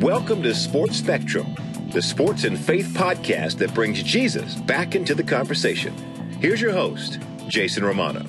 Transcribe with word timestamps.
Welcome 0.00 0.42
to 0.44 0.54
Sports 0.54 0.96
Spectrum, 0.96 1.54
the 1.92 2.00
sports 2.00 2.44
and 2.44 2.58
faith 2.58 2.86
podcast 2.96 3.58
that 3.58 3.74
brings 3.74 4.02
Jesus 4.02 4.54
back 4.54 4.94
into 4.94 5.14
the 5.14 5.22
conversation. 5.22 5.92
Here's 6.40 6.58
your 6.58 6.72
host, 6.72 7.18
Jason 7.48 7.84
Romano. 7.84 8.24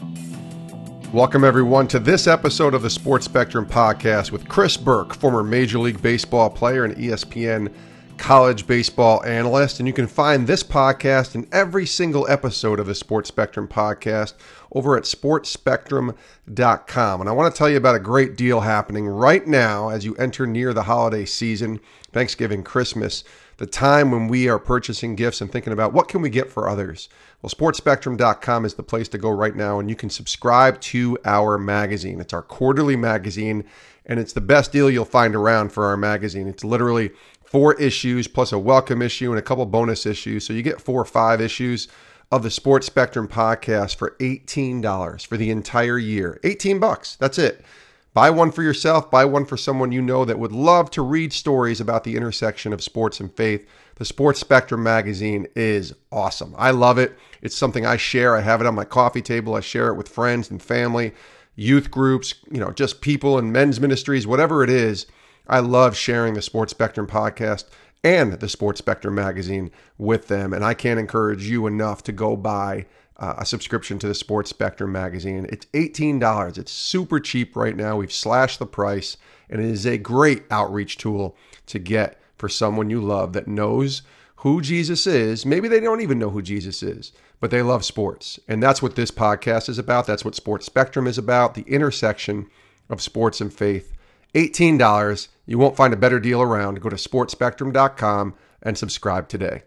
Welcome, 1.14 1.46
everyone, 1.46 1.88
to 1.88 2.00
this 2.00 2.28
episode 2.28 2.74
of 2.74 2.82
the 2.82 2.90
Sports 2.90 3.24
Spectrum 3.24 3.66
podcast 3.66 4.34
with 4.34 4.50
Chris 4.50 4.76
Burke, 4.76 5.14
former 5.14 5.44
Major 5.44 5.80
League 5.80 6.02
Baseball 6.02 6.50
player 6.50 6.84
and 6.84 6.94
ESPN 6.98 7.74
college 8.18 8.68
baseball 8.68 9.24
analyst. 9.24 9.80
And 9.80 9.88
you 9.88 9.94
can 9.94 10.08
find 10.08 10.48
this 10.48 10.64
podcast 10.64 11.36
and 11.36 11.48
every 11.54 11.86
single 11.86 12.28
episode 12.30 12.80
of 12.80 12.88
the 12.88 12.96
Sports 12.96 13.28
Spectrum 13.28 13.68
podcast 13.68 14.34
over 14.72 14.98
at 14.98 15.04
sportsspectrum.com. 15.04 17.22
And 17.22 17.30
I 17.30 17.34
want 17.34 17.54
to 17.54 17.58
tell 17.58 17.70
you 17.70 17.78
about 17.78 17.96
a 17.96 18.00
great 18.00 18.36
deal 18.36 18.62
happening 18.62 19.08
right 19.08 19.46
now 19.46 19.90
as 19.90 20.06
you 20.06 20.16
enter 20.16 20.48
near 20.48 20.74
the 20.74 20.84
holiday 20.84 21.26
season, 21.26 21.80
Thanksgiving, 22.12 22.64
Christmas, 22.64 23.24
the 23.58 23.68
time 23.68 24.12
when 24.12 24.28
we 24.28 24.50
are 24.50 24.58
purchasing 24.58 25.16
gifts 25.16 25.42
and 25.42 25.52
thinking 25.52 25.74
about 25.74 25.94
what 25.94 26.08
can 26.08 26.22
we 26.22 26.30
get 26.30 26.50
for 26.50 26.68
others. 26.68 27.10
Well, 27.42 27.50
sportsspectrum.com 27.50 28.66
is 28.66 28.74
the 28.74 28.84
place 28.84 29.08
to 29.10 29.18
go 29.18 29.30
right 29.30 29.56
now 29.56 29.80
and 29.80 29.90
you 29.90 29.96
can 29.96 30.10
subscribe 30.10 30.80
to 30.82 31.18
our 31.26 31.58
magazine. 31.58 32.20
It's 32.20 32.34
our 32.34 32.42
quarterly 32.42 32.96
magazine 32.96 33.66
and 34.06 34.20
it's 34.20 34.34
the 34.34 34.42
best 34.42 34.72
deal 34.72 34.90
you'll 34.90 35.06
find 35.06 35.36
around 35.36 35.72
for 35.72 35.86
our 35.86 35.98
magazine. 35.98 36.48
It's 36.48 36.64
literally 36.64 37.12
four 37.44 37.74
issues 37.76 38.28
plus 38.28 38.52
a 38.52 38.60
welcome 38.60 39.02
issue 39.02 39.30
and 39.30 39.40
a 39.40 39.44
couple 39.44 39.66
bonus 39.66 40.06
issues. 40.06 40.46
So 40.46 40.54
you 40.54 40.62
get 40.62 40.82
four 40.82 41.02
or 41.02 41.06
five 41.06 41.42
issues 41.42 41.88
of 42.32 42.44
the 42.44 42.50
Sports 42.50 42.88
Spectrum 42.88 43.28
podcast 43.28 43.96
for 43.96 44.16
$18 44.20 45.28
for 45.28 45.38
the 45.38 45.50
entire 45.50 45.98
year. 45.98 46.40
18 46.44 46.80
bucks. 46.80 47.18
That's 47.18 47.38
it. 47.38 47.66
Buy 48.14 48.30
one 48.30 48.52
for 48.52 48.62
yourself, 48.62 49.10
buy 49.10 49.24
one 49.24 49.46
for 49.46 49.56
someone 49.56 49.94
you 49.94 50.02
know 50.02 50.26
that 50.26 50.40
would 50.40 50.52
love 50.52 50.92
to 50.92 51.02
read 51.02 51.32
stories 51.32 51.80
about 51.80 52.04
the 52.04 52.18
intersection 52.18 52.74
of 52.74 52.84
sports 52.84 53.22
and 53.22 53.34
faith. 53.34 53.66
The 53.96 54.06
Sports 54.06 54.40
Spectrum 54.40 54.84
magazine 54.84 55.48
is 55.56 55.94
awesome. 56.12 56.54
I 56.58 56.72
love 56.72 56.98
it. 56.98 57.18
It's 57.42 57.56
something 57.56 57.86
I 57.86 57.96
share. 57.96 58.36
I 58.36 58.42
have 58.42 58.60
it 58.60 58.68
on 58.68 58.76
my 58.76 58.84
coffee 58.84 59.22
table. 59.22 59.56
I 59.56 59.62
share 59.62 59.88
it 59.88 59.96
with 59.96 60.10
friends 60.10 60.52
and 60.52 60.62
family, 60.62 61.14
youth 61.62 61.92
groups, 61.92 62.34
you 62.52 62.60
know, 62.60 62.72
just 62.72 63.02
people 63.02 63.38
in 63.38 63.52
men's 63.52 63.80
ministries, 63.80 64.26
whatever 64.26 64.64
it 64.64 64.70
is. 64.70 65.06
I 65.48 65.60
love 65.60 65.96
sharing 65.96 66.34
the 66.34 66.42
Sports 66.42 66.72
Spectrum 66.72 67.08
podcast 67.08 67.66
and 68.04 68.34
the 68.34 68.50
Sports 68.50 68.80
Spectrum 68.80 69.16
magazine 69.16 69.72
with 69.98 70.28
them. 70.28 70.54
And 70.54 70.66
I 70.66 70.74
can't 70.74 71.00
encourage 71.00 71.48
you 71.48 71.68
enough 71.68 72.04
to 72.04 72.12
go 72.12 72.36
buy 72.36 72.86
uh, 73.18 73.36
a 73.38 73.46
subscription 73.46 74.00
to 74.00 74.08
the 74.08 74.16
Sports 74.16 74.50
Spectrum 74.50 74.92
magazine. 74.92 75.46
It's 75.50 75.68
$18. 75.68 76.58
It's 76.58 76.72
super 76.72 77.20
cheap 77.20 77.56
right 77.56 77.76
now. 77.76 77.98
We've 77.98 78.12
slashed 78.12 78.58
the 78.58 78.66
price, 78.66 79.18
and 79.50 79.62
it 79.62 79.70
is 79.70 79.86
a 79.86 79.98
great 79.98 80.44
outreach 80.50 80.98
tool 80.98 81.38
to 81.68 81.78
get 81.78 82.20
for 82.38 82.50
someone 82.50 82.90
you 82.90 83.00
love 83.00 83.34
that 83.34 83.48
knows 83.48 84.02
who 84.38 84.62
Jesus 84.62 85.06
is. 85.06 85.46
Maybe 85.46 85.68
they 85.68 85.80
don't 85.80 86.02
even 86.02 86.18
know 86.18 86.32
who 86.32 86.42
Jesus 86.42 86.82
is, 86.82 87.12
but 87.42 87.52
they 87.52 87.62
love 87.62 87.84
sports. 87.84 88.40
And 88.48 88.64
that's 88.64 88.82
what 88.82 88.96
this 88.96 89.12
podcast 89.12 89.68
is 89.68 89.78
about. 89.78 90.08
That's 90.08 90.24
what 90.24 90.36
Sports 90.36 90.66
Spectrum 90.66 91.08
is 91.08 91.18
about 91.18 91.56
the 91.56 91.64
intersection 91.64 92.48
of 92.90 93.02
sports 93.02 93.42
and 93.42 93.52
faith. 93.52 93.94
$18. 94.36 95.28
You 95.46 95.58
won't 95.58 95.76
find 95.76 95.94
a 95.94 95.98
better 95.98 96.20
deal 96.20 96.42
around. 96.42 96.80
Go 96.80 96.88
to 96.88 96.96
sportsspectrum.com 96.96 98.36
and 98.62 98.78
subscribe 98.78 99.28
today. 99.28 99.64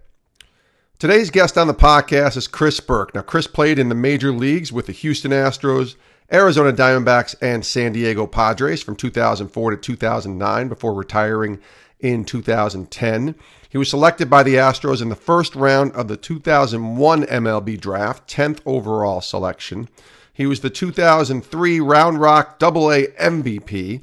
Today's 0.98 1.30
guest 1.30 1.58
on 1.58 1.66
the 1.66 1.74
podcast 1.74 2.36
is 2.36 2.46
Chris 2.46 2.78
Burke. 2.78 3.14
Now, 3.14 3.22
Chris 3.22 3.48
played 3.48 3.80
in 3.80 3.88
the 3.88 3.94
major 3.96 4.30
leagues 4.30 4.72
with 4.72 4.86
the 4.86 4.92
Houston 4.92 5.32
Astros, 5.32 5.96
Arizona 6.32 6.72
Diamondbacks, 6.72 7.34
and 7.42 7.66
San 7.66 7.92
Diego 7.92 8.26
Padres 8.26 8.82
from 8.82 8.94
2004 8.94 9.72
to 9.72 9.76
2009 9.76 10.68
before 10.68 10.94
retiring 10.94 11.60
in 12.04 12.22
2010. 12.22 13.34
He 13.70 13.78
was 13.78 13.88
selected 13.88 14.28
by 14.28 14.42
the 14.42 14.56
Astros 14.56 15.00
in 15.00 15.08
the 15.08 15.16
first 15.16 15.56
round 15.56 15.92
of 15.92 16.06
the 16.06 16.18
2001 16.18 17.24
MLB 17.24 17.80
draft, 17.80 18.30
10th 18.30 18.60
overall 18.66 19.22
selection. 19.22 19.88
He 20.32 20.46
was 20.46 20.60
the 20.60 20.68
2003 20.68 21.80
Round 21.80 22.20
Rock 22.20 22.58
AA 22.62 23.08
MVP 23.18 24.02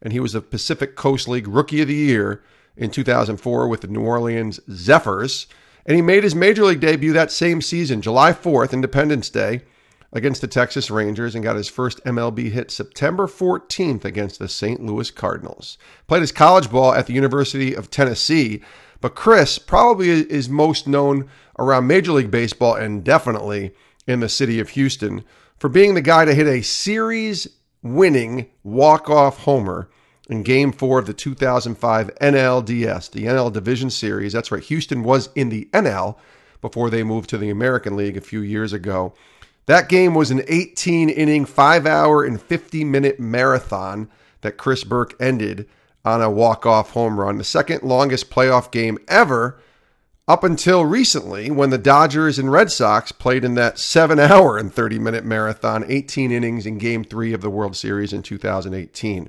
and 0.00 0.12
he 0.12 0.18
was 0.18 0.32
the 0.32 0.40
Pacific 0.40 0.96
Coast 0.96 1.28
League 1.28 1.46
Rookie 1.46 1.82
of 1.82 1.88
the 1.88 1.94
Year 1.94 2.42
in 2.74 2.90
2004 2.90 3.68
with 3.68 3.82
the 3.82 3.86
New 3.86 4.00
Orleans 4.00 4.58
Zephyrs. 4.70 5.46
And 5.84 5.94
he 5.94 6.02
made 6.02 6.24
his 6.24 6.34
major 6.34 6.64
league 6.64 6.80
debut 6.80 7.12
that 7.12 7.30
same 7.30 7.60
season, 7.60 8.00
July 8.00 8.32
4th, 8.32 8.72
Independence 8.72 9.28
Day, 9.28 9.62
against 10.12 10.40
the 10.40 10.46
Texas 10.46 10.90
Rangers, 10.90 11.34
and 11.34 11.42
got 11.42 11.56
his 11.56 11.68
first 11.68 12.02
MLB 12.04 12.50
hit 12.50 12.70
September 12.70 13.26
14th 13.26 14.04
against 14.04 14.38
the 14.38 14.48
St. 14.48 14.82
Louis 14.82 15.10
Cardinals. 15.10 15.78
Played 16.06 16.20
his 16.20 16.32
college 16.32 16.70
ball 16.70 16.92
at 16.92 17.06
the 17.06 17.14
University 17.14 17.74
of 17.74 17.90
Tennessee, 17.90 18.62
but 19.00 19.14
Chris 19.14 19.58
probably 19.58 20.10
is 20.10 20.48
most 20.48 20.86
known 20.86 21.28
around 21.58 21.86
Major 21.86 22.12
League 22.12 22.30
Baseball 22.30 22.74
and 22.74 23.02
definitely 23.02 23.72
in 24.06 24.20
the 24.20 24.28
city 24.28 24.60
of 24.60 24.70
Houston 24.70 25.24
for 25.58 25.68
being 25.68 25.94
the 25.94 26.02
guy 26.02 26.24
to 26.24 26.34
hit 26.34 26.46
a 26.46 26.62
series 26.62 27.46
winning 27.82 28.46
walk-off 28.62 29.38
homer 29.38 29.88
in 30.28 30.42
game 30.42 30.72
four 30.72 30.98
of 30.98 31.06
the 31.06 31.12
2005 31.12 32.10
NLDS, 32.20 33.10
the 33.10 33.24
NL 33.24 33.52
Division 33.52 33.90
Series. 33.90 34.32
That's 34.32 34.52
right, 34.52 34.62
Houston 34.62 35.02
was 35.02 35.30
in 35.34 35.48
the 35.48 35.68
NL 35.72 36.16
before 36.60 36.90
they 36.90 37.02
moved 37.02 37.28
to 37.30 37.38
the 37.38 37.50
American 37.50 37.96
League 37.96 38.16
a 38.16 38.20
few 38.20 38.40
years 38.40 38.72
ago. 38.72 39.14
That 39.66 39.88
game 39.88 40.14
was 40.14 40.30
an 40.30 40.42
18 40.48 41.08
inning, 41.08 41.44
five 41.44 41.86
hour, 41.86 42.24
and 42.24 42.40
50 42.40 42.84
minute 42.84 43.20
marathon 43.20 44.08
that 44.40 44.56
Chris 44.58 44.84
Burke 44.84 45.14
ended 45.20 45.68
on 46.04 46.20
a 46.20 46.30
walk 46.30 46.66
off 46.66 46.90
home 46.90 47.18
run, 47.20 47.38
the 47.38 47.44
second 47.44 47.82
longest 47.82 48.28
playoff 48.28 48.70
game 48.72 48.98
ever 49.06 49.60
up 50.28 50.44
until 50.44 50.84
recently 50.84 51.50
when 51.50 51.70
the 51.70 51.78
Dodgers 51.78 52.38
and 52.38 52.50
Red 52.50 52.70
Sox 52.70 53.12
played 53.12 53.44
in 53.44 53.54
that 53.54 53.78
seven 53.78 54.18
hour 54.18 54.58
and 54.58 54.72
30 54.72 54.98
minute 54.98 55.24
marathon, 55.24 55.84
18 55.86 56.32
innings 56.32 56.66
in 56.66 56.78
game 56.78 57.04
three 57.04 57.32
of 57.32 57.40
the 57.40 57.50
World 57.50 57.76
Series 57.76 58.12
in 58.12 58.22
2018. 58.22 59.28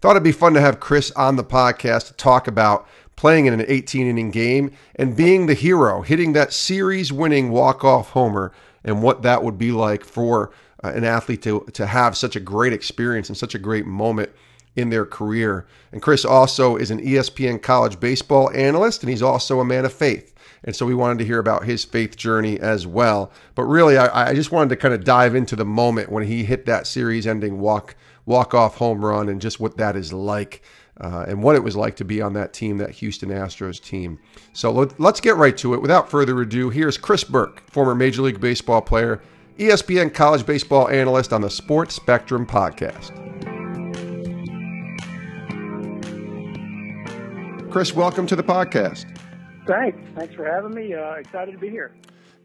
Thought 0.00 0.10
it'd 0.10 0.22
be 0.22 0.32
fun 0.32 0.54
to 0.54 0.60
have 0.60 0.78
Chris 0.80 1.10
on 1.12 1.36
the 1.36 1.44
podcast 1.44 2.08
to 2.08 2.12
talk 2.14 2.46
about 2.46 2.86
playing 3.16 3.46
in 3.46 3.54
an 3.54 3.64
18 3.66 4.06
inning 4.06 4.30
game 4.30 4.72
and 4.94 5.16
being 5.16 5.46
the 5.46 5.54
hero, 5.54 6.02
hitting 6.02 6.34
that 6.34 6.52
series 6.52 7.12
winning 7.12 7.50
walk 7.50 7.82
off 7.82 8.10
homer, 8.10 8.52
and 8.86 9.02
what 9.02 9.22
that 9.22 9.42
would 9.42 9.58
be 9.58 9.72
like 9.72 10.04
for 10.04 10.52
uh, 10.82 10.92
an 10.94 11.04
athlete 11.04 11.42
to, 11.42 11.66
to 11.74 11.86
have 11.86 12.16
such 12.16 12.36
a 12.36 12.40
great 12.40 12.72
experience 12.72 13.28
and 13.28 13.36
such 13.36 13.54
a 13.54 13.58
great 13.58 13.84
moment 13.84 14.30
in 14.76 14.90
their 14.90 15.04
career. 15.04 15.66
And 15.92 16.00
Chris 16.00 16.24
also 16.24 16.76
is 16.76 16.90
an 16.90 17.00
ESPN 17.00 17.60
college 17.60 17.98
baseball 17.98 18.50
analyst, 18.50 19.02
and 19.02 19.10
he's 19.10 19.22
also 19.22 19.60
a 19.60 19.64
man 19.64 19.84
of 19.84 19.92
faith. 19.92 20.34
And 20.64 20.74
so 20.74 20.86
we 20.86 20.94
wanted 20.94 21.18
to 21.18 21.24
hear 21.24 21.38
about 21.38 21.64
his 21.64 21.84
faith 21.84 22.16
journey 22.16 22.58
as 22.60 22.86
well. 22.86 23.30
But 23.54 23.64
really, 23.64 23.96
I, 23.96 24.30
I 24.30 24.34
just 24.34 24.52
wanted 24.52 24.70
to 24.70 24.76
kind 24.76 24.94
of 24.94 25.04
dive 25.04 25.34
into 25.34 25.56
the 25.56 25.64
moment 25.64 26.10
when 26.10 26.24
he 26.24 26.44
hit 26.44 26.66
that 26.66 26.86
series-ending 26.86 27.58
walk 27.58 27.96
walk-off 28.26 28.76
home 28.76 29.04
run 29.04 29.28
and 29.28 29.40
just 29.40 29.60
what 29.60 29.76
that 29.76 29.94
is 29.94 30.12
like. 30.12 30.62
Uh, 30.98 31.26
and 31.28 31.42
what 31.42 31.54
it 31.56 31.62
was 31.62 31.76
like 31.76 31.96
to 31.96 32.04
be 32.04 32.22
on 32.22 32.32
that 32.32 32.52
team, 32.54 32.78
that 32.78 32.90
Houston 32.90 33.28
Astros 33.28 33.82
team. 33.82 34.18
So 34.54 34.72
let, 34.72 34.98
let's 34.98 35.20
get 35.20 35.36
right 35.36 35.56
to 35.58 35.74
it. 35.74 35.82
Without 35.82 36.10
further 36.10 36.40
ado, 36.40 36.70
here's 36.70 36.96
Chris 36.96 37.22
Burke, 37.22 37.68
former 37.70 37.94
Major 37.94 38.22
League 38.22 38.40
Baseball 38.40 38.80
player, 38.80 39.20
ESPN 39.58 40.12
college 40.12 40.46
baseball 40.46 40.88
analyst 40.88 41.32
on 41.32 41.42
the 41.42 41.50
Sports 41.50 41.94
Spectrum 41.94 42.46
podcast. 42.46 43.12
Chris, 47.70 47.94
welcome 47.94 48.26
to 48.26 48.36
the 48.36 48.42
podcast. 48.42 49.04
Thanks. 49.66 49.98
Thanks 50.14 50.34
for 50.34 50.46
having 50.46 50.74
me. 50.74 50.94
Uh, 50.94 51.12
excited 51.14 51.52
to 51.52 51.58
be 51.58 51.68
here. 51.68 51.94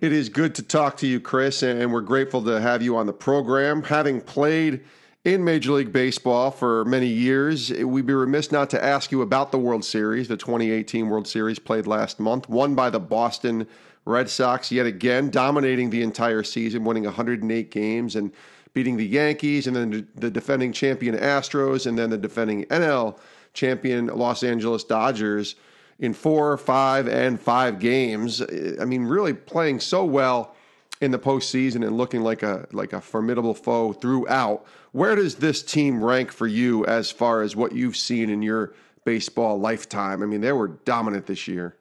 It 0.02 0.12
is 0.12 0.28
good 0.28 0.56
to 0.56 0.64
talk 0.64 0.98
to 0.98 1.08
you, 1.08 1.20
Chris, 1.20 1.64
and 1.64 1.94
we're 1.94 2.02
grateful 2.02 2.44
to 2.44 2.60
have 2.60 2.82
you 2.82 2.98
on 2.98 3.06
the 3.06 3.14
program. 3.14 3.84
Having 3.84 4.22
played 4.22 4.84
in 5.24 5.44
Major 5.44 5.74
League 5.74 5.94
Baseball 5.94 6.50
for 6.50 6.84
many 6.86 7.08
years, 7.08 7.72
we'd 7.72 8.08
be 8.08 8.14
remiss 8.14 8.52
not 8.52 8.70
to 8.72 8.84
ask 8.84 9.12
you 9.12 9.22
about 9.22 9.52
the 9.52 9.60
World 9.60 9.86
Series, 9.86 10.28
the 10.28 10.38
2018 10.38 11.10
World 11.10 11.28
Series 11.28 11.60
played 11.60 11.86
last 11.86 12.20
month, 12.20 12.50
won 12.50 12.74
by 12.74 12.90
the 12.90 13.00
Boston 13.00 13.68
Red 14.06 14.30
Sox 14.30 14.72
yet 14.72 14.88
again, 14.88 15.30
dominating 15.30 15.92
the 15.92 16.02
entire 16.02 16.42
season, 16.42 16.84
winning 16.84 17.04
108 17.04 17.70
games 17.70 18.16
and 18.16 18.32
beating 18.74 18.98
the 18.98 19.06
Yankees, 19.06 19.68
and 19.68 19.76
then 19.76 20.08
the 20.16 20.32
defending 20.32 20.72
champion 20.72 21.16
Astros, 21.16 21.86
and 21.86 22.00
then 22.00 22.10
the 22.10 22.18
defending 22.18 22.66
NL 22.66 23.20
champion 23.54 24.08
Los 24.08 24.42
Angeles 24.42 24.84
Dodgers 24.84 25.56
in 26.00 26.14
four, 26.16 26.58
five, 26.58 27.08
and 27.08 27.40
five 27.40 27.78
games. 27.78 28.42
I 28.80 28.86
mean, 28.86 29.04
really 29.04 29.34
playing 29.34 29.82
so 29.82 30.04
well 30.04 30.56
in 31.00 31.12
the 31.12 31.20
postseason 31.20 31.86
and 31.86 31.98
looking 31.98 32.22
like 32.22 32.44
a 32.44 32.68
like 32.72 32.94
a 32.94 33.02
formidable 33.02 33.54
foe 33.54 33.94
throughout. 33.94 34.66
Where 34.92 35.16
does 35.16 35.36
this 35.36 35.64
team 35.64 36.04
rank 36.04 36.32
for 36.32 36.48
you 36.48 36.86
as 36.86 37.12
far 37.12 37.42
as 37.42 37.56
what 37.56 37.72
you've 37.72 37.96
seen 37.96 38.30
in 38.30 38.42
your 38.42 38.74
baseball 39.06 39.60
lifetime? 39.60 40.22
I 40.22 40.26
mean, 40.26 40.42
they 40.42 40.52
were 40.52 40.68
dominant 40.68 41.26
this 41.26 41.48
year. 41.48 41.78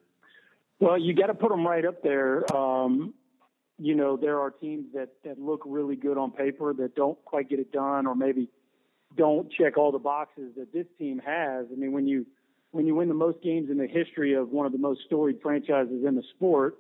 Well, 0.78 0.96
you 0.96 1.14
got 1.14 1.26
to 1.26 1.34
put 1.34 1.50
them 1.50 1.66
right 1.66 1.84
up 1.84 2.02
there. 2.02 2.50
Um, 2.56 3.14
you 3.78 3.94
know, 3.94 4.16
there 4.16 4.40
are 4.40 4.50
teams 4.50 4.86
that 4.94 5.08
that 5.24 5.38
look 5.38 5.62
really 5.66 5.96
good 5.96 6.18
on 6.18 6.30
paper 6.30 6.72
that 6.74 6.94
don't 6.94 7.22
quite 7.24 7.48
get 7.48 7.58
it 7.58 7.72
done, 7.72 8.06
or 8.06 8.14
maybe 8.14 8.48
don't 9.16 9.50
check 9.50 9.76
all 9.76 9.90
the 9.90 9.98
boxes 9.98 10.52
that 10.56 10.72
this 10.72 10.86
team 10.98 11.18
has. 11.18 11.66
I 11.70 11.76
mean, 11.76 11.92
when 11.92 12.06
you 12.06 12.26
when 12.70 12.86
you 12.86 12.94
win 12.94 13.08
the 13.08 13.14
most 13.14 13.42
games 13.42 13.70
in 13.70 13.78
the 13.78 13.86
history 13.86 14.34
of 14.34 14.50
one 14.50 14.66
of 14.66 14.72
the 14.72 14.78
most 14.78 15.00
storied 15.06 15.40
franchises 15.42 16.04
in 16.06 16.14
the 16.14 16.22
sport, 16.34 16.78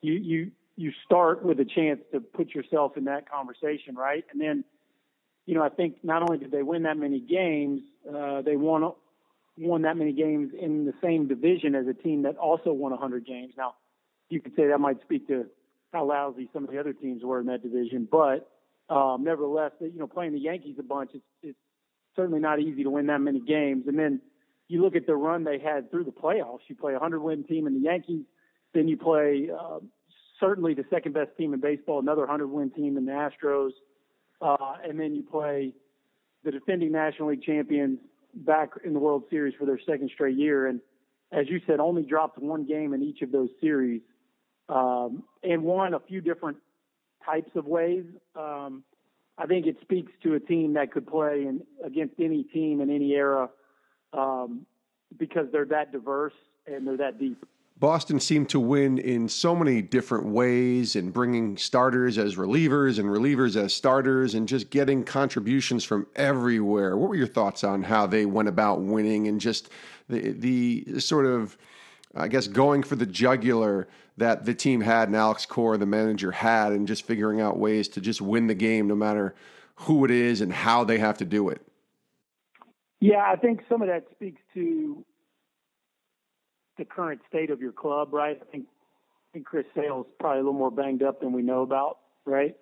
you 0.00 0.14
you 0.14 0.52
you 0.76 0.92
start 1.04 1.44
with 1.44 1.60
a 1.60 1.64
chance 1.64 2.00
to 2.12 2.20
put 2.20 2.54
yourself 2.54 2.96
in 2.96 3.04
that 3.04 3.30
conversation, 3.30 3.94
right? 3.94 4.24
And 4.30 4.40
then, 4.40 4.64
you 5.46 5.54
know, 5.54 5.62
I 5.62 5.68
think 5.68 5.96
not 6.02 6.22
only 6.22 6.38
did 6.38 6.50
they 6.50 6.62
win 6.62 6.84
that 6.84 6.96
many 6.96 7.20
games, 7.20 7.82
uh, 8.08 8.42
they 8.42 8.56
won 8.56 8.92
won 9.58 9.82
that 9.82 9.96
many 9.96 10.12
games 10.12 10.52
in 10.58 10.86
the 10.86 10.94
same 11.02 11.28
division 11.28 11.74
as 11.74 11.86
a 11.86 11.92
team 11.92 12.22
that 12.22 12.36
also 12.36 12.72
won 12.72 12.90
100 12.92 13.26
games. 13.26 13.52
Now, 13.56 13.74
you 14.30 14.40
could 14.40 14.56
say 14.56 14.68
that 14.68 14.78
might 14.78 15.02
speak 15.02 15.28
to 15.28 15.46
how 15.92 16.06
lousy 16.06 16.48
some 16.54 16.64
of 16.64 16.70
the 16.70 16.78
other 16.78 16.94
teams 16.94 17.22
were 17.22 17.40
in 17.40 17.46
that 17.46 17.62
division, 17.62 18.08
but 18.10 18.48
um, 18.88 19.24
nevertheless, 19.24 19.72
you 19.80 19.92
know, 19.96 20.06
playing 20.06 20.32
the 20.32 20.40
Yankees 20.40 20.76
a 20.78 20.82
bunch, 20.82 21.10
it's, 21.12 21.24
it's 21.42 21.58
certainly 22.16 22.40
not 22.40 22.60
easy 22.60 22.82
to 22.82 22.90
win 22.90 23.06
that 23.06 23.20
many 23.20 23.40
games. 23.40 23.84
And 23.86 23.98
then 23.98 24.20
you 24.68 24.82
look 24.82 24.96
at 24.96 25.06
the 25.06 25.14
run 25.14 25.44
they 25.44 25.58
had 25.58 25.90
through 25.90 26.04
the 26.04 26.12
playoffs. 26.12 26.60
You 26.68 26.74
play 26.74 26.92
a 26.92 26.94
100 26.94 27.20
win 27.20 27.44
team 27.44 27.66
in 27.66 27.74
the 27.74 27.80
Yankees, 27.80 28.24
then 28.72 28.88
you 28.88 28.96
play 28.96 29.50
uh, 29.50 29.80
certainly 30.40 30.74
the 30.74 30.84
second 30.90 31.12
best 31.12 31.30
team 31.36 31.52
in 31.52 31.60
baseball, 31.60 32.00
another 32.00 32.22
100 32.22 32.46
win 32.48 32.70
team 32.70 32.96
in 32.96 33.04
the 33.04 33.12
Astros, 33.12 33.72
uh, 34.42 34.76
and 34.86 34.98
then 34.98 35.14
you 35.14 35.22
play 35.22 35.72
the 36.44 36.50
defending 36.50 36.92
National 36.92 37.28
League 37.28 37.42
champions 37.42 37.98
back 38.34 38.70
in 38.84 38.92
the 38.92 38.98
World 38.98 39.24
Series 39.30 39.54
for 39.58 39.66
their 39.66 39.78
second 39.86 40.10
straight 40.12 40.36
year. 40.36 40.66
And 40.66 40.80
as 41.30 41.46
you 41.48 41.60
said, 41.66 41.80
only 41.80 42.02
dropped 42.02 42.38
one 42.38 42.66
game 42.66 42.92
in 42.92 43.02
each 43.02 43.22
of 43.22 43.30
those 43.30 43.48
series 43.60 44.02
um, 44.68 45.22
and 45.42 45.62
won 45.62 45.94
a 45.94 46.00
few 46.00 46.20
different 46.20 46.58
types 47.24 47.50
of 47.54 47.66
ways. 47.66 48.04
Um, 48.34 48.82
I 49.38 49.46
think 49.46 49.66
it 49.66 49.76
speaks 49.80 50.12
to 50.24 50.34
a 50.34 50.40
team 50.40 50.74
that 50.74 50.92
could 50.92 51.06
play 51.06 51.44
in, 51.46 51.62
against 51.84 52.14
any 52.18 52.42
team 52.42 52.80
in 52.80 52.90
any 52.90 53.12
era 53.12 53.48
um, 54.12 54.66
because 55.16 55.46
they're 55.52 55.64
that 55.66 55.92
diverse 55.92 56.34
and 56.66 56.86
they're 56.86 56.98
that 56.98 57.18
deep. 57.18 57.44
Boston 57.82 58.20
seemed 58.20 58.48
to 58.50 58.60
win 58.60 58.96
in 58.98 59.28
so 59.28 59.56
many 59.56 59.82
different 59.82 60.26
ways 60.26 60.94
and 60.94 61.12
bringing 61.12 61.56
starters 61.56 62.16
as 62.16 62.36
relievers 62.36 63.00
and 63.00 63.08
relievers 63.08 63.56
as 63.56 63.74
starters 63.74 64.34
and 64.34 64.46
just 64.46 64.70
getting 64.70 65.02
contributions 65.02 65.82
from 65.82 66.06
everywhere. 66.14 66.96
What 66.96 67.08
were 67.08 67.16
your 67.16 67.26
thoughts 67.26 67.64
on 67.64 67.82
how 67.82 68.06
they 68.06 68.24
went 68.24 68.48
about 68.48 68.82
winning 68.82 69.26
and 69.26 69.40
just 69.40 69.68
the 70.08 70.30
the 70.30 71.00
sort 71.00 71.26
of 71.26 71.58
I 72.14 72.28
guess 72.28 72.46
going 72.46 72.84
for 72.84 72.94
the 72.94 73.04
jugular 73.04 73.88
that 74.16 74.44
the 74.44 74.54
team 74.54 74.80
had 74.80 75.08
and 75.08 75.16
Alex 75.16 75.44
Cora, 75.44 75.76
the 75.76 75.84
manager, 75.84 76.30
had, 76.30 76.70
and 76.70 76.86
just 76.86 77.04
figuring 77.04 77.40
out 77.40 77.58
ways 77.58 77.88
to 77.88 78.00
just 78.00 78.20
win 78.20 78.46
the 78.46 78.54
game 78.54 78.86
no 78.86 78.94
matter 78.94 79.34
who 79.74 80.04
it 80.04 80.12
is 80.12 80.40
and 80.40 80.52
how 80.52 80.84
they 80.84 80.98
have 80.98 81.18
to 81.18 81.24
do 81.24 81.48
it. 81.48 81.60
Yeah, 83.00 83.24
I 83.26 83.34
think 83.34 83.64
some 83.68 83.82
of 83.82 83.88
that 83.88 84.06
speaks 84.12 84.40
to 84.54 85.04
the 86.82 86.86
current 86.86 87.20
state 87.28 87.50
of 87.50 87.60
your 87.60 87.70
club, 87.70 88.12
right? 88.12 88.36
I 88.40 88.44
think 88.50 88.66
I 88.66 89.32
think 89.32 89.46
Chris 89.46 89.66
Sale's 89.74 90.06
probably 90.18 90.40
a 90.40 90.42
little 90.42 90.58
more 90.58 90.70
banged 90.70 91.02
up 91.02 91.20
than 91.20 91.32
we 91.32 91.42
know 91.42 91.62
about, 91.62 91.98
right? 92.26 92.56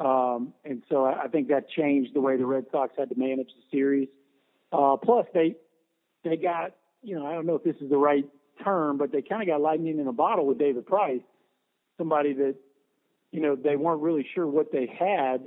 Um, 0.00 0.54
and 0.64 0.82
so 0.88 1.04
I, 1.04 1.24
I 1.24 1.28
think 1.28 1.48
that 1.48 1.68
changed 1.68 2.14
the 2.14 2.20
way 2.22 2.38
the 2.38 2.46
Red 2.46 2.64
Sox 2.72 2.94
had 2.96 3.10
to 3.10 3.18
manage 3.18 3.48
the 3.48 3.62
series. 3.70 4.08
Uh, 4.72 4.96
plus, 4.96 5.26
they 5.34 5.56
they 6.24 6.36
got 6.36 6.74
you 7.02 7.16
know 7.16 7.26
I 7.26 7.34
don't 7.34 7.44
know 7.44 7.56
if 7.56 7.64
this 7.64 7.76
is 7.82 7.90
the 7.90 7.98
right 7.98 8.24
term, 8.64 8.96
but 8.96 9.12
they 9.12 9.20
kind 9.20 9.42
of 9.42 9.48
got 9.48 9.60
lightning 9.60 9.98
in 9.98 10.06
a 10.06 10.12
bottle 10.12 10.46
with 10.46 10.58
David 10.58 10.86
Price, 10.86 11.20
somebody 11.98 12.32
that 12.32 12.54
you 13.30 13.40
know 13.40 13.56
they 13.56 13.76
weren't 13.76 14.00
really 14.00 14.26
sure 14.34 14.46
what 14.46 14.72
they 14.72 14.86
had 14.86 15.44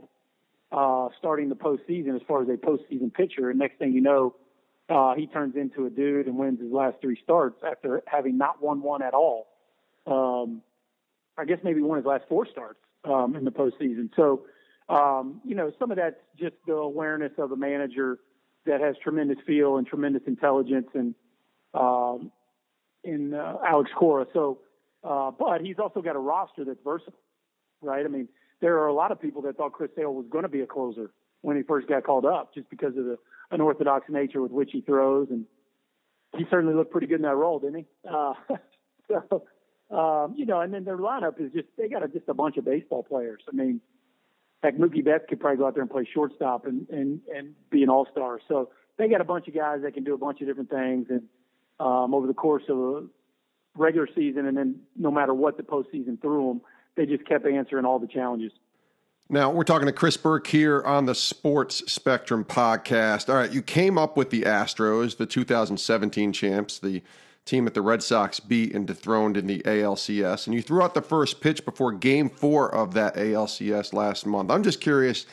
uh, 0.71 1.09
starting 1.17 1.49
the 1.49 1.55
postseason 1.55 2.15
as 2.15 2.21
far 2.27 2.43
as 2.43 2.47
a 2.49 2.57
postseason 2.57 3.11
pitcher. 3.11 3.49
And 3.49 3.57
next 3.57 3.79
thing 3.79 3.91
you 3.91 4.01
know, 4.01 4.35
uh, 4.89 5.13
he 5.15 5.27
turns 5.27 5.55
into 5.55 5.85
a 5.85 5.89
dude 5.89 6.25
and 6.25 6.37
wins 6.37 6.59
his 6.59 6.71
last 6.71 6.97
three 7.01 7.17
starts 7.23 7.61
after 7.65 8.01
having 8.07 8.37
not 8.37 8.61
won 8.61 8.81
one 8.81 9.01
at 9.01 9.13
all. 9.13 9.47
Um, 10.07 10.61
I 11.37 11.45
guess 11.45 11.59
maybe 11.63 11.81
won 11.81 11.97
his 11.97 12.05
last 12.05 12.23
four 12.27 12.47
starts 12.47 12.79
um, 13.05 13.35
in 13.35 13.45
the 13.45 13.51
postseason. 13.51 14.09
So, 14.15 14.45
um, 14.89 15.41
you 15.45 15.55
know, 15.55 15.71
some 15.77 15.91
of 15.91 15.97
that's 15.97 16.15
just 16.37 16.55
the 16.65 16.73
awareness 16.73 17.31
of 17.37 17.51
a 17.51 17.55
manager 17.55 18.19
that 18.65 18.81
has 18.81 18.95
tremendous 19.03 19.37
feel 19.45 19.77
and 19.77 19.85
tremendous 19.85 20.23
intelligence 20.25 20.87
and 20.93 21.13
um, 21.73 22.31
in 23.03 23.33
uh, 23.33 23.57
Alex 23.65 23.91
Cora. 23.95 24.25
So, 24.33 24.59
uh, 25.03 25.31
but 25.31 25.61
he's 25.61 25.77
also 25.77 26.01
got 26.01 26.15
a 26.15 26.19
roster 26.19 26.65
that's 26.65 26.79
versatile, 26.83 27.13
right? 27.81 28.03
I 28.03 28.09
mean, 28.09 28.27
there 28.59 28.79
are 28.79 28.87
a 28.87 28.93
lot 28.93 29.11
of 29.11 29.21
people 29.21 29.43
that 29.43 29.55
thought 29.55 29.73
Chris 29.73 29.91
Sale 29.95 30.13
was 30.13 30.25
going 30.29 30.43
to 30.43 30.49
be 30.49 30.61
a 30.61 30.67
closer 30.67 31.11
when 31.41 31.57
he 31.57 31.63
first 31.63 31.87
got 31.87 32.03
called 32.03 32.25
up, 32.25 32.53
just 32.53 32.69
because 32.69 32.97
of 32.97 33.05
the 33.05 33.17
unorthodox 33.51 34.05
nature 34.09 34.41
with 34.41 34.51
which 34.51 34.69
he 34.71 34.81
throws, 34.81 35.27
and 35.29 35.45
he 36.37 36.45
certainly 36.49 36.75
looked 36.75 36.91
pretty 36.91 37.07
good 37.07 37.17
in 37.17 37.21
that 37.23 37.35
role, 37.35 37.59
didn't 37.59 37.77
he? 37.77 37.85
Uh, 38.09 38.33
so, 39.07 39.43
um, 39.95 40.35
you 40.37 40.45
know, 40.45 40.61
and 40.61 40.71
then 40.71 40.83
their 40.83 40.97
lineup 40.97 41.41
is 41.41 41.51
just 41.51 41.67
they 41.77 41.87
got 41.87 42.03
a, 42.03 42.07
just 42.07 42.29
a 42.29 42.33
bunch 42.33 42.57
of 42.57 42.65
baseball 42.65 43.01
players. 43.01 43.41
I 43.47 43.55
mean, 43.55 43.81
heck, 44.61 44.77
Mookie 44.77 45.03
Betts 45.03 45.25
could 45.27 45.39
probably 45.39 45.57
go 45.57 45.65
out 45.65 45.73
there 45.73 45.81
and 45.81 45.89
play 45.89 46.07
shortstop 46.13 46.67
and 46.67 46.87
and 46.89 47.21
and 47.35 47.55
be 47.71 47.81
an 47.81 47.89
all 47.89 48.07
star. 48.11 48.39
So 48.47 48.69
they 48.97 49.07
got 49.07 49.21
a 49.21 49.23
bunch 49.25 49.47
of 49.47 49.55
guys 49.55 49.79
that 49.81 49.95
can 49.95 50.03
do 50.03 50.13
a 50.13 50.17
bunch 50.17 50.41
of 50.41 50.47
different 50.47 50.69
things, 50.69 51.07
and 51.09 51.23
um, 51.79 52.13
over 52.13 52.27
the 52.27 52.35
course 52.35 52.63
of 52.69 52.77
a 52.77 53.03
regular 53.75 54.07
season, 54.13 54.45
and 54.45 54.55
then 54.55 54.81
no 54.95 55.09
matter 55.09 55.33
what 55.33 55.57
the 55.57 55.63
postseason 55.63 56.21
threw 56.21 56.49
them, 56.49 56.61
they 56.95 57.05
just 57.05 57.25
kept 57.27 57.47
answering 57.47 57.85
all 57.85 57.97
the 57.97 58.07
challenges. 58.07 58.51
Now, 59.31 59.51
we're 59.51 59.63
talking 59.63 59.85
to 59.85 59.91
Chris 59.91 60.17
Burke 60.17 60.47
here 60.47 60.81
on 60.81 61.05
the 61.05 61.13
Sports 61.13 61.83
Spectrum 61.93 62.43
podcast. 62.43 63.29
All 63.29 63.35
right, 63.35 63.51
you 63.51 63.61
came 63.61 63.95
up 63.95 64.17
with 64.17 64.31
the 64.31 64.41
Astros, 64.41 65.17
the 65.17 65.27
2017 65.27 66.33
champs, 66.33 66.79
the 66.79 67.03
team 67.45 67.65
that 67.65 67.75
the 67.75 67.83
Red 67.83 68.01
Sox 68.01 68.39
beat 68.39 68.73
and 68.73 68.87
dethroned 68.87 69.37
in 69.37 69.45
the 69.45 69.59
ALCS, 69.59 70.47
and 70.47 70.55
you 70.55 70.63
threw 70.63 70.81
out 70.81 70.95
the 70.95 71.03
first 71.03 71.41
pitch 71.41 71.63
before 71.63 71.91
game 71.91 72.27
four 72.27 72.73
of 72.73 72.95
that 72.95 73.17
ALCS 73.17 73.93
last 73.93 74.25
month. 74.25 74.49
I'm 74.49 74.63
just 74.63 74.81
curious 74.81 75.27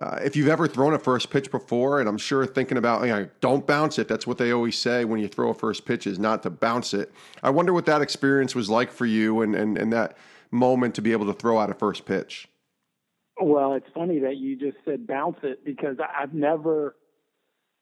uh, 0.00 0.20
if 0.22 0.36
you've 0.36 0.46
ever 0.46 0.68
thrown 0.68 0.94
a 0.94 0.98
first 1.00 1.28
pitch 1.28 1.50
before, 1.50 1.98
and 1.98 2.08
I'm 2.08 2.18
sure 2.18 2.46
thinking 2.46 2.78
about, 2.78 3.02
you 3.02 3.08
know, 3.08 3.28
don't 3.40 3.66
bounce 3.66 3.98
it. 3.98 4.06
That's 4.06 4.24
what 4.24 4.38
they 4.38 4.52
always 4.52 4.78
say 4.78 5.04
when 5.04 5.18
you 5.18 5.26
throw 5.26 5.50
a 5.50 5.54
first 5.54 5.84
pitch 5.84 6.06
is 6.06 6.20
not 6.20 6.44
to 6.44 6.50
bounce 6.50 6.94
it. 6.94 7.12
I 7.42 7.50
wonder 7.50 7.72
what 7.72 7.86
that 7.86 8.02
experience 8.02 8.54
was 8.54 8.70
like 8.70 8.92
for 8.92 9.04
you 9.04 9.42
and, 9.42 9.56
and, 9.56 9.76
and 9.76 9.92
that 9.92 10.16
moment 10.52 10.94
to 10.94 11.02
be 11.02 11.10
able 11.10 11.26
to 11.26 11.32
throw 11.32 11.58
out 11.58 11.70
a 11.70 11.74
first 11.74 12.06
pitch. 12.06 12.48
Well, 13.40 13.74
it's 13.74 13.86
funny 13.94 14.20
that 14.20 14.36
you 14.36 14.56
just 14.56 14.76
said 14.84 15.06
bounce 15.06 15.38
it 15.42 15.64
because 15.64 15.96
I've 16.00 16.34
never 16.34 16.96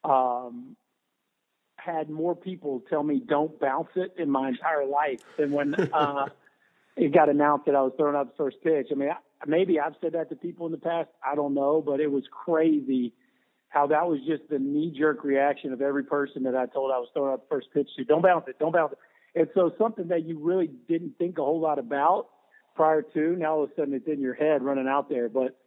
um, 0.03 0.75
had 1.75 2.09
more 2.09 2.35
people 2.35 2.81
tell 2.89 3.03
me 3.03 3.21
don't 3.25 3.59
bounce 3.59 3.89
it 3.95 4.13
in 4.17 4.29
my 4.29 4.49
entire 4.49 4.85
life 4.85 5.21
than 5.37 5.51
when 5.51 5.75
uh, 5.93 6.27
it 6.95 7.13
got 7.13 7.29
announced 7.29 7.65
that 7.65 7.75
I 7.75 7.81
was 7.81 7.93
throwing 7.97 8.15
out 8.15 8.27
the 8.27 8.37
first 8.37 8.57
pitch. 8.63 8.87
I 8.91 8.95
mean, 8.95 9.09
I, 9.09 9.15
maybe 9.45 9.79
I've 9.79 9.95
said 10.01 10.13
that 10.13 10.29
to 10.29 10.35
people 10.35 10.65
in 10.65 10.71
the 10.71 10.77
past. 10.77 11.09
I 11.25 11.35
don't 11.35 11.53
know, 11.53 11.81
but 11.85 11.99
it 11.99 12.11
was 12.11 12.23
crazy 12.31 13.13
how 13.69 13.87
that 13.87 14.07
was 14.07 14.19
just 14.27 14.43
the 14.49 14.59
knee 14.59 14.93
jerk 14.97 15.23
reaction 15.23 15.71
of 15.71 15.81
every 15.81 16.03
person 16.03 16.43
that 16.43 16.55
I 16.55 16.65
told 16.65 16.91
I 16.91 16.97
was 16.97 17.07
throwing 17.13 17.33
out 17.33 17.49
the 17.49 17.55
first 17.55 17.67
pitch 17.73 17.89
to. 17.97 18.03
Don't 18.03 18.21
bounce 18.21 18.45
it, 18.47 18.59
don't 18.59 18.73
bounce 18.73 18.93
it. 18.93 18.99
And 19.33 19.47
so 19.55 19.71
something 19.77 20.09
that 20.09 20.25
you 20.25 20.39
really 20.39 20.69
didn't 20.89 21.17
think 21.17 21.37
a 21.37 21.41
whole 21.41 21.61
lot 21.61 21.79
about 21.79 22.27
prior 22.75 23.01
to, 23.01 23.35
now 23.35 23.55
all 23.55 23.63
of 23.63 23.71
a 23.71 23.75
sudden 23.75 23.93
it's 23.93 24.07
in 24.07 24.19
your 24.19 24.33
head 24.33 24.63
running 24.63 24.87
out 24.87 25.09
there. 25.09 25.29
But 25.29 25.57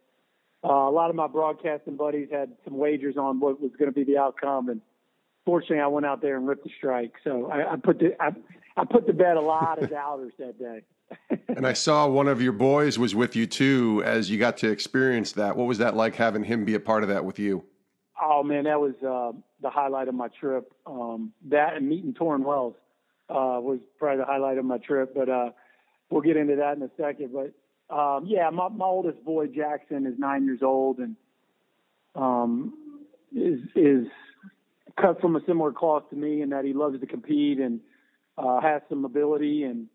uh, 0.63 0.89
a 0.89 0.91
lot 0.91 1.09
of 1.09 1.15
my 1.15 1.27
broadcasting 1.27 1.95
buddies 1.95 2.29
had 2.31 2.51
some 2.63 2.77
wagers 2.77 3.15
on 3.17 3.39
what 3.39 3.61
was 3.61 3.71
going 3.77 3.91
to 3.91 3.95
be 3.95 4.03
the 4.03 4.17
outcome, 4.17 4.69
and 4.69 4.81
fortunately 5.45 5.79
I 5.79 5.87
went 5.87 6.05
out 6.05 6.21
there 6.21 6.37
and 6.37 6.47
ripped 6.47 6.63
the 6.63 6.71
strike. 6.77 7.13
So 7.23 7.49
I, 7.51 7.73
I 7.73 7.75
put 7.77 7.99
the 7.99 8.15
I, 8.21 8.31
I 8.77 8.85
put 8.85 9.07
to 9.07 9.13
bed 9.13 9.37
a 9.37 9.41
lot 9.41 9.81
of 9.81 9.89
doubters 9.91 10.33
that 10.39 10.59
day 10.59 10.81
and 11.47 11.65
I 11.65 11.73
saw 11.73 12.07
one 12.07 12.27
of 12.27 12.41
your 12.41 12.51
boys 12.51 12.97
was 12.97 13.15
with 13.15 13.35
you 13.35 13.45
too 13.45 14.01
as 14.05 14.29
you 14.29 14.37
got 14.37 14.57
to 14.57 14.69
experience 14.69 15.33
that. 15.33 15.55
What 15.55 15.67
was 15.67 15.77
that 15.77 15.95
like 15.95 16.15
having 16.15 16.43
him 16.43 16.65
be 16.65 16.75
a 16.75 16.79
part 16.79 17.03
of 17.03 17.09
that 17.09 17.25
with 17.25 17.39
you? 17.39 17.63
Oh 18.21 18.43
man, 18.43 18.63
that 18.63 18.79
was 18.79 18.95
uh, 19.03 19.37
the 19.61 19.69
highlight 19.69 20.07
of 20.07 20.15
my 20.15 20.29
trip. 20.39 20.71
Um, 20.85 21.33
that 21.49 21.75
and 21.75 21.87
meeting 21.87 22.13
Tauren 22.13 22.43
Wells 22.43 22.75
uh, 23.29 23.59
was 23.61 23.79
probably 23.99 24.17
the 24.17 24.25
highlight 24.25 24.57
of 24.57 24.65
my 24.65 24.77
trip. 24.77 25.13
But 25.13 25.29
uh, 25.29 25.49
we'll 26.09 26.21
get 26.21 26.37
into 26.37 26.55
that 26.57 26.77
in 26.77 26.83
a 26.83 26.89
second. 26.97 27.31
But 27.33 27.95
um, 27.95 28.25
yeah, 28.25 28.49
my, 28.49 28.69
my 28.69 28.85
oldest 28.85 29.23
boy 29.23 29.47
Jackson 29.47 30.05
is 30.05 30.13
nine 30.17 30.45
years 30.45 30.59
old 30.61 30.99
and 30.99 31.15
um, 32.15 32.73
is 33.35 33.59
is 33.75 34.07
cut 34.99 35.19
from 35.19 35.35
a 35.35 35.41
similar 35.45 35.71
cloth 35.71 36.09
to 36.09 36.15
me 36.15 36.41
in 36.41 36.49
that 36.49 36.63
he 36.63 36.73
loves 36.73 36.99
to 36.99 37.05
compete 37.05 37.59
and 37.59 37.81
uh, 38.37 38.61
has 38.61 38.81
some 38.89 39.03
ability 39.03 39.63
and 39.63 39.87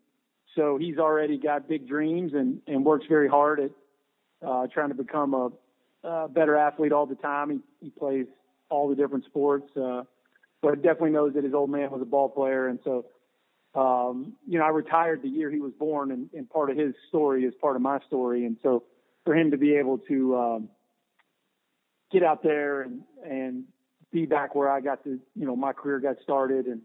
so 0.55 0.77
he's 0.77 0.97
already 0.97 1.37
got 1.37 1.67
big 1.67 1.87
dreams 1.87 2.33
and, 2.33 2.61
and 2.67 2.83
works 2.83 3.05
very 3.07 3.29
hard 3.29 3.59
at 3.59 3.71
uh, 4.45 4.67
trying 4.67 4.89
to 4.89 4.95
become 4.95 5.33
a, 5.33 6.07
a 6.07 6.27
better 6.27 6.57
athlete 6.57 6.91
all 6.91 7.05
the 7.05 7.15
time. 7.15 7.49
He, 7.49 7.85
he 7.85 7.89
plays 7.89 8.25
all 8.69 8.89
the 8.89 8.95
different 8.95 9.25
sports, 9.25 9.65
uh, 9.77 10.03
but 10.61 10.75
definitely 10.81 11.11
knows 11.11 11.33
that 11.35 11.43
his 11.43 11.53
old 11.53 11.69
man 11.69 11.89
was 11.91 12.01
a 12.01 12.05
ball 12.05 12.29
player. 12.29 12.67
And 12.67 12.79
so, 12.83 13.05
um, 13.73 14.33
you 14.47 14.59
know, 14.59 14.65
I 14.65 14.69
retired 14.69 15.21
the 15.21 15.29
year 15.29 15.49
he 15.49 15.59
was 15.59 15.71
born, 15.79 16.11
and, 16.11 16.29
and 16.33 16.49
part 16.49 16.69
of 16.69 16.77
his 16.77 16.93
story 17.07 17.45
is 17.45 17.53
part 17.61 17.75
of 17.75 17.81
my 17.81 17.99
story. 18.07 18.45
And 18.45 18.57
so, 18.61 18.83
for 19.23 19.35
him 19.35 19.51
to 19.51 19.57
be 19.57 19.75
able 19.75 19.99
to 19.99 20.37
um, 20.37 20.69
get 22.11 22.23
out 22.23 22.43
there 22.43 22.81
and 22.81 23.01
and 23.25 23.63
be 24.11 24.25
back 24.25 24.55
where 24.55 24.69
I 24.69 24.81
got 24.81 25.03
to, 25.05 25.19
you 25.35 25.45
know, 25.45 25.55
my 25.55 25.71
career 25.71 25.99
got 25.99 26.17
started 26.21 26.65
and 26.65 26.81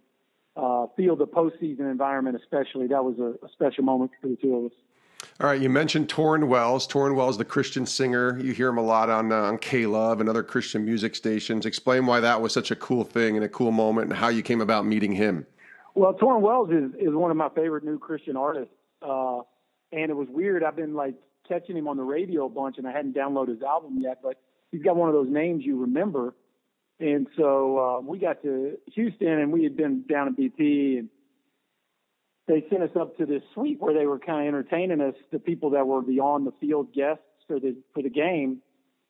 uh, 0.57 0.87
feel 0.97 1.17
the 1.17 1.27
postseason 1.27 1.81
environment, 1.81 2.37
especially. 2.41 2.87
That 2.87 3.05
was 3.05 3.19
a, 3.19 3.45
a 3.45 3.49
special 3.53 3.85
moment 3.85 4.13
for 4.21 4.29
the 4.29 4.37
two 4.37 4.55
of 4.55 4.65
us. 4.67 4.73
All 5.41 5.49
right, 5.49 5.61
you 5.61 5.69
mentioned 5.69 6.09
Tauren 6.09 6.47
Wells. 6.47 6.87
Tauren 6.87 7.15
Wells, 7.15 7.37
the 7.37 7.45
Christian 7.45 7.85
singer. 7.85 8.39
You 8.39 8.53
hear 8.53 8.69
him 8.69 8.79
a 8.79 8.83
lot 8.83 9.11
on 9.11 9.33
uh, 9.33 9.37
on 9.37 9.59
K 9.59 9.87
Love 9.87 10.21
and 10.21 10.29
other 10.29 10.43
Christian 10.43 10.85
music 10.85 11.15
stations. 11.15 11.67
Explain 11.67 12.07
why 12.07 12.21
that 12.21 12.41
was 12.41 12.53
such 12.53 12.71
a 12.71 12.77
cool 12.77 13.03
thing 13.03 13.37
and 13.37 13.45
a 13.45 13.49
cool 13.49 13.73
moment, 13.73 14.11
and 14.11 14.19
how 14.19 14.29
you 14.29 14.43
came 14.43 14.61
about 14.61 14.87
meeting 14.87 15.13
him. 15.13 15.47
Well, 15.97 16.13
Tauren 16.13 16.43
Wells 16.43 16.69
is 16.69 16.93
is 17.01 17.15
one 17.15 17.31
of 17.31 17.39
my 17.39 17.49
favorite 17.49 17.83
new 17.83 17.99
Christian 17.99 18.37
artists, 18.37 18.75
uh, 19.01 19.39
and 19.93 20.11
it 20.11 20.15
was 20.15 20.29
weird. 20.31 20.63
I've 20.63 20.77
been 20.77 20.93
like 20.93 21.15
catching 21.49 21.75
him 21.75 21.89
on 21.89 21.97
the 21.97 22.03
radio 22.03 22.45
a 22.45 22.49
bunch, 22.51 22.77
and 22.77 22.87
I 22.87 22.93
hadn't 22.93 23.17
downloaded 23.17 23.49
his 23.49 23.63
album 23.63 23.97
yet, 23.99 24.19
but 24.23 24.39
he's 24.71 24.83
got 24.83 24.95
one 24.95 25.09
of 25.09 25.15
those 25.15 25.31
names 25.31 25.65
you 25.65 25.81
remember. 25.81 26.35
And 27.01 27.27
so 27.39 27.79
uh, 27.79 28.01
we 28.01 28.19
got 28.19 28.43
to 28.43 28.77
Houston, 28.95 29.27
and 29.27 29.51
we 29.51 29.65
had 29.65 29.75
been 29.75 30.05
down 30.07 30.29
at 30.29 30.37
BP, 30.37 30.99
and 30.99 31.09
they 32.47 32.67
sent 32.69 32.83
us 32.83 32.95
up 32.95 33.17
to 33.17 33.25
this 33.25 33.43
suite 33.55 33.81
where 33.81 33.95
they 33.95 34.05
were 34.05 34.19
kind 34.19 34.43
of 34.43 34.49
entertaining 34.49 35.01
us, 35.01 35.15
the 35.33 35.39
people 35.39 35.71
that 35.71 35.87
were 35.87 36.01
on 36.01 36.45
the 36.45 36.53
field 36.61 36.93
guests 36.93 37.25
for 37.47 37.59
the 37.59 37.75
for 37.95 38.03
the 38.03 38.11
game. 38.11 38.61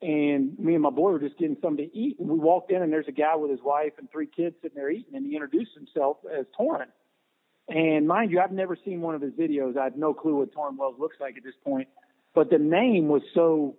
And 0.03 0.59
me 0.59 0.75
and 0.75 0.83
my 0.83 0.91
boy 0.91 1.13
were 1.13 1.19
just 1.19 1.39
getting 1.39 1.57
something 1.63 1.89
to 1.89 1.97
eat, 1.97 2.19
and 2.19 2.29
we 2.29 2.39
walked 2.39 2.71
in, 2.71 2.83
and 2.83 2.93
there's 2.93 3.09
a 3.09 3.13
guy 3.13 3.35
with 3.35 3.51
his 3.51 3.61
wife 3.65 3.93
and 3.99 4.11
three 4.11 4.27
kids 4.27 4.55
sitting 4.61 4.77
there 4.77 4.91
eating, 4.91 5.15
and 5.15 5.25
he 5.25 5.33
introduced 5.33 5.71
himself 5.75 6.19
as 6.31 6.45
Tauren. 6.59 6.89
And 7.69 8.07
mind 8.07 8.31
you, 8.31 8.41
I've 8.41 8.53
never 8.53 8.77
seen 8.85 9.01
one 9.01 9.15
of 9.15 9.23
his 9.23 9.33
videos. 9.33 9.77
I 9.77 9.85
have 9.85 9.97
no 9.97 10.13
clue 10.13 10.37
what 10.37 10.55
Tauren 10.55 10.77
Wells 10.77 10.97
looks 10.99 11.17
like 11.19 11.37
at 11.39 11.45
this 11.45 11.55
point, 11.65 11.89
but 12.35 12.51
the 12.51 12.59
name 12.59 13.09
was 13.09 13.23
so 13.35 13.75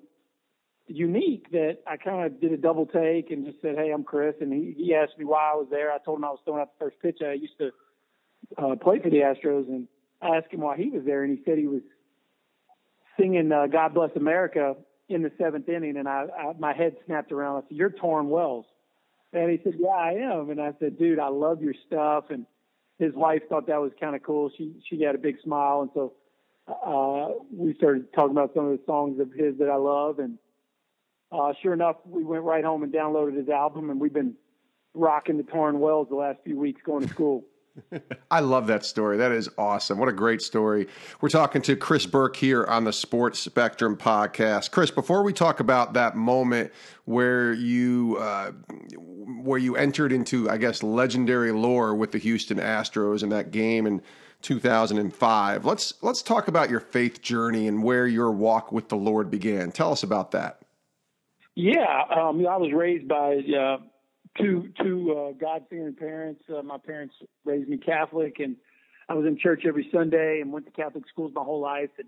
unique 0.88 1.51
that 1.51 1.79
I 1.86 1.97
kind 1.97 2.25
of 2.25 2.41
did 2.41 2.51
a 2.51 2.57
double 2.57 2.86
take 2.86 3.29
and 3.31 3.45
just 3.45 3.62
said, 3.62 3.75
"Hey, 3.77 3.91
I'm 3.91 4.03
Chris," 4.03 4.36
and 4.41 4.51
he, 4.51 4.74
he 4.75 4.95
asked 4.95 5.17
me 5.17 5.25
why 5.25 5.51
I 5.53 5.55
was 5.55 5.67
there. 5.69 5.91
I 5.91 6.00
told 6.00 6.17
him 6.17 6.25
I 6.25 6.29
was 6.29 6.39
throwing 6.43 6.62
out 6.62 6.71
the 6.77 6.86
first 6.86 7.00
pitch. 7.01 7.19
I 7.21 7.33
used 7.33 7.57
to 7.59 7.71
uh, 8.57 8.75
played 8.75 9.03
for 9.03 9.09
the 9.09 9.17
Astros, 9.17 9.67
and 9.67 9.88
I 10.21 10.38
asked 10.38 10.51
him 10.51 10.62
why 10.62 10.77
he 10.77 10.89
was 10.89 11.03
there, 11.05 11.24
and 11.24 11.38
he 11.38 11.43
said 11.45 11.57
he 11.57 11.67
was 11.67 11.81
singing 13.19 13.51
uh, 13.51 13.67
"God 13.67 13.93
Bless 13.93 14.12
America" 14.15 14.75
in 15.10 15.22
the 15.22 15.32
seventh 15.38 15.70
inning, 15.70 15.98
and 15.98 16.08
I, 16.08 16.26
I 16.38 16.54
my 16.60 16.74
head 16.74 16.96
snapped 17.06 17.32
around. 17.32 17.58
I 17.58 17.68
said, 17.68 17.78
"You're 17.78 17.90
Tauren 17.90 18.28
Wells," 18.28 18.66
and 19.34 19.50
he 19.50 19.60
said, 19.64 19.76
"Yeah, 19.80 19.90
I 19.90 20.14
am." 20.14 20.50
And 20.50 20.62
I 20.62 20.74
said, 20.80 20.98
"Dude, 20.98 21.20
I 21.20 21.30
love 21.30 21.62
your 21.62 21.74
stuff." 21.86 22.26
And 22.30 22.46
his 23.00 23.14
wife 23.14 23.44
thought 23.50 23.68
that 23.68 23.82
was 23.82 23.92
kind 24.00 24.16
of 24.16 24.24
cool. 24.24 24.52
She 24.58 24.74
she 24.90 25.02
had 25.02 25.16
a 25.16 25.20
big 25.20 25.38
smile, 25.44 25.82
and 25.82 25.92
so 25.94 26.14
uh, 26.68 27.40
we 27.54 27.74
started 27.76 28.12
talking 28.14 28.32
about 28.32 28.54
some 28.54 28.66
of 28.66 28.78
the 28.78 28.84
songs 28.86 29.20
of 29.20 29.32
his 29.32 29.58
that 29.60 29.70
I 29.70 29.76
love, 29.76 30.20
and 30.20 30.38
uh, 31.32 31.54
sure 31.62 31.74
enough, 31.74 31.98
we 32.06 32.24
went 32.24 32.44
right 32.44 32.64
home 32.64 32.84
and 32.84 32.94
downloaded 32.94 33.38
his 33.38 33.50
album, 33.50 33.90
and 33.90 34.00
we've 34.00 34.14
been 34.14 34.36
rocking 34.94 35.38
the 35.38 35.44
Tauren 35.44 35.76
Wells 35.80 36.08
the 36.10 36.16
last 36.16 36.40
few 36.44 36.58
weeks 36.58 36.82
going 36.86 37.04
to 37.04 37.10
school. 37.10 37.46
I 38.31 38.39
love 38.39 38.67
that 38.67 38.86
story. 38.86 39.17
That 39.17 39.31
is 39.31 39.50
awesome. 39.57 39.98
What 39.98 40.10
a 40.10 40.13
great 40.13 40.41
story. 40.41 40.88
We're 41.22 41.29
talking 41.29 41.62
to 41.63 41.75
Chris 41.75 42.05
Burke 42.05 42.36
here 42.36 42.65
on 42.65 42.84
the 42.84 42.93
Sports 42.93 43.39
Spectrum 43.39 43.98
podcast. 43.98 44.72
Chris, 44.72 44.91
before 44.91 45.24
we 45.24 45.34
talk 45.34 45.60
about 45.60 45.93
that 45.93 46.15
moment 46.15 46.72
where 47.05 47.53
you 47.53 48.17
uh, 48.19 48.51
where 49.43 49.60
you 49.60 49.75
entered 49.75 50.12
into, 50.12 50.50
I 50.50 50.57
guess, 50.57 50.84
legendary 50.84 51.51
lore 51.51 51.96
with 51.96 52.12
the 52.12 52.17
Houston 52.19 52.57
Astros 52.57 53.24
in 53.24 53.29
that 53.29 53.51
game 53.51 53.86
in 53.86 54.01
2005, 54.41 55.65
let's 55.65 55.93
let's 56.01 56.22
talk 56.22 56.48
about 56.48 56.69
your 56.69 56.79
faith 56.79 57.22
journey 57.22 57.67
and 57.67 57.84
where 57.84 58.07
your 58.07 58.31
walk 58.31 58.72
with 58.72 58.89
the 58.89 58.98
Lord 58.98 59.31
began. 59.31 59.72
Tell 59.72 59.91
us 59.91 60.03
about 60.03 60.31
that. 60.31 60.62
Yeah, 61.55 62.03
um, 62.15 62.46
I 62.46 62.57
was 62.57 62.72
raised 62.74 63.07
by. 63.07 63.38
Uh, 63.38 63.77
two 64.39 64.70
two 64.82 65.15
uh, 65.17 65.32
God 65.34 65.65
fearing 65.70 65.94
parents. 65.94 66.41
Uh, 66.50 66.62
my 66.62 66.77
parents 66.77 67.15
raised 67.46 67.70
me 67.70 67.77
Catholic, 67.77 68.39
and 68.39 68.56
I 69.10 69.13
was 69.13 69.25
in 69.25 69.38
church 69.38 69.63
every 69.67 69.89
Sunday 69.91 70.39
and 70.41 70.51
went 70.51 70.65
to 70.65 70.72
Catholic 70.72 71.03
schools 71.10 71.32
my 71.34 71.44
whole 71.44 71.62
life. 71.62 71.89
And 71.98 72.08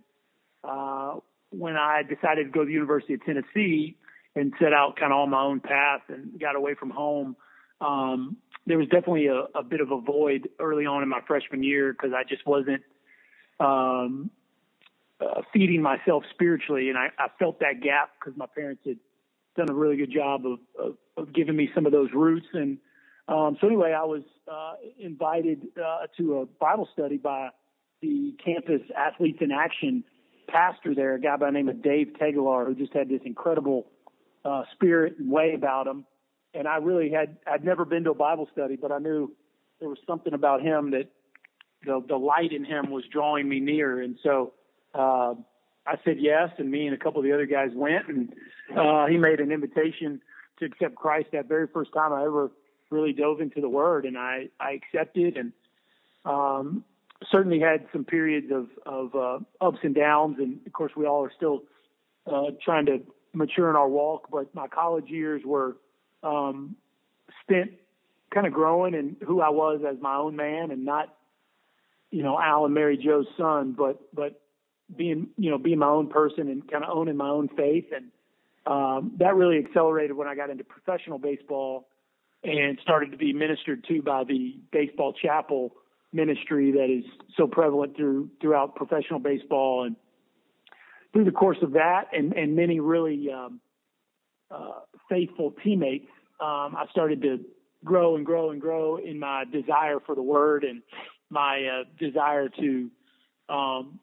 uh, 0.64 1.20
when 1.52 1.76
I 1.76 2.04
decided 2.04 2.46
to 2.46 2.50
go 2.50 2.62
to 2.62 2.66
the 2.66 2.74
University 2.74 3.14
of 3.14 3.26
Tennessee 3.26 3.98
and 4.36 4.54
set 4.60 4.74
out 4.74 4.96
kind 5.00 5.12
of 5.12 5.20
on 5.20 5.30
my 5.30 5.42
own 5.42 5.60
path 5.60 6.02
and 6.10 6.40
got 6.40 6.56
away 6.56 6.76
from 6.76 6.90
home, 6.90 7.36
um, 7.82 8.38
there 8.66 8.78
was 8.78 8.88
definitely 8.88 9.28
a, 9.28 9.46
a 9.56 9.64
bit 9.64 9.82
of 9.82 9.92
a 9.92 10.00
void 10.00 10.50
early 10.60 10.86
on 10.86 11.02
in 11.04 11.10
my 11.10 11.22
freshman 11.26 11.64
year 11.64 11.94
because 11.94 12.12
I 12.16 12.24
just 12.24 12.46
wasn't 12.46 12.84
um, 13.60 14.30
uh, 15.22 15.42
feeding 15.52 15.82
myself 15.82 16.24
spiritually, 16.32 16.90
and 16.90 16.98
I, 16.98 17.08
I 17.18 17.28
felt 17.40 17.60
that 17.60 17.82
gap 17.82 18.12
because 18.20 18.38
my 18.38 18.46
parents 18.46 18.82
had 18.86 18.98
done 19.58 19.70
a 19.70 19.74
really 19.74 19.98
good 19.98 20.12
job 20.12 20.46
of, 20.46 20.60
of, 20.80 20.96
of 21.20 21.34
giving 21.34 21.56
me 21.56 21.70
some 21.76 21.86
of 21.86 21.92
those 21.92 22.10
roots. 22.14 22.48
And 22.54 22.78
um, 23.28 23.58
so 23.60 23.68
anyway, 23.68 23.94
I 23.98 24.06
was 24.06 24.24
uh, 24.52 24.74
invited 25.00 25.68
uh, 25.78 26.08
to 26.18 26.40
a 26.40 26.46
Bible 26.46 26.88
study 26.94 27.18
by 27.18 27.50
the 28.02 28.36
campus 28.44 28.82
Athletes 28.96 29.40
in 29.42 29.52
Action 29.52 30.04
pastor 30.48 30.96
there, 30.96 31.16
a 31.16 31.20
guy 31.20 31.38
by 31.38 31.48
the 31.48 31.52
name 31.52 31.70
of 31.70 31.82
Dave 31.84 32.14
Tegelar, 32.20 32.66
who 32.66 32.76
just 32.76 32.94
had 32.94 33.10
this 33.10 33.22
incredible 33.24 33.88
uh, 34.44 34.64
spirit 34.74 35.16
and 35.20 35.30
way 35.30 35.54
about 35.56 35.88
him. 35.88 36.06
And 36.54 36.68
I 36.68 36.78
really 36.78 37.12
had 37.12 37.38
I'd 37.46 37.64
never 37.64 37.86
been 37.86 38.04
to 38.06 38.12
a 38.12 38.16
Bible 38.16 38.48
study, 38.52 38.76
but 38.76 38.92
I 38.92 38.98
knew 38.98 39.32
there 39.80 39.90
was 39.90 40.00
something 40.08 40.34
about 40.34 40.62
him 40.62 40.92
that 40.92 41.12
the 41.86 42.04
the 42.08 42.16
light 42.16 42.52
in 42.52 42.66
him 42.66 42.90
was 42.90 43.04
drawing 43.12 43.48
me 43.48 43.60
near. 43.60 44.02
And 44.02 44.18
so 44.24 44.54
uh, 44.96 45.36
I 45.86 45.96
said 46.04 46.18
yes, 46.20 46.50
and 46.58 46.72
me 46.72 46.88
and 46.88 46.96
a 46.96 46.98
couple 46.98 47.20
of 47.20 47.26
the 47.26 47.34
other 47.34 47.46
guys 47.46 47.70
went, 47.76 48.08
and 48.08 48.34
uh, 48.76 49.06
he 49.06 49.18
made 49.18 49.40
an 49.40 49.52
invitation 49.52 50.22
to 50.60 50.66
accept 50.66 50.96
Christ 50.96 51.30
that 51.34 51.48
very 51.48 51.68
first 51.68 51.92
time 51.94 52.14
I 52.14 52.24
ever 52.24 52.52
really 52.90 53.14
dove 53.14 53.42
into 53.42 53.62
the 53.62 53.70
Word, 53.70 54.06
and 54.06 54.18
I 54.18 54.50
I 54.60 54.72
accepted, 54.72 55.38
and 55.38 55.54
um, 56.26 56.84
certainly 57.32 57.60
had 57.60 57.86
some 57.92 58.06
periods 58.06 58.52
of 58.52 58.68
of 58.86 59.16
uh, 59.16 59.66
ups 59.66 59.80
and 59.84 59.96
downs, 59.96 60.38
and 60.40 60.60
of 60.66 60.74
course 60.74 60.92
we 60.96 61.06
all 61.06 61.24
are 61.24 61.32
still 61.36 61.64
uh, 62.28 62.52
trying 62.64 62.86
to 62.88 63.00
mature 63.34 63.70
in 63.70 63.76
our 63.76 63.90
walk. 63.90 64.30
But 64.32 64.54
my 64.54 64.68
college 64.68 65.08
years 65.08 65.42
were 65.46 65.78
um, 66.24 66.76
spent 67.44 67.72
kind 68.34 68.48
of 68.48 68.54
growing 68.54 68.94
in 68.94 69.18
who 69.26 69.42
I 69.42 69.50
was 69.50 69.82
as 69.88 69.98
my 70.02 70.16
own 70.16 70.36
man, 70.36 70.72
and 70.72 70.86
not 70.86 71.14
you 72.12 72.24
know 72.24 72.40
Al 72.40 72.66
and 72.66 72.74
Mary 72.74 72.98
Joe's 72.98 73.28
son, 73.38 73.76
but 73.78 74.00
but 74.14 74.42
being 74.96 75.28
you 75.38 75.52
know 75.52 75.58
being 75.58 75.80
my 75.80 75.88
own 75.88 76.08
person 76.08 76.50
and 76.50 76.70
kind 76.70 76.84
of 76.84 76.90
owning 76.96 77.18
my 77.18 77.30
own 77.30 77.48
faith 77.50 77.86
and 77.96 78.12
um, 78.66 79.14
that 79.20 79.36
really 79.36 79.58
accelerated 79.58 80.16
when 80.16 80.28
I 80.28 80.36
got 80.36 80.50
into 80.50 80.64
professional 80.64 81.18
baseball 81.18 81.88
and 82.44 82.80
started 82.82 83.12
to 83.12 83.18
be 83.18 83.34
ministered 83.34 83.86
to 83.88 84.02
by 84.02 84.24
the 84.24 84.58
baseball 84.72 85.14
chapel 85.14 85.74
ministry 86.14 86.72
that 86.72 86.90
is 86.90 87.06
so 87.38 87.48
prevalent 87.48 87.96
through 87.96 88.30
throughout 88.42 88.76
professional 88.76 89.20
baseball 89.20 89.84
and 89.86 89.96
through 91.14 91.26
the 91.26 91.32
course 91.32 91.58
of 91.62 91.74
that 91.74 92.06
and, 92.14 92.34
and 92.34 92.56
many 92.56 92.80
really 92.80 93.30
um, 93.32 93.60
uh, 94.50 94.80
faithful 95.08 95.54
teammates 95.64 96.08
um, 96.40 96.76
I 96.78 96.86
started 96.92 97.22
to 97.24 97.40
grow 97.84 98.16
and 98.16 98.26
grow 98.26 98.52
and 98.52 98.62
grow 98.62 98.98
in 98.98 99.20
my 99.20 99.44
desire 99.52 100.00
for 100.06 100.16
the 100.16 100.22
word 100.22 100.64
and 100.64 100.82
my 101.30 101.82
uh, 101.82 101.84
desire 102.00 102.50
to 102.50 102.90
um, 103.50 104.00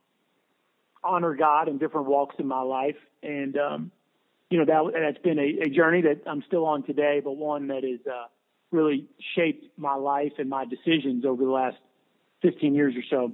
honor 1.02 1.34
God 1.34 1.68
in 1.68 1.78
different 1.78 2.06
walks 2.06 2.36
in 2.38 2.46
my 2.46 2.60
life. 2.60 2.96
And, 3.22 3.56
um, 3.56 3.92
you 4.50 4.58
know, 4.58 4.64
that, 4.64 5.00
that's 5.00 5.22
been 5.22 5.38
a, 5.38 5.66
a 5.66 5.68
journey 5.68 6.02
that 6.02 6.22
I'm 6.26 6.42
still 6.46 6.64
on 6.66 6.84
today, 6.84 7.20
but 7.22 7.32
one 7.32 7.68
that 7.68 7.82
has 7.82 8.00
uh, 8.06 8.26
really 8.70 9.06
shaped 9.34 9.64
my 9.76 9.94
life 9.94 10.32
and 10.38 10.48
my 10.48 10.64
decisions 10.64 11.24
over 11.24 11.44
the 11.44 11.50
last 11.50 11.76
15 12.42 12.74
years 12.74 12.94
or 12.96 13.02
so. 13.10 13.32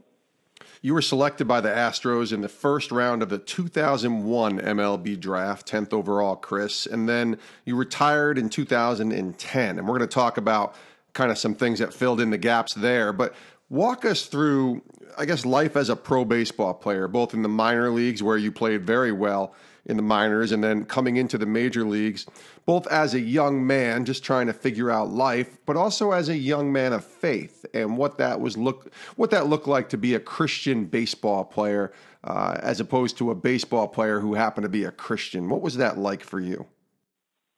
You 0.81 0.95
were 0.95 1.03
selected 1.03 1.49
by 1.49 1.61
the 1.61 1.71
Astros 1.71 2.33
in 2.33 2.41
the 2.41 2.49
first 2.49 2.93
round 2.93 3.23
of 3.23 3.29
the 3.29 3.39
2001 3.39 4.61
MLB 4.61 5.19
draft, 5.19 5.69
10th 5.71 5.93
overall, 5.93 6.37
Chris. 6.37 6.87
And 6.87 7.09
then 7.09 7.39
you 7.65 7.75
retired 7.75 8.39
in 8.39 8.49
2010. 8.49 9.79
And 9.79 9.89
we're 9.89 9.99
going 9.99 10.09
to 10.09 10.15
talk 10.15 10.37
about 10.37 10.77
kind 11.15 11.31
of 11.31 11.39
some 11.39 11.55
things 11.55 11.81
that 11.81 11.93
filled 11.93 12.21
in 12.21 12.31
the 12.31 12.39
gaps 12.39 12.75
there. 12.75 13.13
But 13.13 13.35
walk 13.69 14.05
us 14.05 14.27
through 14.27 14.83
I 15.17 15.27
guess, 15.27 15.45
life 15.45 15.77
as 15.77 15.89
a 15.89 15.97
pro 15.97 16.25
baseball 16.25 16.75
player, 16.75 17.09
both 17.09 17.35
in 17.35 17.43
the 17.43 17.49
minor 17.49 17.91
leagues 17.91 18.23
where 18.23 18.37
you 18.37 18.51
played 18.51 18.87
very 18.87 19.13
well 19.13 19.55
in 19.87 19.97
the 19.97 20.03
minors 20.03 20.53
and 20.53 20.63
then 20.63 20.85
coming 20.85 21.17
into 21.17 21.37
the 21.37 21.47
major 21.47 21.85
leagues, 21.85 22.27
both 22.67 22.87
as 22.87 23.15
a 23.15 23.21
young 23.21 23.67
man 23.67 24.05
just 24.05 24.23
trying 24.23 24.47
to 24.47 24.53
figure 24.53 24.91
out 24.91 25.11
life, 25.11 25.59
but 25.67 25.77
also 25.77 26.13
as 26.13 26.29
a 26.29 26.37
young 26.37 26.73
man 26.73 26.93
of 26.93 27.05
faith 27.05 27.67
and 27.75 27.97
what 27.97 28.19
that 28.19 28.41
was 28.41 28.57
look 28.57 28.93
what 29.17 29.31
that 29.31 29.47
looked 29.47 29.67
like 29.67 29.89
to 29.89 29.99
be 29.99 30.15
a 30.15 30.21
Christian 30.21 30.85
baseball 30.85 31.45
player 31.45 31.93
uh, 32.25 32.57
as 32.63 32.81
opposed 32.81 33.19
to 33.19 33.31
a 33.31 33.35
baseball 33.35 33.89
player 33.89 34.21
who 34.21 34.35
happened 34.35 34.65
to 34.65 34.69
be 34.69 34.85
a 34.85 34.93
Christian. 34.93 35.49
What 35.49 35.63
was 35.63 35.77
that 35.77 35.99
like 35.99 36.23
for 36.23 36.39
you? 36.39 36.67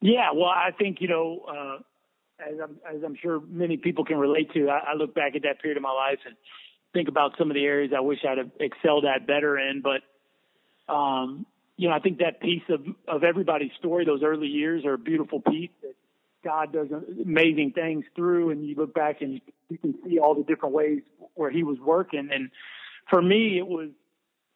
Yeah, 0.00 0.32
well, 0.34 0.48
I 0.48 0.70
think 0.76 1.00
you 1.00 1.08
know, 1.08 1.40
uh, 1.48 1.78
as 2.40 2.58
I'm 2.62 2.76
as 2.96 3.02
I'm 3.04 3.16
sure 3.20 3.40
many 3.48 3.76
people 3.76 4.04
can 4.04 4.16
relate 4.16 4.52
to, 4.54 4.68
I, 4.68 4.92
I 4.92 4.94
look 4.94 5.14
back 5.14 5.36
at 5.36 5.42
that 5.42 5.60
period 5.60 5.76
of 5.76 5.82
my 5.82 5.92
life 5.92 6.20
and 6.24 6.34
think 6.94 7.08
about 7.08 7.32
some 7.36 7.50
of 7.50 7.54
the 7.54 7.64
areas 7.64 7.92
I 7.94 8.00
wish 8.00 8.20
I'd 8.26 8.38
have 8.38 8.50
excelled 8.60 9.04
at 9.04 9.26
better 9.26 9.58
in. 9.58 9.82
But, 9.82 10.92
um, 10.92 11.44
you 11.76 11.88
know, 11.88 11.94
I 11.94 11.98
think 11.98 12.18
that 12.18 12.40
piece 12.40 12.62
of, 12.68 12.84
of 13.08 13.24
everybody's 13.24 13.72
story, 13.78 14.04
those 14.04 14.22
early 14.22 14.46
years 14.46 14.84
are 14.84 14.94
a 14.94 14.98
beautiful 14.98 15.40
piece 15.40 15.70
that 15.82 15.94
God 16.44 16.72
does 16.72 16.88
amazing 17.24 17.72
things 17.74 18.04
through. 18.14 18.50
And 18.50 18.66
you 18.66 18.76
look 18.76 18.94
back 18.94 19.22
and 19.22 19.40
you 19.68 19.78
can 19.78 19.94
see 20.04 20.18
all 20.18 20.34
the 20.34 20.44
different 20.44 20.74
ways 20.74 21.00
where 21.34 21.50
he 21.50 21.64
was 21.64 21.78
working. 21.80 22.28
And 22.32 22.50
for 23.10 23.20
me, 23.20 23.58
it 23.58 23.66
was, 23.66 23.88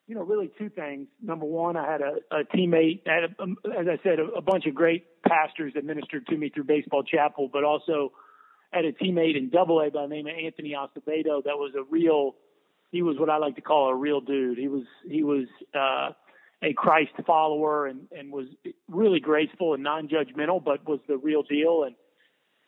you 0.07 0.15
know, 0.15 0.23
really 0.23 0.51
two 0.59 0.69
things. 0.69 1.09
Number 1.21 1.45
one, 1.45 1.77
I 1.77 1.91
had 1.91 2.01
a, 2.01 2.15
a 2.31 2.45
teammate, 2.45 3.01
had, 3.07 3.25
a, 3.25 3.43
um, 3.43 3.57
as 3.67 3.87
I 3.89 3.99
said, 4.03 4.21
a, 4.21 4.27
a 4.37 4.41
bunch 4.41 4.67
of 4.67 4.75
great 4.75 5.07
pastors 5.23 5.73
that 5.75 5.85
ministered 5.85 6.27
to 6.29 6.37
me 6.37 6.51
through 6.51 6.65
Baseball 6.65 7.03
Chapel, 7.03 7.51
but 7.53 7.65
also 7.65 8.13
had 8.71 8.85
a 8.85 8.93
teammate 8.93 9.37
in 9.37 9.51
Double 9.51 9.81
A 9.81 9.91
by 9.91 10.03
the 10.03 10.09
name 10.09 10.27
of 10.27 10.35
Anthony 10.35 10.75
Acevedo 10.75 11.43
that 11.45 11.57
was 11.57 11.73
a 11.77 11.83
real. 11.91 12.37
He 12.91 13.03
was 13.03 13.19
what 13.19 13.29
I 13.29 13.37
like 13.37 13.57
to 13.57 13.61
call 13.61 13.89
a 13.91 13.95
real 13.95 14.21
dude. 14.21 14.57
He 14.57 14.69
was 14.69 14.85
he 15.07 15.23
was 15.23 15.47
uh, 15.75 16.13
a 16.63 16.73
Christ 16.73 17.13
follower 17.27 17.87
and 17.87 18.09
and 18.17 18.33
was 18.33 18.47
really 18.89 19.21
graceful 19.21 19.75
and 19.75 19.83
non-judgmental, 19.83 20.65
but 20.65 20.87
was 20.89 21.01
the 21.07 21.17
real 21.17 21.43
deal. 21.43 21.85
And 21.85 21.95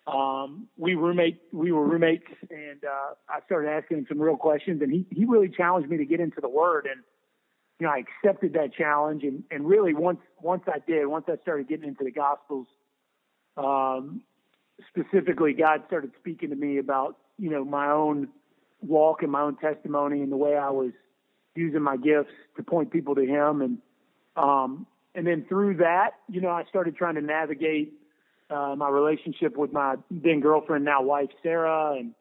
um, 0.07 0.69
we 0.77 0.95
roommate 0.95 1.41
we 1.53 1.73
were 1.73 1.85
roommates, 1.85 2.27
and 2.51 2.85
uh, 2.85 3.15
I 3.29 3.41
started 3.47 3.71
asking 3.71 3.99
him 3.99 4.07
some 4.09 4.21
real 4.21 4.37
questions, 4.37 4.83
and 4.83 4.93
he 4.93 5.07
he 5.11 5.25
really 5.25 5.49
challenged 5.49 5.91
me 5.91 5.99
to 5.99 6.05
get 6.05 6.21
into 6.21 6.41
the 6.41 6.49
Word, 6.49 6.87
and 6.91 7.03
you 7.79 7.87
know 7.87 7.93
I 7.93 7.99
accepted 7.99 8.55
that 8.55 8.75
challenge, 8.75 9.25
and 9.25 9.43
and 9.51 9.67
really 9.67 9.95
once 9.95 10.21
once 10.41 10.63
I 10.67 10.79
did, 10.87 11.07
once 11.07 11.27
I 11.29 11.37
started 11.43 11.69
getting 11.69 11.89
into 11.89 12.05
the 12.05 12.13
Gospels, 12.13 12.67
um, 13.57 14.23
specifically, 14.89 15.53
God 15.53 15.83
started 15.87 16.13
speaking 16.19 16.51
to 16.51 16.57
me 16.57 16.79
about 16.79 17.17
you 17.39 17.51
know 17.51 17.65
my 17.65 17.91
own 17.91 18.29
walk 18.83 19.23
and 19.23 19.31
my 19.31 19.43
own 19.43 19.57
testimony 19.57 20.23
and 20.23 20.33
the 20.33 20.37
way 20.37 20.57
I 20.57 20.71
was 20.71 20.93
using 21.55 21.83
my 21.83 21.97
gifts 21.97 22.33
to 22.57 22.63
point 22.63 22.91
people 22.91 23.15
to 23.15 23.25
Him, 23.25 23.63
and 23.63 23.79
um, 24.37 24.87
and 25.15 25.27
then 25.27 25.45
through 25.49 25.79
that, 25.79 26.11
you 26.29 26.41
know, 26.41 26.51
I 26.51 26.65
started 26.69 26.97
trying 26.97 27.17
to 27.17 27.21
navigate 27.21 27.93
uh, 28.51 28.75
my 28.77 28.89
relationship 28.89 29.57
with 29.57 29.73
my 29.73 29.97
then 30.11 30.41
girlfriend, 30.41 30.85
now 30.85 31.03
wife 31.03 31.31
Sarah, 31.43 31.97
and 31.99 32.15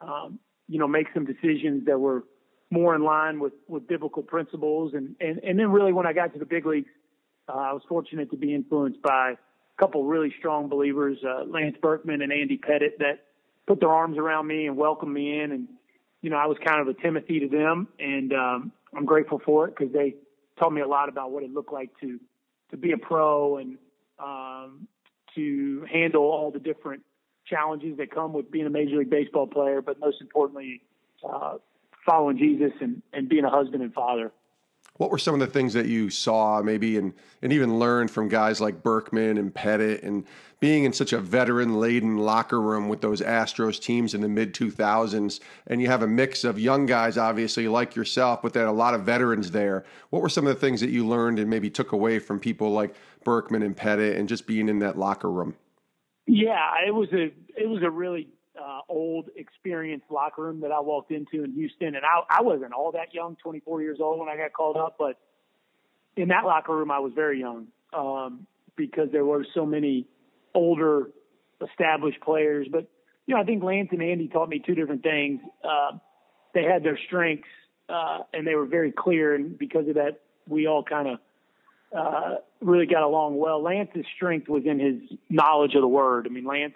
um, 0.00 0.38
you 0.68 0.78
know, 0.78 0.88
make 0.88 1.06
some 1.14 1.24
decisions 1.24 1.86
that 1.86 1.98
were 1.98 2.24
more 2.70 2.94
in 2.94 3.04
line 3.04 3.40
with 3.40 3.52
with 3.68 3.86
biblical 3.86 4.22
principles, 4.22 4.94
and 4.94 5.14
and 5.20 5.38
and 5.38 5.58
then 5.58 5.70
really 5.70 5.92
when 5.92 6.06
I 6.06 6.12
got 6.12 6.32
to 6.32 6.38
the 6.38 6.46
big 6.46 6.66
leagues, 6.66 6.90
uh, 7.48 7.52
I 7.52 7.72
was 7.72 7.82
fortunate 7.88 8.30
to 8.30 8.36
be 8.36 8.54
influenced 8.54 9.02
by 9.02 9.32
a 9.32 9.80
couple 9.80 10.04
really 10.04 10.32
strong 10.38 10.68
believers, 10.68 11.18
uh, 11.24 11.44
Lance 11.44 11.76
Berkman 11.80 12.22
and 12.22 12.32
Andy 12.32 12.58
Pettitte, 12.58 12.98
that 12.98 13.24
put 13.66 13.80
their 13.80 13.90
arms 13.90 14.18
around 14.18 14.46
me 14.46 14.66
and 14.66 14.76
welcomed 14.76 15.12
me 15.12 15.40
in, 15.40 15.52
and 15.52 15.68
you 16.24 16.30
know, 16.30 16.38
I 16.38 16.46
was 16.46 16.56
kind 16.64 16.80
of 16.80 16.88
a 16.88 16.94
Timothy 16.94 17.40
to 17.40 17.48
them, 17.48 17.86
and 17.98 18.32
um, 18.32 18.72
I'm 18.96 19.04
grateful 19.04 19.42
for 19.44 19.68
it 19.68 19.76
because 19.76 19.92
they 19.92 20.14
taught 20.58 20.72
me 20.72 20.80
a 20.80 20.88
lot 20.88 21.10
about 21.10 21.32
what 21.32 21.42
it 21.42 21.52
looked 21.52 21.70
like 21.70 21.90
to 22.00 22.18
to 22.70 22.78
be 22.78 22.92
a 22.92 22.96
pro 22.96 23.58
and 23.58 23.76
um, 24.18 24.88
to 25.34 25.84
handle 25.92 26.22
all 26.22 26.50
the 26.50 26.58
different 26.58 27.02
challenges 27.46 27.98
that 27.98 28.10
come 28.10 28.32
with 28.32 28.50
being 28.50 28.64
a 28.64 28.70
major 28.70 28.96
league 28.96 29.10
baseball 29.10 29.46
player, 29.46 29.82
but 29.82 30.00
most 30.00 30.22
importantly, 30.22 30.80
uh, 31.28 31.58
following 32.06 32.38
Jesus 32.38 32.72
and, 32.80 33.02
and 33.12 33.28
being 33.28 33.44
a 33.44 33.50
husband 33.50 33.82
and 33.82 33.92
father. 33.92 34.32
What 34.96 35.10
were 35.10 35.18
some 35.18 35.34
of 35.34 35.40
the 35.40 35.48
things 35.48 35.72
that 35.74 35.86
you 35.86 36.08
saw, 36.08 36.62
maybe, 36.62 36.96
and 36.96 37.14
and 37.42 37.52
even 37.52 37.78
learned 37.78 38.10
from 38.10 38.28
guys 38.28 38.60
like 38.60 38.82
Berkman 38.82 39.38
and 39.38 39.52
Pettitte, 39.52 40.04
and 40.04 40.24
being 40.60 40.84
in 40.84 40.92
such 40.92 41.12
a 41.12 41.18
veteran-laden 41.18 42.16
locker 42.18 42.60
room 42.60 42.88
with 42.88 43.00
those 43.00 43.20
Astros 43.20 43.80
teams 43.80 44.14
in 44.14 44.20
the 44.20 44.28
mid 44.28 44.54
2000s, 44.54 45.40
and 45.66 45.82
you 45.82 45.88
have 45.88 46.02
a 46.02 46.06
mix 46.06 46.44
of 46.44 46.58
young 46.58 46.86
guys, 46.86 47.18
obviously 47.18 47.66
like 47.66 47.96
yourself, 47.96 48.40
but 48.40 48.52
there 48.52 48.64
are 48.64 48.68
a 48.68 48.72
lot 48.72 48.94
of 48.94 49.02
veterans 49.02 49.50
there. 49.50 49.84
What 50.10 50.22
were 50.22 50.28
some 50.28 50.46
of 50.46 50.54
the 50.54 50.60
things 50.60 50.80
that 50.80 50.90
you 50.90 51.06
learned 51.06 51.38
and 51.38 51.50
maybe 51.50 51.70
took 51.70 51.92
away 51.92 52.18
from 52.20 52.38
people 52.38 52.70
like 52.70 52.94
Berkman 53.24 53.62
and 53.62 53.76
Pettitte, 53.76 54.16
and 54.16 54.28
just 54.28 54.46
being 54.46 54.68
in 54.68 54.78
that 54.78 54.96
locker 54.96 55.30
room? 55.30 55.56
Yeah, 56.26 56.70
it 56.86 56.94
was 56.94 57.08
a 57.12 57.32
it 57.56 57.68
was 57.68 57.82
a 57.82 57.90
really 57.90 58.28
uh, 58.60 58.80
old, 58.88 59.30
experienced 59.36 60.06
locker 60.10 60.42
room 60.42 60.60
that 60.60 60.70
I 60.70 60.80
walked 60.80 61.10
into 61.10 61.44
in 61.44 61.52
Houston, 61.52 61.88
and 61.88 62.04
I, 62.04 62.38
I 62.38 62.42
wasn't 62.42 62.72
all 62.72 62.92
that 62.92 63.12
young, 63.12 63.36
24 63.42 63.82
years 63.82 63.98
old 64.00 64.20
when 64.20 64.28
I 64.28 64.36
got 64.36 64.52
called 64.52 64.76
up, 64.76 64.96
but 64.98 65.18
in 66.16 66.28
that 66.28 66.44
locker 66.44 66.74
room 66.74 66.90
I 66.90 67.00
was 67.00 67.12
very 67.14 67.40
young 67.40 67.66
um, 67.92 68.46
because 68.76 69.08
there 69.12 69.24
were 69.24 69.44
so 69.54 69.66
many 69.66 70.06
older, 70.54 71.10
established 71.60 72.20
players. 72.20 72.68
But 72.70 72.88
you 73.26 73.34
know, 73.34 73.40
I 73.40 73.44
think 73.44 73.62
Lance 73.62 73.88
and 73.92 74.02
Andy 74.02 74.28
taught 74.28 74.48
me 74.48 74.62
two 74.64 74.74
different 74.74 75.02
things. 75.02 75.40
Uh, 75.62 75.98
they 76.52 76.62
had 76.62 76.84
their 76.84 76.98
strengths, 77.06 77.48
uh, 77.88 78.20
and 78.32 78.46
they 78.46 78.54
were 78.54 78.66
very 78.66 78.92
clear, 78.92 79.34
and 79.34 79.58
because 79.58 79.88
of 79.88 79.94
that, 79.94 80.20
we 80.46 80.66
all 80.66 80.82
kind 80.84 81.08
of 81.08 81.18
uh, 81.96 82.34
really 82.60 82.86
got 82.86 83.02
along 83.02 83.36
well. 83.36 83.62
Lance's 83.62 84.04
strength 84.14 84.48
was 84.48 84.64
in 84.66 84.78
his 84.78 85.18
knowledge 85.30 85.74
of 85.74 85.80
the 85.80 85.88
word. 85.88 86.26
I 86.28 86.32
mean, 86.32 86.44
Lance 86.44 86.74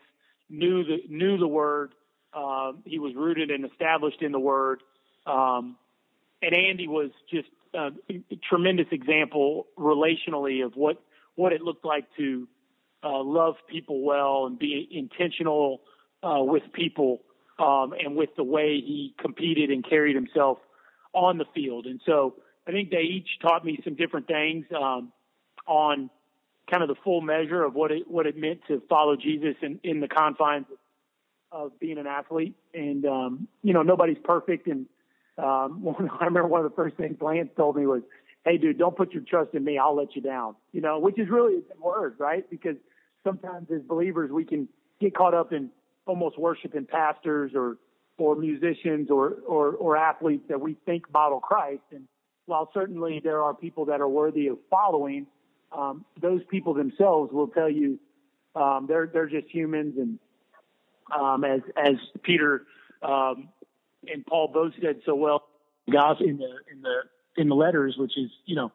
knew 0.51 0.85
the 0.85 0.99
knew 1.09 1.39
the 1.39 1.49
word. 1.49 1.93
Uh, 2.33 2.73
he 2.85 2.99
was 2.99 3.15
rooted 3.15 3.51
and 3.51 3.65
established 3.65 4.23
in 4.23 4.33
the 4.33 4.39
word. 4.39 4.83
Um, 5.27 5.77
and 6.43 6.55
Andy 6.55 6.87
was 6.87 7.11
just 7.31 7.49
a, 7.75 7.91
a 8.11 8.37
tremendous 8.49 8.87
example 8.93 9.67
relationally 9.79 10.65
of 10.65 10.75
what 10.75 11.03
what 11.35 11.53
it 11.53 11.63
looked 11.63 11.85
like 11.85 12.05
to 12.17 12.49
uh, 13.03 13.23
love 13.23 13.55
people 13.69 14.03
well 14.03 14.47
and 14.47 14.59
be 14.59 14.89
intentional 14.91 15.81
uh, 16.23 16.41
with 16.41 16.65
people 16.73 17.23
um, 17.59 17.93
and 17.93 18.17
with 18.17 18.31
the 18.37 18.45
way 18.45 18.81
he 18.81 19.15
competed 19.21 19.71
and 19.71 19.89
carried 19.89 20.15
himself 20.15 20.59
on 21.13 21.39
the 21.39 21.45
field. 21.55 21.87
And 21.87 22.01
so 22.05 22.35
I 22.67 22.73
think 22.73 22.91
they 22.91 23.03
each 23.03 23.29
taught 23.41 23.65
me 23.65 23.79
some 23.85 23.95
different 23.95 24.27
things 24.27 24.67
um, 24.77 25.13
on 25.67 26.11
kind 26.71 26.83
of 26.83 26.89
the 26.89 26.95
full 27.03 27.21
measure 27.21 27.63
of 27.63 27.75
what 27.75 27.91
it 27.91 28.11
what 28.11 28.27
it 28.27 28.37
meant 28.37 28.61
to 28.69 28.83
follow 28.89 29.17
Jesus 29.17 29.55
in, 29.63 29.81
in 29.83 30.01
the 30.01 30.09
confines 30.09 30.67
of 31.51 31.79
being 31.81 31.99
an 31.99 32.07
athlete. 32.07 32.55
And 32.75 33.05
um, 33.07 33.49
you 33.63 33.73
know, 33.73 33.83
nobody's 33.83 34.19
perfect. 34.23 34.67
And 34.67 34.87
um, 35.37 35.97
I 36.21 36.27
remember 36.27 36.49
one 36.49 36.65
of 36.65 36.71
the 36.71 36.77
first 36.77 36.97
things 36.97 37.17
Lance 37.21 37.51
told 37.57 37.77
me 37.77 37.87
was, 37.87 38.03
"Hey, 38.45 38.59
dude, 38.59 38.79
don't 38.79 38.97
put 38.97 39.13
your 39.13 39.23
trust 39.23 39.55
in 39.55 39.65
me. 39.65 39.79
I'll 39.79 39.97
let 39.97 40.15
you 40.15 40.23
down." 40.23 40.57
You 40.73 40.81
know, 40.81 40.99
which 40.99 41.19
is 41.19 41.29
really 41.31 41.59
a 41.59 41.61
good 41.61 41.81
word, 41.81 42.17
right? 42.19 42.49
Because 42.51 42.77
sometimes 43.25 43.69
as 43.75 43.83
believers 43.83 44.31
we 44.31 44.45
can 44.45 44.69
get 45.01 45.15
caught 45.15 45.35
up 45.35 45.53
in 45.53 45.71
almost 46.07 46.39
worshiping 46.39 46.87
pastors 46.87 47.53
or 47.55 47.77
or 48.19 48.35
musicians 48.35 49.11
or, 49.11 49.37
or 49.47 49.73
or 49.73 49.97
athletes 49.97 50.45
that 50.49 50.61
we 50.61 50.77
think 50.87 51.11
model 51.13 51.41
Christ. 51.41 51.83
And 51.93 52.05
while 52.47 52.71
certainly 52.75 53.21
there 53.23 53.43
are 53.43 53.55
people 53.55 53.85
that 53.87 54.01
are 54.01 54.09
worthy 54.09 54.49
of 54.49 54.59
following 54.71 55.27
um, 55.77 56.05
those 56.21 56.43
people 56.51 56.75
themselves 56.75 57.33
will 57.33 57.49
tell 57.49 57.71
you 57.71 57.99
um, 58.55 58.87
they're 58.89 59.07
they're 59.07 59.29
just 59.29 59.49
humans, 59.49 59.95
and 59.99 60.19
um, 61.15 61.45
as 61.45 61.61
as 61.77 61.95
Peter 62.23 62.65
um, 63.03 63.49
and 64.07 64.25
Paul 64.27 64.51
both 64.53 64.73
said 64.83 65.01
so 65.05 65.15
well, 65.15 65.45
guys 65.91 66.17
in 66.21 66.39
the 66.39 66.51
in 66.73 66.83
the 66.83 67.03
in 67.37 67.49
the 67.49 67.55
letters, 67.55 67.97
which 67.97 68.17
is 68.17 68.31
you 68.47 68.57
know, 68.57 68.73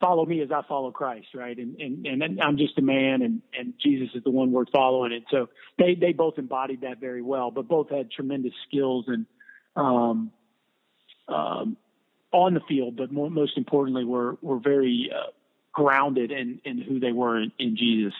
follow 0.00 0.26
me 0.26 0.42
as 0.42 0.50
I 0.50 0.62
follow 0.68 0.90
Christ, 0.90 1.28
right? 1.34 1.56
And 1.56 1.80
and 1.80 2.06
and 2.06 2.40
I'm 2.42 2.58
just 2.58 2.78
a 2.78 2.82
man, 2.82 3.22
and 3.22 3.42
and 3.58 3.74
Jesus 3.82 4.08
is 4.14 4.24
the 4.24 4.30
one 4.30 4.52
worth 4.52 4.68
following, 4.72 5.12
and 5.12 5.24
so 5.30 5.48
they 5.78 5.94
they 5.94 6.12
both 6.12 6.38
embodied 6.38 6.82
that 6.82 7.00
very 7.00 7.22
well, 7.22 7.50
but 7.50 7.68
both 7.68 7.90
had 7.90 8.10
tremendous 8.10 8.54
skills 8.68 9.06
and 9.08 9.26
um, 9.76 10.32
um, 11.28 11.76
on 12.32 12.54
the 12.54 12.60
field, 12.68 12.96
but 12.96 13.12
more, 13.12 13.30
most 13.30 13.56
importantly, 13.56 14.04
were 14.04 14.36
were 14.42 14.58
very 14.58 15.10
uh, 15.14 15.30
grounded 15.72 16.30
in, 16.30 16.60
in 16.64 16.78
who 16.78 17.00
they 17.00 17.12
were 17.12 17.40
in, 17.40 17.52
in 17.58 17.76
Jesus. 17.76 18.14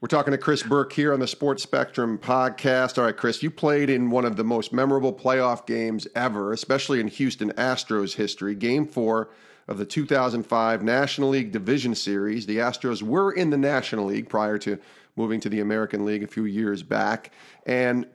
We're 0.00 0.08
talking 0.08 0.30
to 0.30 0.38
Chris 0.38 0.62
Burke 0.62 0.92
here 0.92 1.12
on 1.12 1.18
the 1.18 1.26
Sports 1.26 1.64
Spectrum 1.64 2.18
podcast. 2.18 2.98
All 2.98 3.04
right, 3.04 3.16
Chris, 3.16 3.42
you 3.42 3.50
played 3.50 3.90
in 3.90 4.10
one 4.10 4.24
of 4.24 4.36
the 4.36 4.44
most 4.44 4.72
memorable 4.72 5.12
playoff 5.12 5.66
games 5.66 6.06
ever, 6.14 6.52
especially 6.52 7.00
in 7.00 7.08
Houston 7.08 7.50
Astros 7.54 8.14
history. 8.14 8.54
Game 8.54 8.86
four 8.86 9.30
of 9.66 9.76
the 9.76 9.84
2005 9.84 10.82
National 10.84 11.30
League 11.30 11.50
Division 11.50 11.96
Series. 11.96 12.46
The 12.46 12.58
Astros 12.58 13.02
were 13.02 13.32
in 13.32 13.50
the 13.50 13.58
National 13.58 14.04
League 14.04 14.28
prior 14.28 14.56
to 14.58 14.78
moving 15.16 15.40
to 15.40 15.48
the 15.48 15.58
American 15.58 16.04
League 16.04 16.22
a 16.22 16.28
few 16.28 16.44
years 16.44 16.84
back. 16.84 17.32
And 17.66 18.06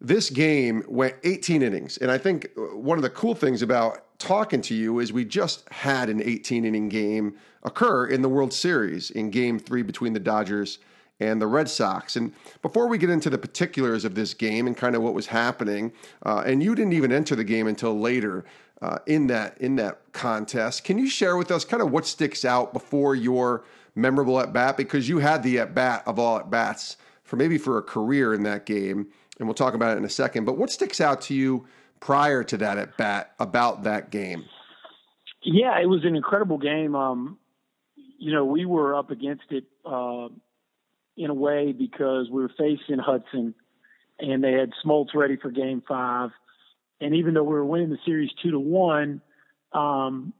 this 0.00 0.28
game 0.28 0.82
went 0.88 1.14
18 1.22 1.62
innings. 1.62 1.96
And 1.98 2.10
I 2.10 2.18
think 2.18 2.48
uh, 2.58 2.76
one 2.76 2.98
of 2.98 3.02
the 3.02 3.10
cool 3.10 3.36
things 3.36 3.62
about 3.62 4.18
talking 4.18 4.60
to 4.62 4.74
you 4.74 4.98
is 4.98 5.12
we 5.12 5.24
just 5.24 5.68
had 5.70 6.08
an 6.08 6.20
18 6.20 6.64
inning 6.64 6.88
game 6.88 7.36
occur 7.62 8.06
in 8.06 8.22
the 8.22 8.28
World 8.28 8.52
Series 8.52 9.10
in 9.10 9.30
game 9.30 9.58
three 9.58 9.82
between 9.82 10.12
the 10.12 10.20
Dodgers 10.20 10.78
and 11.20 11.40
the 11.40 11.46
Red 11.46 11.68
Sox. 11.68 12.16
And 12.16 12.32
before 12.62 12.88
we 12.88 12.98
get 12.98 13.10
into 13.10 13.30
the 13.30 13.38
particulars 13.38 14.04
of 14.04 14.14
this 14.14 14.34
game 14.34 14.66
and 14.66 14.76
kind 14.76 14.96
of 14.96 15.02
what 15.02 15.14
was 15.14 15.26
happening, 15.26 15.92
uh, 16.24 16.42
and 16.44 16.62
you 16.62 16.74
didn't 16.74 16.94
even 16.94 17.12
enter 17.12 17.36
the 17.36 17.44
game 17.44 17.66
until 17.66 17.98
later 17.98 18.44
uh, 18.80 18.98
in 19.06 19.28
that 19.28 19.56
in 19.58 19.76
that 19.76 20.00
contest, 20.12 20.84
can 20.84 20.98
you 20.98 21.08
share 21.08 21.36
with 21.36 21.50
us 21.50 21.64
kind 21.64 21.82
of 21.82 21.92
what 21.92 22.06
sticks 22.06 22.44
out 22.44 22.72
before 22.72 23.14
your 23.14 23.64
memorable 23.94 24.40
at 24.40 24.52
bat? 24.52 24.76
Because 24.76 25.08
you 25.08 25.18
had 25.18 25.42
the 25.42 25.60
at 25.60 25.74
bat 25.74 26.02
of 26.06 26.18
all 26.18 26.38
at 26.38 26.50
bats 26.50 26.96
for 27.22 27.36
maybe 27.36 27.58
for 27.58 27.78
a 27.78 27.82
career 27.82 28.34
in 28.34 28.42
that 28.42 28.66
game, 28.66 29.06
and 29.38 29.46
we'll 29.46 29.54
talk 29.54 29.74
about 29.74 29.94
it 29.94 29.98
in 29.98 30.04
a 30.04 30.10
second. 30.10 30.44
But 30.44 30.58
what 30.58 30.70
sticks 30.70 31.00
out 31.00 31.20
to 31.22 31.34
you? 31.34 31.66
prior 32.02 32.42
to 32.42 32.56
that 32.58 32.76
at 32.76 32.96
bat 32.98 33.32
about 33.38 33.84
that 33.84 34.10
game? 34.10 34.44
Yeah, 35.42 35.80
it 35.80 35.86
was 35.86 36.04
an 36.04 36.14
incredible 36.14 36.58
game. 36.58 36.94
Um, 36.94 37.38
you 38.22 38.32
know, 38.32 38.44
we 38.44 38.66
were 38.66 38.94
up 38.94 39.10
against 39.10 39.50
it 39.50 39.64
uh, 39.84 40.28
in 41.16 41.28
a 41.28 41.34
way 41.34 41.72
because 41.72 42.30
we 42.30 42.40
were 42.40 42.52
facing 42.56 43.00
Hudson, 43.00 43.52
and 44.20 44.44
they 44.44 44.52
had 44.52 44.70
Smoltz 44.84 45.12
ready 45.12 45.36
for 45.36 45.50
Game 45.50 45.82
Five. 45.88 46.30
And 47.00 47.16
even 47.16 47.34
though 47.34 47.42
we 47.42 47.54
were 47.54 47.64
winning 47.64 47.90
the 47.90 47.98
series 48.06 48.30
two 48.40 48.52
to 48.52 48.60
one, 48.60 49.22
um, 49.72 50.32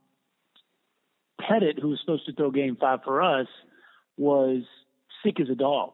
Pettitte, 1.41 1.81
who 1.81 1.89
was 1.89 1.99
supposed 1.99 2.25
to 2.27 2.33
throw 2.33 2.51
Game 2.51 2.77
Five 2.79 2.99
for 3.03 3.21
us, 3.21 3.47
was 4.15 4.63
sick 5.21 5.41
as 5.41 5.49
a 5.49 5.55
dog, 5.55 5.91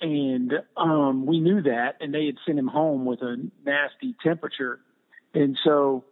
and 0.00 0.52
um, 0.76 1.26
we 1.26 1.40
knew 1.40 1.60
that, 1.62 1.96
and 2.00 2.14
they 2.14 2.26
had 2.26 2.36
sent 2.46 2.56
him 2.56 2.68
home 2.68 3.04
with 3.04 3.20
a 3.20 3.36
nasty 3.66 4.14
temperature, 4.22 4.78
and 5.34 5.58
so 5.64 6.04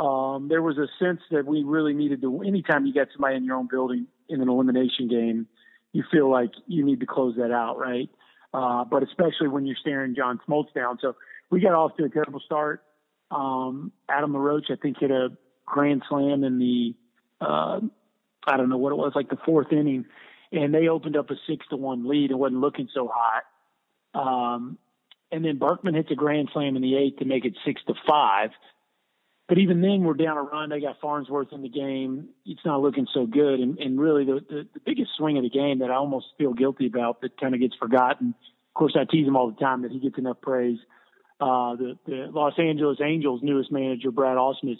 um, 0.00 0.48
there 0.48 0.62
was 0.62 0.78
a 0.78 0.88
sense 0.98 1.20
that 1.30 1.44
we 1.44 1.62
really 1.62 1.92
needed 1.92 2.22
to. 2.22 2.42
Anytime 2.42 2.86
you 2.86 2.94
get 2.94 3.08
somebody 3.12 3.36
in 3.36 3.44
your 3.44 3.56
own 3.56 3.68
building 3.70 4.06
in 4.30 4.40
an 4.40 4.48
elimination 4.48 5.08
game, 5.08 5.46
you 5.92 6.04
feel 6.10 6.30
like 6.30 6.50
you 6.66 6.84
need 6.84 7.00
to 7.00 7.06
close 7.06 7.36
that 7.36 7.52
out, 7.52 7.78
right? 7.78 8.08
Uh, 8.54 8.84
but 8.84 9.02
especially 9.02 9.48
when 9.48 9.66
you're 9.66 9.76
staring 9.76 10.14
John 10.14 10.40
Smoltz 10.48 10.72
down. 10.74 10.98
So 11.02 11.16
we 11.50 11.60
got 11.60 11.74
off 11.74 11.96
to 11.98 12.04
a 12.04 12.08
terrible 12.08 12.40
start. 12.40 12.82
Um, 13.30 13.92
Adam 14.08 14.32
LaRoche, 14.32 14.70
I 14.70 14.76
think, 14.76 14.96
hit 14.98 15.10
a 15.10 15.36
grand 15.66 16.02
slam 16.08 16.44
in 16.44 16.58
the, 16.58 16.94
uh, 17.44 17.80
I 18.46 18.56
don't 18.56 18.70
know 18.70 18.78
what 18.78 18.92
it 18.92 18.96
was, 18.96 19.12
like 19.14 19.28
the 19.28 19.38
fourth 19.44 19.70
inning, 19.70 20.06
and 20.50 20.74
they 20.74 20.88
opened 20.88 21.16
up 21.16 21.30
a 21.30 21.34
six 21.46 21.66
to 21.68 21.76
one 21.76 22.08
lead. 22.08 22.30
It 22.30 22.38
wasn't 22.38 22.60
looking 22.60 22.88
so 22.94 23.12
hot. 23.12 23.44
Um, 24.14 24.78
and 25.30 25.44
then 25.44 25.58
Berkman 25.58 25.94
hits 25.94 26.10
a 26.10 26.16
grand 26.16 26.48
slam 26.54 26.74
in 26.74 26.82
the 26.82 26.96
eighth 26.96 27.18
to 27.18 27.26
make 27.26 27.44
it 27.44 27.52
six 27.66 27.82
to 27.86 27.94
five. 28.08 28.50
But 29.50 29.58
even 29.58 29.80
then, 29.80 30.04
we're 30.04 30.14
down 30.14 30.36
a 30.36 30.42
run. 30.42 30.70
They 30.70 30.80
got 30.80 31.00
Farnsworth 31.00 31.48
in 31.50 31.60
the 31.60 31.68
game. 31.68 32.28
It's 32.46 32.64
not 32.64 32.82
looking 32.82 33.08
so 33.12 33.26
good. 33.26 33.58
And, 33.58 33.78
and 33.80 34.00
really, 34.00 34.24
the, 34.24 34.38
the, 34.48 34.68
the 34.74 34.80
biggest 34.86 35.10
swing 35.18 35.38
of 35.38 35.42
the 35.42 35.50
game 35.50 35.80
that 35.80 35.90
I 35.90 35.96
almost 35.96 36.26
feel 36.38 36.52
guilty 36.52 36.86
about 36.86 37.20
that 37.22 37.36
kind 37.36 37.52
of 37.52 37.60
gets 37.60 37.74
forgotten. 37.74 38.28
Of 38.28 38.74
course, 38.74 38.96
I 38.96 39.10
tease 39.10 39.26
him 39.26 39.34
all 39.34 39.50
the 39.50 39.58
time 39.58 39.82
that 39.82 39.90
he 39.90 39.98
gets 39.98 40.16
enough 40.18 40.40
praise. 40.40 40.78
Uh, 41.40 41.74
the, 41.74 41.98
the 42.06 42.28
Los 42.32 42.52
Angeles 42.60 42.98
Angels' 43.04 43.40
newest 43.42 43.72
manager, 43.72 44.12
Brad 44.12 44.36
Ausmus, 44.36 44.78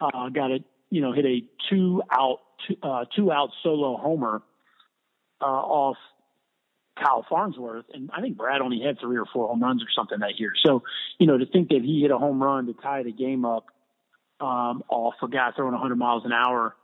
uh, 0.00 0.30
got 0.30 0.50
it. 0.50 0.64
You 0.90 1.00
know, 1.00 1.12
hit 1.12 1.24
a 1.24 1.44
two 1.70 2.02
out, 2.10 2.38
two, 2.66 2.74
uh, 2.82 3.04
two 3.14 3.30
out 3.30 3.50
solo 3.62 3.96
homer 3.98 4.42
uh, 5.40 5.44
off 5.44 5.96
Kyle 7.00 7.24
Farnsworth, 7.30 7.84
and 7.94 8.10
I 8.12 8.20
think 8.20 8.36
Brad 8.36 8.62
only 8.62 8.80
had 8.84 8.98
three 8.98 9.16
or 9.16 9.26
four 9.32 9.46
home 9.46 9.62
runs 9.62 9.80
or 9.80 9.86
something 9.94 10.18
that 10.18 10.40
year. 10.40 10.50
So, 10.66 10.82
you 11.20 11.28
know, 11.28 11.38
to 11.38 11.46
think 11.46 11.68
that 11.68 11.82
he 11.84 12.00
hit 12.02 12.10
a 12.10 12.18
home 12.18 12.42
run 12.42 12.66
to 12.66 12.72
tie 12.72 13.04
the 13.04 13.12
game 13.12 13.44
up 13.44 13.66
um, 14.40 14.82
off 14.88 15.14
a 15.22 15.28
guy 15.28 15.50
throwing 15.54 15.72
100 15.72 15.96
miles 15.96 16.24
an 16.24 16.32
hour 16.32 16.74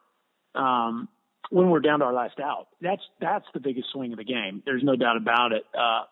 um, 0.54 1.08
when 1.50 1.70
we're 1.70 1.80
down 1.80 2.00
to 2.00 2.06
our 2.06 2.12
last 2.12 2.38
out. 2.40 2.68
That's 2.80 3.02
that's 3.20 3.46
the 3.54 3.60
biggest 3.60 3.88
swing 3.92 4.12
of 4.12 4.18
the 4.18 4.24
game. 4.24 4.62
There's 4.64 4.82
no 4.82 4.96
doubt 4.96 5.16
about 5.16 5.52
it. 5.52 5.64
Uh, 5.76 6.02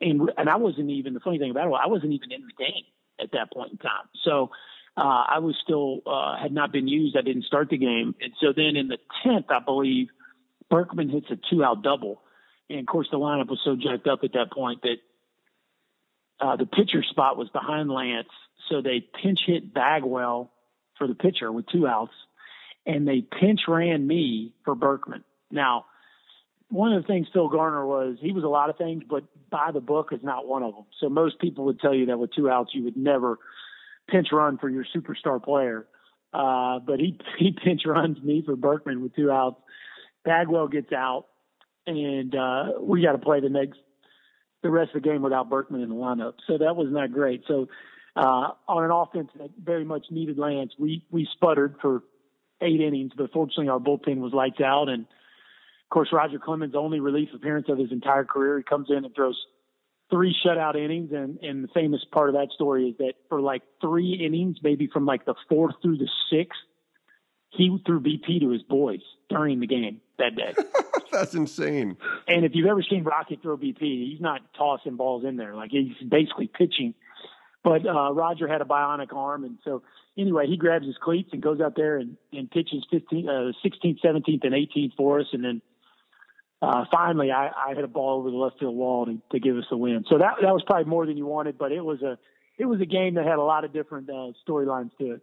and 0.00 0.30
and 0.36 0.48
I 0.48 0.56
wasn't 0.56 0.90
even 0.90 1.14
the 1.14 1.20
funny 1.20 1.38
thing 1.38 1.50
about 1.50 1.68
it. 1.68 1.74
I 1.82 1.88
wasn't 1.88 2.12
even 2.12 2.32
in 2.32 2.42
the 2.42 2.64
game 2.64 2.84
at 3.20 3.32
that 3.32 3.52
point 3.52 3.72
in 3.72 3.78
time. 3.78 4.08
So 4.24 4.50
uh, 4.96 5.24
I 5.28 5.38
was 5.38 5.56
still 5.62 6.00
uh, 6.06 6.36
had 6.36 6.52
not 6.52 6.72
been 6.72 6.88
used. 6.88 7.16
I 7.16 7.22
didn't 7.22 7.44
start 7.44 7.70
the 7.70 7.78
game, 7.78 8.14
and 8.20 8.32
so 8.40 8.52
then 8.54 8.76
in 8.76 8.88
the 8.88 8.98
tenth, 9.22 9.46
I 9.48 9.60
believe 9.60 10.08
Berkman 10.70 11.08
hits 11.08 11.26
a 11.30 11.38
two 11.50 11.64
out 11.64 11.82
double, 11.82 12.22
and 12.68 12.80
of 12.80 12.86
course 12.86 13.08
the 13.10 13.18
lineup 13.18 13.48
was 13.48 13.60
so 13.64 13.76
jacked 13.76 14.06
up 14.06 14.20
at 14.24 14.32
that 14.34 14.52
point 14.52 14.82
that 14.82 14.96
uh, 16.40 16.56
the 16.56 16.66
pitcher 16.66 17.02
spot 17.02 17.36
was 17.36 17.48
behind 17.50 17.90
Lance, 17.90 18.28
so 18.68 18.82
they 18.82 19.00
pinch 19.00 19.40
hit 19.46 19.72
Bagwell 19.72 20.50
for 20.98 21.06
the 21.06 21.14
pitcher 21.14 21.50
with 21.50 21.66
two 21.66 21.86
outs, 21.86 22.12
and 22.86 23.06
they 23.06 23.22
pinch 23.40 23.60
ran 23.68 24.06
me 24.06 24.54
for 24.64 24.74
Berkman. 24.74 25.24
Now, 25.50 25.86
one 26.68 26.92
of 26.92 27.02
the 27.02 27.06
things 27.06 27.26
Phil 27.32 27.48
Garner 27.48 27.86
was 27.86 28.16
he 28.20 28.32
was 28.32 28.44
a 28.44 28.48
lot 28.48 28.70
of 28.70 28.78
things, 28.78 29.02
but 29.08 29.24
by 29.50 29.70
the 29.72 29.80
book 29.80 30.08
is 30.12 30.20
not 30.22 30.46
one 30.46 30.62
of 30.62 30.74
them. 30.74 30.86
So 31.00 31.08
most 31.08 31.38
people 31.38 31.66
would 31.66 31.80
tell 31.80 31.94
you 31.94 32.06
that 32.06 32.18
with 32.18 32.32
two 32.34 32.48
outs 32.48 32.70
you 32.72 32.84
would 32.84 32.96
never 32.96 33.38
pinch 34.08 34.28
run 34.32 34.58
for 34.58 34.68
your 34.68 34.84
superstar 34.96 35.42
player. 35.42 35.86
Uh, 36.32 36.78
but 36.78 36.98
he 36.98 37.18
he 37.38 37.52
pinch 37.52 37.82
runs 37.84 38.20
me 38.22 38.42
for 38.44 38.56
Berkman 38.56 39.02
with 39.02 39.14
two 39.14 39.30
outs. 39.30 39.60
Bagwell 40.24 40.68
gets 40.68 40.92
out, 40.92 41.26
and 41.86 42.34
uh, 42.34 42.64
we 42.80 43.02
got 43.02 43.12
to 43.12 43.18
play 43.18 43.40
the 43.40 43.50
next 43.50 43.78
the 44.62 44.70
rest 44.70 44.94
of 44.94 45.02
the 45.02 45.08
game 45.08 45.22
without 45.22 45.50
Berkman 45.50 45.82
in 45.82 45.88
the 45.88 45.94
lineup. 45.94 46.34
So 46.46 46.58
that 46.58 46.76
was 46.76 46.88
not 46.90 47.12
great. 47.12 47.42
So 47.48 47.68
uh, 48.14 48.50
on 48.68 48.84
an 48.84 48.90
offense 48.90 49.30
that 49.38 49.50
very 49.62 49.84
much 49.84 50.06
needed 50.10 50.38
Lance, 50.38 50.72
we 50.78 51.04
we 51.10 51.26
sputtered 51.32 51.76
for 51.80 52.02
eight 52.60 52.80
innings, 52.80 53.12
but 53.16 53.32
fortunately 53.32 53.68
our 53.68 53.78
bullpen 53.78 54.18
was 54.18 54.32
lights 54.32 54.60
out. 54.60 54.88
And 54.88 55.02
of 55.02 55.90
course, 55.90 56.08
Roger 56.12 56.38
Clemens' 56.38 56.74
only 56.76 57.00
relief 57.00 57.30
appearance 57.34 57.66
of 57.68 57.78
his 57.78 57.90
entire 57.90 58.24
career, 58.24 58.58
he 58.58 58.64
comes 58.64 58.88
in 58.90 59.04
and 59.04 59.14
throws 59.14 59.38
three 60.10 60.34
shutout 60.44 60.76
innings. 60.76 61.10
And 61.12 61.38
and 61.38 61.64
the 61.64 61.68
famous 61.68 62.00
part 62.12 62.28
of 62.28 62.34
that 62.34 62.48
story 62.54 62.90
is 62.90 62.96
that 62.98 63.14
for 63.28 63.40
like 63.40 63.62
three 63.80 64.20
innings, 64.24 64.58
maybe 64.62 64.88
from 64.92 65.06
like 65.06 65.24
the 65.24 65.34
fourth 65.48 65.74
through 65.80 65.98
the 65.98 66.08
sixth, 66.30 66.60
he 67.50 67.78
threw 67.86 68.00
BP 68.00 68.40
to 68.40 68.50
his 68.50 68.62
boys 68.62 69.00
during 69.28 69.60
the 69.60 69.66
game 69.66 70.00
that 70.18 70.36
day. 70.36 70.54
That's 71.12 71.34
insane. 71.34 71.96
And 72.26 72.44
if 72.44 72.52
you've 72.54 72.68
ever 72.68 72.82
seen 72.82 73.04
Rocket 73.04 73.42
throw 73.42 73.56
BP, 73.56 73.80
he's 73.80 74.20
not 74.20 74.40
tossing 74.56 74.96
balls 74.96 75.24
in 75.26 75.36
there. 75.36 75.54
Like 75.54 75.70
he's 75.70 75.92
basically 76.08 76.46
pitching 76.46 76.94
but 77.64 77.86
uh, 77.86 78.12
Roger 78.12 78.48
had 78.48 78.60
a 78.60 78.64
bionic 78.64 79.12
arm, 79.14 79.44
and 79.44 79.58
so 79.64 79.82
anyway, 80.16 80.46
he 80.46 80.56
grabs 80.56 80.86
his 80.86 80.96
cleats 81.02 81.30
and 81.32 81.42
goes 81.42 81.60
out 81.60 81.76
there 81.76 81.98
and, 81.98 82.16
and 82.32 82.50
pitches 82.50 82.84
15, 82.90 83.28
uh, 83.28 83.32
16th, 83.64 84.00
17th, 84.04 84.44
and 84.44 84.52
18th 84.52 84.94
for 84.96 85.20
us, 85.20 85.26
and 85.32 85.44
then 85.44 85.62
uh, 86.62 86.84
finally, 86.92 87.32
I, 87.32 87.48
I 87.48 87.74
hit 87.74 87.82
a 87.82 87.88
ball 87.88 88.20
over 88.20 88.30
the 88.30 88.36
left 88.36 88.60
field 88.60 88.76
wall 88.76 89.06
to, 89.06 89.20
to 89.32 89.40
give 89.40 89.56
us 89.56 89.64
a 89.72 89.76
win. 89.76 90.04
So 90.08 90.18
that 90.18 90.34
that 90.42 90.52
was 90.52 90.62
probably 90.64 90.88
more 90.88 91.04
than 91.06 91.16
you 91.16 91.26
wanted, 91.26 91.58
but 91.58 91.72
it 91.72 91.84
was 91.84 92.02
a 92.02 92.18
it 92.56 92.66
was 92.66 92.80
a 92.80 92.86
game 92.86 93.14
that 93.14 93.26
had 93.26 93.38
a 93.38 93.42
lot 93.42 93.64
of 93.64 93.72
different 93.72 94.08
uh, 94.08 94.30
storylines 94.46 94.96
to 94.98 95.14
it. 95.14 95.22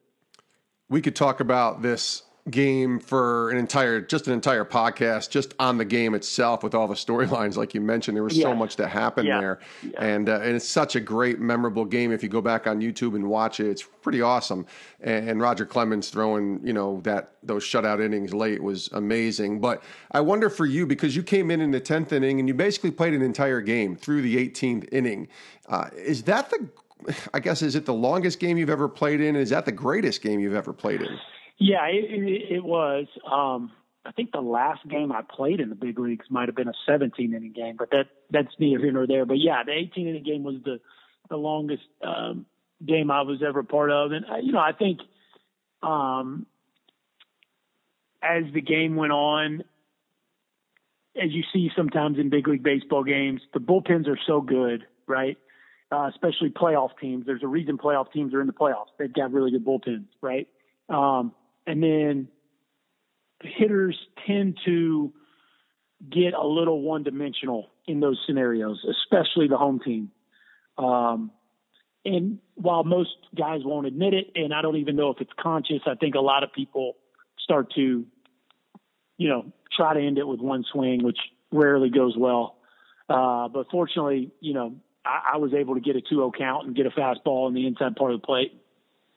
We 0.89 1.01
could 1.01 1.15
talk 1.15 1.39
about 1.39 1.81
this 1.81 2.23
game 2.49 2.99
for 2.99 3.49
an 3.49 3.57
entire 3.57 4.01
just 4.01 4.27
an 4.27 4.33
entire 4.33 4.65
podcast 4.65 5.29
just 5.29 5.53
on 5.59 5.77
the 5.77 5.85
game 5.85 6.13
itself 6.13 6.63
with 6.63 6.73
all 6.73 6.87
the 6.87 6.95
storylines 6.95 7.55
like 7.57 7.73
you 7.73 7.81
mentioned. 7.81 8.15
There 8.15 8.23
was 8.23 8.37
yeah. 8.37 8.43
so 8.43 8.55
much 8.55 8.75
that 8.77 8.89
happened 8.89 9.27
yeah. 9.27 9.39
there. 9.39 9.59
Yeah. 9.83 10.03
and 10.03 10.29
uh, 10.29 10.41
and 10.41 10.55
it's 10.55 10.67
such 10.67 10.95
a 10.95 10.99
great 10.99 11.39
memorable 11.39 11.85
game. 11.85 12.11
If 12.11 12.23
you 12.23 12.29
go 12.29 12.41
back 12.41 12.67
on 12.67 12.79
YouTube 12.79 13.15
and 13.15 13.29
watch 13.29 13.59
it 13.59 13.67
it's 13.67 13.83
pretty 13.83 14.21
awesome. 14.21 14.65
And, 15.01 15.29
and, 15.29 15.41
Roger 15.41 15.65
Clemens 15.65 16.09
throwing 16.09 16.59
you 16.65 16.73
know 16.73 17.01
that 17.01 17.33
those 17.43 17.63
shutout 17.63 18.03
innings 18.03 18.33
late 18.33 18.61
was 18.61 18.89
amazing. 18.93 19.59
But 19.59 19.83
I 20.11 20.21
wonder 20.21 20.49
for 20.49 20.65
you 20.65 20.85
because 20.85 21.15
you 21.15 21.23
came 21.23 21.51
in 21.51 21.61
in 21.61 21.71
the 21.71 21.81
10th 21.81 22.11
inning 22.11 22.39
and 22.39 22.47
you 22.47 22.53
basically 22.53 22.91
played 22.91 23.13
an 23.13 23.21
entire 23.21 23.61
game 23.61 23.95
through 23.95 24.21
the 24.21 24.49
18th 24.49 24.87
inning. 24.91 25.27
Uh, 25.67 25.89
is 25.95 26.23
that 26.23 26.49
the 26.49 26.67
I 27.33 27.39
guess 27.39 27.61
is 27.61 27.75
it 27.75 27.85
the 27.85 27.93
longest 27.93 28.39
game 28.39 28.57
you've 28.57 28.69
ever 28.69 28.89
played 28.89 29.21
in? 29.21 29.35
Is 29.35 29.51
that 29.51 29.65
the 29.65 29.71
greatest 29.71 30.21
game 30.21 30.39
you've 30.39 30.55
ever 30.55 30.73
played 30.73 31.01
in 31.01 31.17
yeah, 31.59 31.85
it, 31.87 32.05
it, 32.09 32.55
it 32.55 32.63
was. 32.63 33.07
Um, 33.29 33.71
I 34.05 34.11
think 34.11 34.31
the 34.31 34.41
last 34.41 34.87
game 34.87 35.11
I 35.11 35.21
played 35.21 35.59
in 35.59 35.69
the 35.69 35.75
big 35.75 35.99
leagues 35.99 36.25
might 36.29 36.47
have 36.47 36.55
been 36.55 36.69
a 36.69 36.73
17 36.87 37.33
inning 37.33 37.53
game, 37.53 37.75
but 37.77 37.91
that 37.91 38.05
that's 38.31 38.47
neither 38.57 38.81
here 38.81 38.91
nor 38.91 39.05
there. 39.05 39.25
But 39.25 39.37
yeah, 39.39 39.63
the 39.65 39.73
18 39.73 40.07
inning 40.07 40.23
game 40.23 40.43
was 40.43 40.55
the 40.63 40.79
the 41.29 41.35
longest 41.35 41.83
um, 42.01 42.45
game 42.83 43.11
I 43.11 43.21
was 43.21 43.43
ever 43.45 43.61
part 43.61 43.91
of, 43.91 44.11
and 44.13 44.25
uh, 44.25 44.37
you 44.37 44.53
know 44.53 44.59
I 44.59 44.71
think 44.71 45.01
um, 45.83 46.47
as 48.23 48.43
the 48.53 48.61
game 48.61 48.95
went 48.95 49.11
on, 49.11 49.63
as 51.21 51.31
you 51.31 51.43
see 51.53 51.69
sometimes 51.75 52.17
in 52.17 52.29
big 52.29 52.47
league 52.47 52.63
baseball 52.63 53.03
games, 53.03 53.41
the 53.53 53.59
bullpens 53.59 54.07
are 54.07 54.19
so 54.25 54.41
good, 54.41 54.85
right? 55.07 55.37
Uh, 55.91 56.07
especially 56.07 56.49
playoff 56.49 56.91
teams. 57.01 57.25
There's 57.25 57.43
a 57.43 57.47
reason 57.47 57.77
playoff 57.77 58.11
teams 58.13 58.33
are 58.33 58.41
in 58.41 58.47
the 58.47 58.53
playoffs. 58.53 58.89
They've 58.97 59.13
got 59.13 59.33
really 59.33 59.51
good 59.51 59.65
bullpens, 59.65 60.05
right? 60.21 60.47
Um, 60.87 61.33
and 61.69 61.83
then 61.83 62.27
hitters 63.43 63.95
tend 64.25 64.57
to 64.65 65.13
get 66.11 66.33
a 66.33 66.45
little 66.45 66.81
one 66.81 67.03
dimensional 67.03 67.67
in 67.87 67.99
those 67.99 68.19
scenarios, 68.25 68.83
especially 68.89 69.47
the 69.47 69.57
home 69.57 69.79
team. 69.79 70.09
Um, 70.79 71.29
and 72.03 72.39
while 72.55 72.83
most 72.83 73.11
guys 73.37 73.61
won't 73.63 73.85
admit 73.85 74.15
it, 74.15 74.31
and 74.33 74.51
I 74.51 74.63
don't 74.63 74.77
even 74.77 74.95
know 74.95 75.11
if 75.11 75.21
it's 75.21 75.31
conscious, 75.39 75.81
I 75.85 75.93
think 75.93 76.15
a 76.15 76.21
lot 76.21 76.43
of 76.43 76.51
people 76.53 76.95
start 77.37 77.71
to, 77.75 78.05
you 79.17 79.29
know, 79.29 79.53
try 79.75 79.93
to 79.93 79.99
end 79.99 80.17
it 80.17 80.27
with 80.27 80.39
one 80.39 80.65
swing, 80.71 81.03
which 81.03 81.19
rarely 81.51 81.91
goes 81.91 82.15
well. 82.17 82.57
Uh, 83.07 83.47
but 83.47 83.67
fortunately, 83.69 84.31
you 84.39 84.55
know, 84.55 84.75
I, 85.05 85.33
I 85.33 85.37
was 85.37 85.53
able 85.53 85.75
to 85.75 85.81
get 85.81 85.95
a 85.95 86.01
2-0 86.01 86.31
count 86.35 86.65
and 86.65 86.75
get 86.75 86.87
a 86.87 86.89
fastball 86.89 87.47
in 87.47 87.53
the 87.53 87.67
inside 87.67 87.95
part 87.95 88.13
of 88.13 88.21
the 88.21 88.25
plate, 88.25 88.59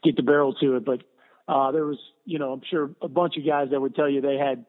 get 0.05 0.17
the 0.17 0.23
barrel 0.23 0.53
to 0.55 0.77
it. 0.77 0.85
But 0.85 1.03
uh, 1.49 1.73
there 1.73 1.85
was, 1.85 1.99
you 2.25 2.39
know, 2.39 2.53
I'm 2.53 2.63
sure 2.69 2.91
a 3.01 3.09
bunch 3.09 3.37
of 3.37 3.47
guys 3.47 3.69
that 3.71 3.81
would 3.81 3.95
tell 3.95 4.09
you 4.09 4.21
they 4.21 4.37
had 4.37 4.65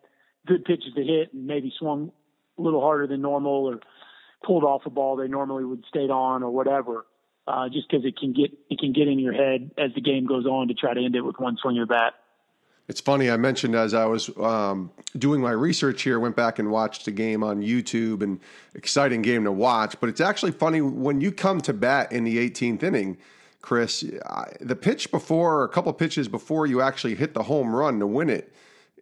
good 0.47 0.65
pitches 0.65 0.93
to 0.95 1.03
hit 1.03 1.33
and 1.33 1.47
maybe 1.47 1.73
swung 1.77 2.11
a 2.57 2.61
little 2.61 2.81
harder 2.81 3.07
than 3.07 3.21
normal 3.21 3.65
or 3.65 3.79
pulled 4.43 4.63
off 4.63 4.85
a 4.85 4.89
ball 4.89 5.15
they 5.15 5.27
normally 5.27 5.63
would 5.63 5.83
stayed 5.87 6.09
on 6.09 6.43
or 6.43 6.51
whatever. 6.51 7.05
Uh, 7.45 7.67
just 7.67 7.89
because 7.89 8.05
it 8.05 8.17
can 8.17 8.31
get 8.31 8.57
it 8.69 8.79
can 8.79 8.93
get 8.93 9.09
in 9.09 9.19
your 9.19 9.33
head 9.33 9.69
as 9.77 9.91
the 9.95 10.01
game 10.01 10.25
goes 10.25 10.45
on 10.45 10.69
to 10.69 10.73
try 10.73 10.93
to 10.93 11.03
end 11.03 11.13
it 11.13 11.21
with 11.21 11.37
one 11.39 11.57
swing 11.61 11.77
of 11.77 11.89
the 11.89 11.93
bat. 11.93 12.13
It's 12.87 13.01
funny. 13.01 13.29
I 13.29 13.37
mentioned 13.37 13.75
as 13.75 13.93
I 13.93 14.05
was 14.05 14.29
um, 14.37 14.91
doing 15.17 15.41
my 15.41 15.51
research 15.51 16.01
here, 16.01 16.19
went 16.19 16.35
back 16.35 16.59
and 16.59 16.69
watched 16.69 17.07
a 17.07 17.11
game 17.11 17.43
on 17.43 17.61
YouTube, 17.61 18.21
and 18.21 18.39
exciting 18.75 19.21
game 19.21 19.45
to 19.45 19.51
watch. 19.51 19.95
But 19.99 20.09
it's 20.09 20.21
actually 20.21 20.51
funny 20.51 20.81
when 20.81 21.21
you 21.21 21.31
come 21.31 21.61
to 21.61 21.73
bat 21.73 22.11
in 22.11 22.23
the 22.23 22.37
18th 22.49 22.83
inning, 22.83 23.17
Chris. 23.63 24.03
The 24.59 24.75
pitch 24.75 25.09
before, 25.09 25.63
a 25.63 25.69
couple 25.69 25.91
pitches 25.93 26.27
before 26.27 26.67
you 26.67 26.81
actually 26.81 27.15
hit 27.15 27.33
the 27.33 27.43
home 27.43 27.75
run 27.75 27.99
to 27.99 28.05
win 28.05 28.29
it. 28.29 28.53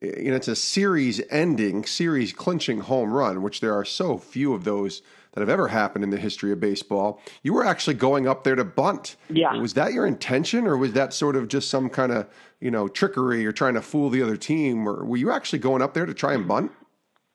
Eh, 0.01 0.21
you 0.21 0.29
know, 0.29 0.37
it's 0.37 0.47
a 0.47 0.55
series-ending, 0.55 1.85
series-clinching 1.85 2.81
home 2.81 3.11
run, 3.11 3.41
which 3.41 3.59
there 3.59 3.73
are 3.73 3.83
so 3.83 4.17
few 4.17 4.53
of 4.53 4.63
those 4.63 5.01
that 5.33 5.41
have 5.41 5.49
ever 5.49 5.69
happened 5.69 6.03
in 6.03 6.11
the 6.11 6.17
history 6.17 6.51
of 6.51 6.59
baseball. 6.59 7.19
You 7.41 7.53
were 7.53 7.65
actually 7.65 7.95
going 7.95 8.27
up 8.27 8.43
there 8.43 8.55
to 8.55 8.63
bunt. 8.63 9.15
Yeah. 9.29 9.57
Was 9.57 9.73
that 9.73 9.93
your 9.93 10.05
intention, 10.05 10.67
or 10.67 10.77
was 10.77 10.93
that 10.93 11.13
sort 11.13 11.35
of 11.35 11.47
just 11.47 11.69
some 11.69 11.89
kind 11.89 12.11
of 12.11 12.27
you 12.59 12.69
know 12.69 12.87
trickery 12.87 13.45
or 13.45 13.51
trying 13.51 13.73
to 13.73 13.81
fool 13.81 14.11
the 14.11 14.21
other 14.21 14.37
team, 14.37 14.87
or 14.87 15.03
were 15.03 15.17
you 15.17 15.31
actually 15.31 15.59
going 15.59 15.81
up 15.81 15.95
there 15.95 16.05
to 16.05 16.13
try 16.13 16.33
and 16.33 16.47
bunt? 16.47 16.71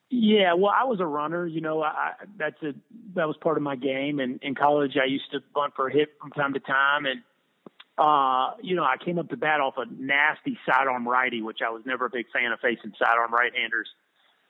Yeah, 0.09 0.55
well, 0.55 0.73
I 0.75 0.85
was 0.85 1.01
a 1.01 1.07
runner. 1.07 1.47
You 1.47 1.61
know, 1.61 1.83
I, 1.83 2.13
that's 2.39 2.63
a 2.63 2.75
that 3.15 3.27
was 3.27 3.37
part 3.41 3.57
of 3.57 3.63
my 3.63 3.77
game. 3.77 4.21
And 4.21 4.39
in 4.43 4.55
college, 4.55 4.97
I 5.01 5.07
used 5.07 5.31
to 5.33 5.41
bunt 5.55 5.75
for 5.75 5.89
a 5.89 5.93
hit 5.93 6.11
from 6.21 6.31
time 6.31 6.55
to 6.55 6.61
time. 6.61 7.07
And 7.07 7.23
uh, 7.99 8.55
you 8.63 8.77
know, 8.77 8.85
I 8.85 8.97
came 9.03 9.19
up 9.19 9.31
to 9.31 9.37
bat 9.37 9.61
off 9.61 9.75
a 9.79 9.87
nasty 9.91 10.59
sidearm 10.65 11.09
righty, 11.09 11.43
which 11.43 11.59
I 11.67 11.71
was 11.71 11.83
never 11.85 12.07
a 12.07 12.11
big 12.11 12.27
fan 12.33 12.53
of 12.53 12.61
facing 12.61 12.93
sidearm 12.99 13.33
right-handers. 13.33 13.89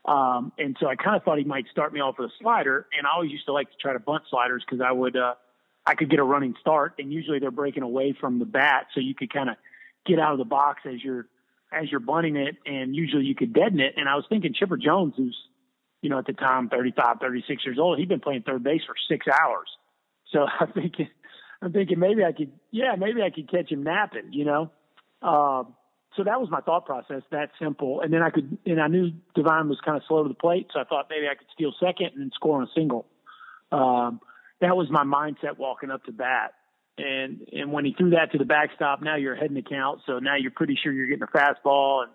Um, 0.05 0.53
and 0.59 0.77
so 0.79 0.89
I 0.89 0.95
kind 0.95 1.17
of 1.17 1.23
thought 1.23 1.39
he 1.39 1.45
might 1.45 1.67
start 1.71 1.93
me 1.93 2.01
off 2.01 2.17
with 2.19 2.31
a 2.31 2.33
slider. 2.41 2.87
And 2.97 3.07
I 3.07 3.11
always 3.15 3.31
used 3.31 3.47
to 3.47 3.53
like 3.53 3.71
to 3.71 3.77
try 3.81 3.93
to 3.93 3.99
bunt 3.99 4.25
sliders 4.31 4.65
because 4.65 4.85
I 4.85 4.93
would, 4.93 5.17
uh, 5.17 5.35
I 5.85 5.95
could 5.95 6.11
get 6.11 6.19
a 6.19 6.25
running 6.25 6.55
start. 6.61 6.95
And 6.99 7.13
usually 7.13 7.39
they're 7.39 7.51
breaking 7.51 7.83
away 7.83 8.17
from 8.19 8.39
the 8.39 8.45
bat, 8.45 8.89
so 8.95 9.01
you 9.01 9.15
could 9.15 9.33
kind 9.33 9.49
of 9.49 9.57
get 10.05 10.19
out 10.19 10.33
of 10.33 10.39
the 10.39 10.45
box 10.45 10.83
as 10.85 11.03
you're 11.03 11.27
as 11.77 11.91
you're 11.91 12.01
bunting 12.01 12.37
it, 12.37 12.57
and 12.65 12.95
usually 12.95 13.25
you 13.25 13.35
could 13.35 13.53
deaden 13.53 13.81
it. 13.81 13.95
And 13.97 14.09
I 14.09 14.17
was 14.17 14.25
thinking 14.29 14.55
Chipper 14.55 14.77
Jones, 14.77 15.15
who's 15.17 15.37
you 16.03 16.11
know 16.11 16.19
at 16.19 16.27
the 16.27 16.33
time 16.33 16.69
35, 16.69 17.19
36 17.21 17.65
years 17.65 17.79
old, 17.79 17.99
he'd 17.99 18.09
been 18.09 18.21
playing 18.21 18.43
third 18.43 18.63
base 18.63 18.83
for 18.87 18.95
six 19.09 19.27
hours. 19.29 19.69
So 20.33 20.47
I'm 20.61 20.73
thinking, 20.73 21.09
I'm 21.63 21.73
thinking 21.73 21.99
maybe 21.99 22.25
I 22.25 22.33
could, 22.33 22.53
yeah, 22.71 22.95
maybe 22.99 23.23
I 23.23 23.31
could 23.31 23.51
catch 23.51 23.71
him 23.71 23.83
napping, 23.83 24.33
you 24.33 24.45
know. 24.45 24.71
Um, 25.23 25.75
so 26.17 26.25
that 26.25 26.41
was 26.41 26.49
my 26.51 26.61
thought 26.61 26.87
process, 26.87 27.23
that 27.31 27.51
simple. 27.61 28.01
And 28.01 28.13
then 28.13 28.23
I 28.23 28.31
could, 28.31 28.57
and 28.65 28.81
I 28.81 28.89
knew 28.89 29.13
Devine 29.35 29.69
was 29.69 29.79
kind 29.85 29.97
of 29.97 30.03
slow 30.09 30.23
to 30.23 30.29
the 30.29 30.35
plate, 30.35 30.69
so 30.73 30.81
I 30.81 30.85
thought 30.85 31.07
maybe 31.11 31.27
I 31.31 31.35
could 31.35 31.49
steal 31.53 31.73
second 31.79 32.13
and 32.17 32.33
score 32.35 32.57
on 32.57 32.65
a 32.65 32.71
single. 32.75 33.07
Um, 33.71 34.21
that 34.61 34.77
was 34.77 34.89
my 34.91 35.05
mindset 35.05 35.59
walking 35.59 35.91
up 35.91 36.05
to 36.05 36.13
bat. 36.13 36.55
And 36.99 37.47
and 37.53 37.73
when 37.73 37.85
he 37.85 37.95
threw 37.97 38.11
that 38.11 38.33
to 38.33 38.39
the 38.39 38.45
backstop, 38.45 39.03
now 39.03 39.17
you're 39.17 39.35
ahead 39.35 39.49
in 39.49 39.55
the 39.55 39.63
count, 39.63 40.01
so 40.07 40.19
now 40.19 40.37
you're 40.37 40.51
pretty 40.51 40.79
sure 40.83 40.93
you're 40.93 41.09
getting 41.09 41.23
a 41.23 41.27
fastball. 41.27 42.05
And 42.05 42.13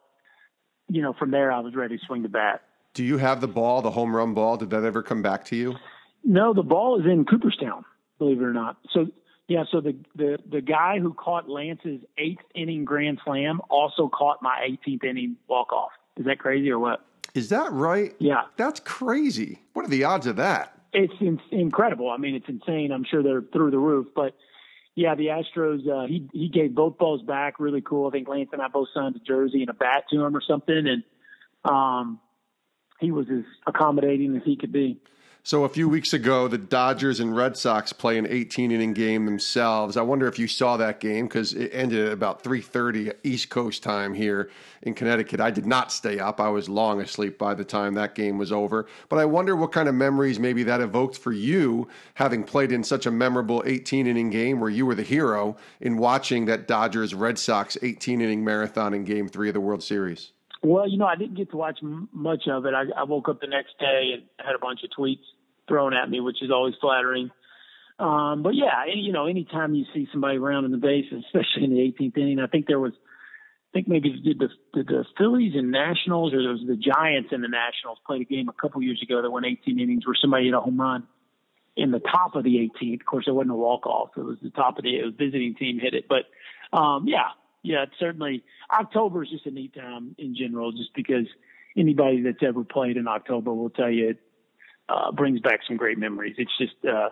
you 0.90 1.02
know, 1.02 1.14
from 1.14 1.32
there, 1.32 1.52
I 1.52 1.60
was 1.60 1.76
ready 1.76 1.98
to 1.98 2.06
swing 2.06 2.24
the 2.24 2.30
bat. 2.30 2.62
Do 2.94 3.04
you 3.04 3.18
have 3.18 3.42
the 3.42 3.48
ball, 3.48 3.82
the 3.82 3.92
home 3.92 4.16
run 4.16 4.34
ball? 4.34 4.58
Did 4.58 4.72
that 4.72 4.84
ever 4.84 5.04
come 5.04 5.22
back 5.22 5.46
to 5.46 5.56
you? 5.56 5.76
No, 6.24 6.54
the 6.54 6.64
ball 6.64 7.00
is 7.00 7.06
in 7.06 7.26
Cooperstown, 7.26 7.86
believe 8.20 8.42
it 8.42 8.44
or 8.44 8.54
not. 8.54 8.78
So 8.92 9.08
yeah, 9.48 9.66
so 9.72 9.82
the 9.82 9.96
the 10.16 10.38
the 10.50 10.62
guy 10.62 11.00
who 11.00 11.14
caught 11.14 11.50
Lance's 11.50 12.02
eighth 12.18 12.44
inning 12.56 12.86
grand 12.86 13.20
slam 13.24 13.62
also 13.70 14.10
caught 14.10 14.42
my 14.42 14.68
18th 14.88 15.04
inning 15.04 15.36
walk 15.48 15.74
off. 15.74 15.92
Is 16.18 16.26
that 16.26 16.40
crazy 16.40 16.72
or 16.72 16.80
what? 16.80 17.06
Is 17.34 17.50
that 17.50 17.72
right? 17.72 18.14
Yeah, 18.20 18.44
that's 18.58 18.80
crazy. 18.80 19.62
What 19.74 19.86
are 19.86 19.90
the 19.90 20.04
odds 20.04 20.28
of 20.28 20.38
that? 20.38 20.78
It's 20.94 21.14
in, 21.22 21.40
incredible. 21.52 22.10
I 22.10 22.18
mean, 22.18 22.36
it's 22.36 22.50
insane. 22.50 22.92
I'm 22.92 23.06
sure 23.10 23.24
they're 23.24 23.44
through 23.54 23.72
the 23.72 23.78
roof. 23.78 24.08
But 24.16 24.36
yeah, 24.96 25.16
the 25.16 25.28
Astros. 25.28 25.88
Uh, 25.88 26.08
he 26.08 26.28
he 26.34 26.50
gave 26.50 26.76
both 26.76 26.98
balls 26.98 27.22
back. 27.22 27.60
Really 27.60 27.82
cool. 27.82 28.08
I 28.08 28.12
think 28.12 28.28
Lance 28.28 28.50
and 28.52 28.62
I 28.62 28.68
both 28.68 28.90
signed 28.94 29.16
a 29.16 29.20
jersey 29.20 29.62
and 29.62 29.70
a 29.70 29.74
bat 29.74 30.06
to 30.12 30.26
him 30.26 30.36
or 30.36 30.42
something, 30.42 30.88
and 30.88 31.04
um, 31.64 32.20
he 33.00 33.12
was 33.12 33.28
as 33.32 33.44
accommodating 33.66 34.36
as 34.36 34.44
he 34.44 34.58
could 34.58 34.72
be. 34.72 35.00
So 35.44 35.64
a 35.64 35.70
few 35.70 35.90
weeks 35.90 36.14
ago, 36.14 36.48
the 36.48 36.60
Dodgers 36.60 37.20
and 37.20 37.36
Red 37.36 37.58
Sox 37.58 37.92
play 37.92 38.20
an 38.20 38.28
18 38.30 38.72
inning 38.72 38.94
game 38.94 39.26
themselves. 39.26 39.98
I 39.98 40.04
wonder 40.04 40.28
if 40.28 40.38
you 40.38 40.48
saw 40.48 40.78
that 40.78 41.00
game 41.00 41.26
because 41.26 41.54
it 41.54 41.72
ended 41.74 42.06
at 42.06 42.14
about 42.14 42.44
3:30 42.44 43.12
East 43.24 43.50
Coast 43.50 43.82
time 43.82 44.14
here 44.14 44.52
in 44.84 44.94
Connecticut. 44.94 45.40
I 45.40 45.50
did 45.50 45.66
not 45.66 45.92
stay 45.92 46.20
up; 46.20 46.40
I 46.40 46.50
was 46.50 46.70
long 46.70 47.02
asleep 47.02 47.40
by 47.40 47.56
the 47.56 47.64
time 47.64 47.96
that 47.96 48.14
game 48.14 48.38
was 48.38 48.52
over. 48.52 48.86
But 49.10 49.18
I 49.18 49.26
wonder 49.26 49.56
what 49.56 49.72
kind 49.72 49.90
of 49.90 49.96
memories 49.96 50.40
maybe 50.40 50.62
that 50.62 50.80
evoked 50.80 51.18
for 51.18 51.32
you, 51.32 51.88
having 52.14 52.44
played 52.44 52.72
in 52.72 52.84
such 52.84 53.08
a 53.08 53.12
memorable 53.12 53.64
18 53.66 54.06
inning 54.06 54.30
game 54.30 54.60
where 54.60 54.70
you 54.70 54.86
were 54.86 54.96
the 54.96 55.02
hero 55.02 55.58
in 55.80 55.98
watching 55.98 56.46
that 56.46 56.68
Dodgers 56.68 57.16
Red 57.16 57.40
Sox 57.40 57.80
18 57.82 58.22
inning 58.22 58.44
marathon 58.44 58.94
in 58.94 59.06
Game 59.06 59.28
Three 59.28 59.48
of 59.48 59.56
the 59.56 59.60
World 59.60 59.82
Series. 59.82 60.34
Well, 60.64 60.88
you 60.88 60.98
know, 60.98 61.06
I 61.06 61.16
didn't 61.16 61.38
get 61.38 61.52
to 61.52 61.58
watch 61.58 61.80
m- 61.82 62.10
much 62.14 62.44
of 62.48 62.66
it. 62.66 62.74
I, 62.74 62.84
I 62.96 63.04
woke 63.04 63.30
up 63.30 63.42
the 63.42 63.48
next 63.48 63.78
day 63.80 64.12
and 64.14 64.24
had 64.40 64.56
a 64.56 64.60
bunch 64.60 64.82
of 64.84 64.92
tweets 64.98 65.24
thrown 65.68 65.94
at 65.94 66.10
me, 66.10 66.20
which 66.20 66.42
is 66.42 66.52
always 66.52 66.76
flattering. 66.80 67.32
Um, 67.98 68.44
but 68.44 68.56
yeah, 68.56 68.86
you 68.94 69.12
know, 69.12 69.28
anytime 69.28 69.76
you 69.76 69.86
see 69.94 70.08
somebody 70.12 70.38
rounding 70.38 70.72
the 70.72 70.78
bases, 70.78 71.24
especially 71.28 71.66
in 71.66 71.72
the 71.72 71.80
18th 71.80 72.18
inning, 72.18 72.40
I 72.40 72.48
think 72.48 72.68
there 72.68 72.80
was, 72.80 72.94
I 72.94 73.70
think 73.74 73.88
maybe 73.88 74.10
did 74.22 74.40
the, 74.40 74.50
did 74.74 74.88
the 74.88 75.06
Phillies 75.18 75.54
and 75.56 75.72
Nationals 75.72 76.34
or 76.34 76.42
there 76.42 76.52
was 76.52 76.64
the 76.66 76.76
Giants 76.76 77.30
and 77.32 77.44
the 77.44 77.48
Nationals 77.48 78.00
played 78.06 78.22
a 78.22 78.26
game 78.26 78.50
a 78.50 78.54
couple 78.54 78.82
years 78.82 79.02
ago 79.02 79.22
that 79.22 79.32
went 79.32 79.46
18 79.46 79.80
innings 79.80 80.06
where 80.06 80.16
somebody 80.20 80.46
hit 80.46 80.54
a 80.54 80.60
home 80.60 80.80
run 80.80 81.08
in 81.76 81.92
the 81.92 82.00
top 82.00 82.36
of 82.36 82.44
the 82.44 82.70
18th. 82.82 83.02
Of 83.02 83.06
course, 83.06 83.26
it 83.28 83.32
wasn't 83.32 83.52
a 83.52 83.56
walk 83.56 83.86
off; 83.86 84.10
it 84.18 84.24
was 84.24 84.38
the 84.42 84.50
top 84.50 84.78
of 84.78 84.84
the 84.84 84.98
it 84.98 85.06
was 85.06 85.14
visiting 85.18 85.56
team 85.56 85.80
hit 85.80 85.94
it. 85.94 86.06
But 86.10 86.26
um, 86.78 87.08
yeah, 87.08 87.30
yeah, 87.64 87.84
it's 87.84 87.94
certainly 88.00 88.44
October 88.72 89.24
is 89.24 89.30
just 89.30 89.46
a 89.46 89.52
neat 89.52 89.74
time 89.76 90.16
in 90.18 90.36
general, 90.36 90.72
just 90.72 90.94
because 90.96 91.28
anybody 91.78 92.22
that's 92.22 92.42
ever 92.42 92.64
played 92.64 92.98
in 92.98 93.08
October 93.08 93.54
will 93.54 93.70
tell 93.70 93.90
you 93.90 94.10
it 94.10 94.18
uh, 94.90 95.12
brings 95.12 95.40
back 95.42 95.60
some 95.68 95.78
great 95.78 95.98
memories. 95.98 96.36
It's 96.38 96.52
just, 96.58 96.74
uh, 96.86 97.10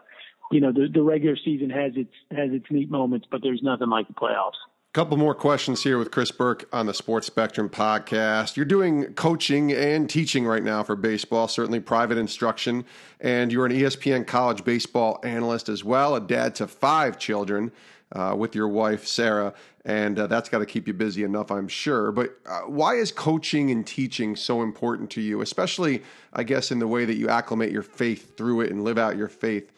you 0.52 0.60
know, 0.60 0.72
the, 0.72 0.88
the 0.92 1.02
regular 1.02 1.38
season 1.38 1.70
has 1.70 1.94
its 1.96 2.14
has 2.32 2.52
its 2.52 2.66
neat 2.70 2.90
moments, 2.90 3.28
but 3.30 3.42
there's 3.44 3.62
nothing 3.62 3.90
like 3.90 4.08
the 4.08 4.14
playoffs. 4.14 4.58
Couple 4.92 5.18
more 5.18 5.36
questions 5.36 5.84
here 5.84 6.00
with 6.00 6.10
Chris 6.10 6.32
Burke 6.32 6.68
on 6.74 6.88
the 6.88 6.96
Sports 6.96 7.28
Spectrum 7.28 7.70
podcast. 7.70 8.56
You're 8.56 8.66
doing 8.66 9.14
coaching 9.14 9.72
and 9.72 10.10
teaching 10.10 10.48
right 10.48 10.64
now 10.64 10.82
for 10.82 10.96
baseball, 10.96 11.48
certainly 11.48 11.80
private 11.80 12.18
instruction, 12.18 12.86
and 13.22 13.52
you're 13.52 13.68
an 13.68 13.72
ESPN 13.72 14.26
college 14.26 14.64
baseball 14.64 15.20
analyst 15.24 15.70
as 15.70 15.84
well, 15.84 16.16
a 16.16 16.20
dad 16.20 16.56
to 16.56 16.66
five 16.68 17.20
children 17.20 17.72
uh, 18.14 18.34
with 18.36 18.56
your 18.56 18.68
wife, 18.68 19.06
Sarah, 19.06 19.54
and 19.86 20.20
uh, 20.20 20.28
that's 20.28 20.50
got 20.50 20.60
to 20.60 20.66
keep 20.66 20.88
you 20.88 20.94
busy 20.94 21.24
enough, 21.24 21.52
I'm 21.52 21.68
sure. 21.68 22.12
But 22.12 22.38
uh, 22.46 22.62
why 22.62 22.96
is 22.96 23.12
coaching 23.12 23.72
and 23.72 23.86
teaching 23.86 24.36
so 24.36 24.62
important 24.62 25.10
to 25.12 25.22
you, 25.22 25.42
especially, 25.42 26.04
I 26.34 26.44
guess, 26.44 26.72
in 26.72 26.80
the 26.80 26.88
way 26.88 27.06
that 27.06 27.16
you 27.16 27.30
acclimate 27.30 27.72
your 27.72 27.84
faith 27.84 28.36
through 28.36 28.62
it 28.62 28.72
and 28.72 28.84
live 28.84 28.98
out 28.98 29.18
your 29.18 29.30
faith? 29.30 29.72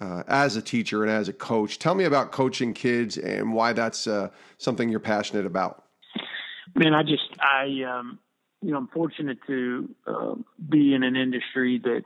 Uh, 0.00 0.22
as 0.28 0.54
a 0.54 0.62
teacher 0.62 1.02
and 1.02 1.10
as 1.10 1.28
a 1.28 1.32
coach, 1.32 1.80
tell 1.80 1.92
me 1.92 2.04
about 2.04 2.30
coaching 2.30 2.72
kids 2.72 3.18
and 3.18 3.52
why 3.52 3.72
that's 3.72 4.06
uh, 4.06 4.28
something 4.56 4.88
you're 4.88 5.00
passionate 5.00 5.44
about. 5.44 5.82
Man, 6.76 6.94
I 6.94 7.02
just 7.02 7.28
I 7.40 7.82
um, 7.82 8.20
you 8.62 8.70
know 8.70 8.76
I'm 8.76 8.86
fortunate 8.88 9.38
to 9.48 9.88
uh, 10.06 10.34
be 10.68 10.94
in 10.94 11.02
an 11.02 11.16
industry 11.16 11.80
that 11.82 12.02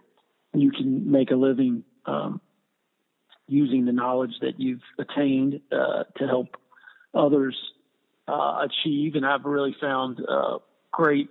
you 0.55 0.71
can 0.71 1.11
make 1.11 1.31
a 1.33 1.35
living 1.35 1.85
um, 2.07 2.41
using 3.47 3.85
the 3.85 3.93
knowledge 3.93 4.33
that 4.41 4.59
you've 4.59 4.81
attained 4.99 5.61
uh, 5.71 6.05
to 6.17 6.27
help 6.27 6.57
others 7.15 7.57
uh, 8.29 8.67
achieve. 8.67 9.15
And 9.15 9.27
I've 9.27 9.45
really 9.45 9.77
found 9.81 10.21
uh, 10.27 10.59
great 10.91 11.29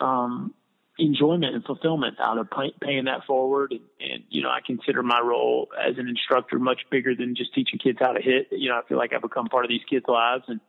um, 0.00 0.54
enjoyment 0.98 1.54
and 1.54 1.64
fulfillment 1.64 2.16
out 2.20 2.38
of 2.38 2.50
pay, 2.50 2.72
paying 2.80 3.04
that 3.04 3.24
forward. 3.26 3.72
And, 3.72 3.80
and, 4.00 4.24
you 4.28 4.42
know, 4.42 4.50
I 4.50 4.60
consider 4.64 5.02
my 5.02 5.20
role 5.20 5.68
as 5.78 5.98
an 5.98 6.08
instructor 6.08 6.58
much 6.58 6.82
bigger 6.90 7.14
than 7.14 7.34
just 7.36 7.54
teaching 7.54 7.78
kids 7.78 7.98
how 8.00 8.12
to 8.12 8.22
hit. 8.22 8.48
You 8.50 8.70
know, 8.70 8.76
I 8.76 8.88
feel 8.88 8.98
like 8.98 9.12
I've 9.12 9.22
become 9.22 9.46
part 9.46 9.64
of 9.64 9.68
these 9.68 9.84
kids' 9.88 10.06
lives 10.08 10.44
and 10.48 10.60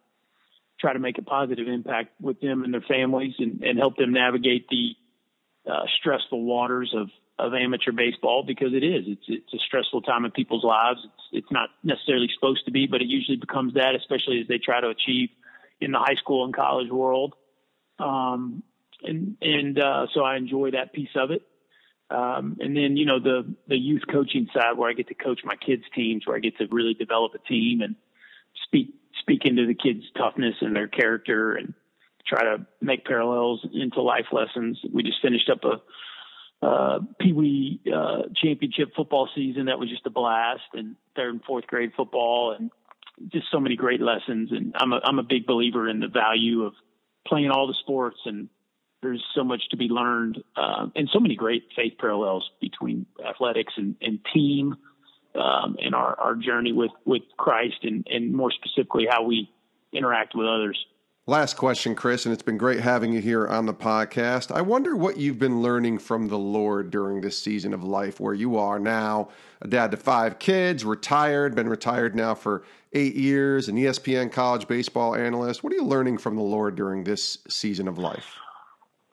try 0.79 0.93
to 0.93 0.99
make 0.99 1.17
a 1.17 1.21
positive 1.21 1.67
impact 1.67 2.09
with 2.19 2.41
them 2.41 2.63
and 2.63 2.73
their 2.73 2.81
families 2.81 3.35
and, 3.37 3.61
and 3.61 3.77
help 3.77 3.97
them 3.97 4.13
navigate 4.13 4.67
the 4.69 4.95
uh, 5.69 5.85
stressful 5.99 6.43
waters 6.43 6.93
of 6.97 7.09
of 7.39 7.53
amateur 7.53 7.91
baseball 7.91 8.43
because 8.45 8.73
it 8.73 8.83
is. 8.83 9.05
It's 9.07 9.25
it's 9.27 9.53
a 9.53 9.57
stressful 9.65 10.01
time 10.03 10.25
in 10.25 10.31
people's 10.31 10.63
lives. 10.63 10.99
It's 11.03 11.43
it's 11.43 11.51
not 11.51 11.69
necessarily 11.83 12.27
supposed 12.33 12.65
to 12.65 12.71
be, 12.71 12.87
but 12.87 13.01
it 13.01 13.07
usually 13.07 13.37
becomes 13.37 13.73
that, 13.73 13.95
especially 13.95 14.41
as 14.41 14.47
they 14.47 14.59
try 14.59 14.79
to 14.81 14.89
achieve 14.89 15.29
in 15.79 15.91
the 15.91 15.99
high 15.99 16.15
school 16.15 16.45
and 16.45 16.55
college 16.55 16.89
world. 16.89 17.35
Um, 17.99 18.63
and 19.03 19.37
and 19.41 19.79
uh, 19.79 20.07
so 20.13 20.21
I 20.21 20.37
enjoy 20.37 20.71
that 20.71 20.93
piece 20.93 21.15
of 21.15 21.31
it. 21.31 21.41
Um, 22.09 22.57
and 22.59 22.75
then 22.75 22.97
you 22.97 23.05
know 23.05 23.19
the 23.19 23.55
the 23.67 23.77
youth 23.77 24.03
coaching 24.11 24.47
side 24.53 24.77
where 24.77 24.89
I 24.89 24.93
get 24.93 25.07
to 25.07 25.15
coach 25.15 25.41
my 25.43 25.55
kids' 25.55 25.83
teams, 25.95 26.27
where 26.27 26.35
I 26.35 26.39
get 26.39 26.57
to 26.57 26.67
really 26.69 26.93
develop 26.93 27.33
a 27.33 27.47
team 27.47 27.81
and 27.81 27.95
speak 28.65 28.93
speak 29.21 29.41
into 29.45 29.65
the 29.65 29.73
kids' 29.73 30.03
toughness 30.17 30.55
and 30.61 30.75
their 30.75 30.87
character 30.87 31.53
and 31.53 31.73
try 32.27 32.43
to 32.43 32.65
make 32.81 33.05
parallels 33.05 33.65
into 33.73 34.01
life 34.01 34.27
lessons. 34.31 34.79
We 34.93 35.03
just 35.03 35.21
finished 35.21 35.49
up 35.49 35.63
a 35.63 35.81
uh, 36.61 36.99
Pee 37.19 37.33
Wee 37.33 37.81
uh, 37.93 38.23
championship 38.35 38.93
football 38.95 39.29
season 39.35 39.65
that 39.65 39.79
was 39.79 39.89
just 39.89 40.05
a 40.05 40.09
blast, 40.09 40.61
and 40.73 40.95
third 41.15 41.31
and 41.31 41.43
fourth 41.43 41.67
grade 41.67 41.91
football, 41.95 42.55
and 42.57 42.71
just 43.31 43.47
so 43.51 43.59
many 43.59 43.75
great 43.75 44.01
lessons. 44.01 44.51
And 44.51 44.73
I'm 44.75 44.93
a 44.93 44.99
I'm 45.03 45.19
a 45.19 45.23
big 45.23 45.45
believer 45.45 45.89
in 45.89 45.99
the 45.99 46.07
value 46.07 46.63
of 46.63 46.73
playing 47.27 47.51
all 47.51 47.67
the 47.67 47.75
sports 47.81 48.17
and 48.25 48.49
there's 49.01 49.23
so 49.35 49.43
much 49.43 49.61
to 49.71 49.77
be 49.77 49.85
learned 49.85 50.43
uh, 50.55 50.87
and 50.95 51.09
so 51.11 51.19
many 51.19 51.35
great 51.35 51.63
faith 51.75 51.93
parallels 51.99 52.49
between 52.61 53.05
athletics 53.27 53.73
and, 53.77 53.95
and 54.01 54.19
team 54.33 54.75
um, 55.35 55.77
and 55.79 55.95
our, 55.95 56.19
our 56.19 56.35
journey 56.35 56.71
with, 56.71 56.91
with 57.05 57.23
Christ 57.37 57.77
and, 57.83 58.05
and 58.09 58.33
more 58.33 58.51
specifically 58.51 59.07
how 59.09 59.23
we 59.23 59.49
interact 59.91 60.35
with 60.35 60.47
others. 60.47 60.77
Last 61.27 61.55
question, 61.55 61.93
Chris, 61.93 62.25
and 62.25 62.33
it's 62.33 62.41
been 62.41 62.57
great 62.57 62.79
having 62.79 63.13
you 63.13 63.21
here 63.21 63.47
on 63.47 63.67
the 63.67 63.75
podcast. 63.75 64.51
I 64.51 64.61
wonder 64.61 64.95
what 64.95 65.17
you've 65.17 65.37
been 65.37 65.61
learning 65.61 65.99
from 65.99 66.27
the 66.27 66.37
Lord 66.37 66.89
during 66.89 67.21
this 67.21 67.37
season 67.37 67.75
of 67.75 67.83
life 67.83 68.19
where 68.19 68.33
you 68.33 68.57
are 68.57 68.79
now, 68.79 69.29
a 69.61 69.67
dad 69.67 69.91
to 69.91 69.97
five 69.97 70.39
kids, 70.39 70.83
retired, 70.83 71.53
been 71.53 71.69
retired 71.69 72.15
now 72.15 72.33
for 72.33 72.63
eight 72.93 73.13
years, 73.13 73.69
an 73.69 73.75
ESPN 73.75 74.31
college 74.31 74.67
baseball 74.67 75.13
analyst. 75.13 75.63
What 75.63 75.71
are 75.73 75.75
you 75.75 75.85
learning 75.85 76.17
from 76.17 76.35
the 76.35 76.41
Lord 76.41 76.75
during 76.75 77.03
this 77.03 77.37
season 77.47 77.87
of 77.87 77.99
life? 77.99 78.37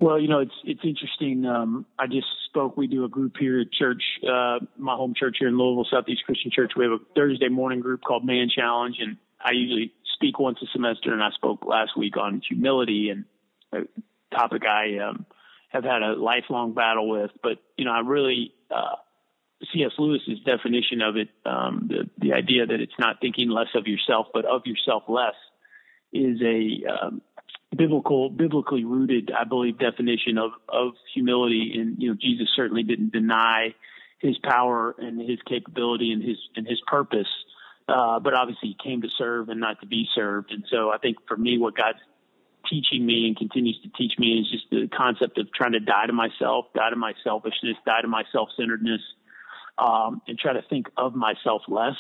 Well, 0.01 0.19
you 0.19 0.29
know, 0.29 0.39
it's 0.39 0.55
it's 0.65 0.85
interesting. 0.85 1.45
Um, 1.45 1.85
I 1.99 2.07
just 2.07 2.29
spoke. 2.47 2.79
We 2.79 2.87
do 2.87 3.05
a 3.05 3.09
group 3.09 3.35
here 3.39 3.61
at 3.61 3.71
church, 3.71 4.03
uh, 4.23 4.61
my 4.79 4.95
home 4.95 5.13
church 5.15 5.37
here 5.41 5.49
in 5.49 5.59
Louisville, 5.59 5.87
Southeast 5.91 6.23
Christian 6.25 6.51
Church. 6.55 6.73
We 6.75 6.85
have 6.85 6.93
a 6.93 6.99
Thursday 7.15 7.49
morning 7.49 7.81
group 7.81 8.01
called 8.03 8.25
Man 8.25 8.49
Challenge, 8.49 8.97
and 8.99 9.19
I 9.45 9.53
usually 9.53 9.93
speak 10.19 10.39
once 10.39 10.59
a 10.63 10.67
semester. 10.73 11.13
And 11.13 11.23
I 11.23 11.31
spoke 11.31 11.65
last 11.65 11.97
week 11.97 12.17
on 12.17 12.43
humility 12.47 13.11
and 13.11 13.25
a 13.73 14.37
topic 14.37 14.63
I 14.65 14.99
um, 14.99 15.27
have 15.69 15.85
had 15.85 16.03
a 16.03 16.15
lifelong 16.15 16.75
battle 16.75 17.09
with. 17.09 17.31
But 17.43 17.59
you 17.77 17.85
know, 17.85 17.93
I 17.93 18.01
really 18.01 18.53
uh, 18.71 18.97
C.S. 19.73 19.93
Lewis's 19.99 20.41
definition 20.45 21.03
of 21.03 21.17
it, 21.17 21.29
um, 21.45 21.89
the 21.89 22.11
the 22.19 22.33
idea 22.33 22.67
that 22.67 22.81
it's 22.81 22.99
not 22.99 23.21
thinking 23.21 23.49
less 23.49 23.69
of 23.75 23.87
yourself, 23.87 24.29
but 24.33 24.45
of 24.45 24.63
yourself 24.67 25.05
less, 25.09 25.35
is 26.13 26.41
a 26.43 26.85
um, 26.91 27.23
biblical, 27.77 28.31
biblically 28.31 28.85
rooted, 28.85 29.31
I 29.37 29.45
believe, 29.45 29.79
definition 29.79 30.39
of 30.39 30.53
of 30.69 30.93
humility. 31.15 31.75
And 31.75 32.01
you 32.01 32.11
know, 32.11 32.17
Jesus 32.21 32.49
certainly 32.55 32.83
didn't 32.83 33.13
deny 33.13 33.75
his 34.21 34.37
power 34.39 34.95
and 34.99 35.21
his 35.21 35.39
capability 35.47 36.13
and 36.13 36.23
his 36.23 36.39
and 36.57 36.67
his 36.67 36.81
purpose, 36.87 37.29
uh, 37.89 38.21
but 38.21 38.35
obviously 38.35 38.69
he 38.71 38.77
came 38.83 39.03
to 39.03 39.09
serve 39.17 39.49
and 39.49 39.61
not 39.61 39.81
to 39.81 39.87
be 39.87 40.07
served. 40.15 40.53
And 40.53 40.65
so 40.71 40.91
I 40.91 40.99
think 40.99 41.17
for 41.27 41.37
me, 41.37 41.59
what 41.59 41.77
God's 41.77 41.99
teaching 42.69 43.07
me 43.07 43.27
and 43.27 43.37
continues 43.37 43.81
to 43.83 43.89
teach 43.97 44.19
me 44.19 44.41
is 44.41 44.51
just 44.51 44.65
the 44.71 44.89
concept 44.95 45.39
of 45.39 45.51
trying 45.53 45.73
to 45.73 45.81
die 45.81 46.07
to 46.07 46.13
myself, 46.13 46.67
die 46.75 46.91
to 46.91 46.97
my 46.97 47.15
selfishness, 47.25 47.77
die 47.87 48.03
to 48.03 48.09
my 48.09 48.25
self-centeredness, 48.31 49.01
um, 49.79 50.21
and 50.29 50.39
try 50.39 50.53
to 50.53 50.63
think 50.69 50.87
of 50.97 51.15
myself 51.15 51.63
less, 51.69 51.97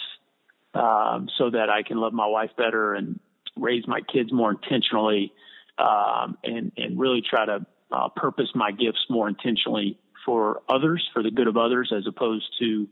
um, 0.74 1.28
so 1.38 1.50
that 1.50 1.70
I 1.70 1.82
can 1.82 1.96
love 1.98 2.12
my 2.12 2.26
wife 2.26 2.50
better 2.56 2.94
and 2.94 3.18
raise 3.56 3.86
my 3.88 4.00
kids 4.00 4.32
more 4.32 4.50
intentionally 4.50 5.32
um, 5.78 6.36
and 6.44 6.72
and 6.76 6.98
really 6.98 7.22
try 7.22 7.46
to 7.46 7.66
uh, 7.90 8.08
purpose 8.14 8.48
my 8.54 8.72
gifts 8.72 9.06
more 9.08 9.28
intentionally 9.28 9.98
for 10.26 10.60
others, 10.68 11.08
for 11.14 11.22
the 11.22 11.30
good 11.30 11.46
of 11.46 11.56
others, 11.56 11.92
as 11.96 12.04
opposed 12.06 12.46
to 12.58 12.88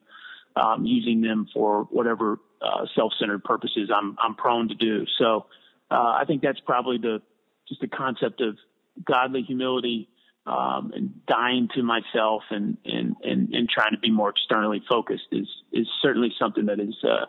um, 0.57 0.85
using 0.85 1.21
them 1.21 1.47
for 1.53 1.85
whatever 1.91 2.41
uh, 2.63 2.87
self-centered 2.95 3.45
purposes 3.45 3.91
I'm 3.95 4.17
I'm 4.19 4.35
prone 4.35 4.69
to 4.69 4.75
do. 4.75 5.05
So 5.19 5.47
uh, 5.91 5.95
I 5.95 6.25
think 6.27 6.43
that's 6.43 6.61
probably 6.61 6.99
the 6.99 7.23
just 7.69 7.81
the 7.81 7.89
concept 7.89 8.41
of 8.41 8.57
godly 9.05 9.43
humility 9.43 10.09
um, 10.47 10.93
and 10.95 11.27
dying 11.27 11.69
to 11.75 11.83
myself 11.83 12.43
and, 12.51 12.79
and 12.85 13.17
and 13.23 13.55
and 13.55 13.69
trying 13.69 13.93
to 13.93 13.99
be 13.99 14.11
more 14.11 14.31
externally 14.31 14.83
focused 14.89 15.27
is 15.33 15.49
is 15.73 15.87
certainly 16.01 16.33
something 16.39 16.67
that 16.67 16.81
is 16.81 16.97
uh, 17.05 17.27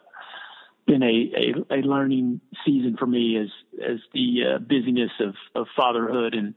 been 0.86 1.04
a, 1.04 1.74
a, 1.74 1.76
a 1.76 1.82
learning 1.82 2.40
season 2.66 2.96
for 2.98 3.06
me 3.06 3.38
as 3.38 3.50
as 3.84 4.00
the 4.14 4.56
uh, 4.56 4.60
busyness 4.60 5.12
of, 5.20 5.36
of 5.56 5.68
fatherhood 5.76 6.34
and 6.34 6.54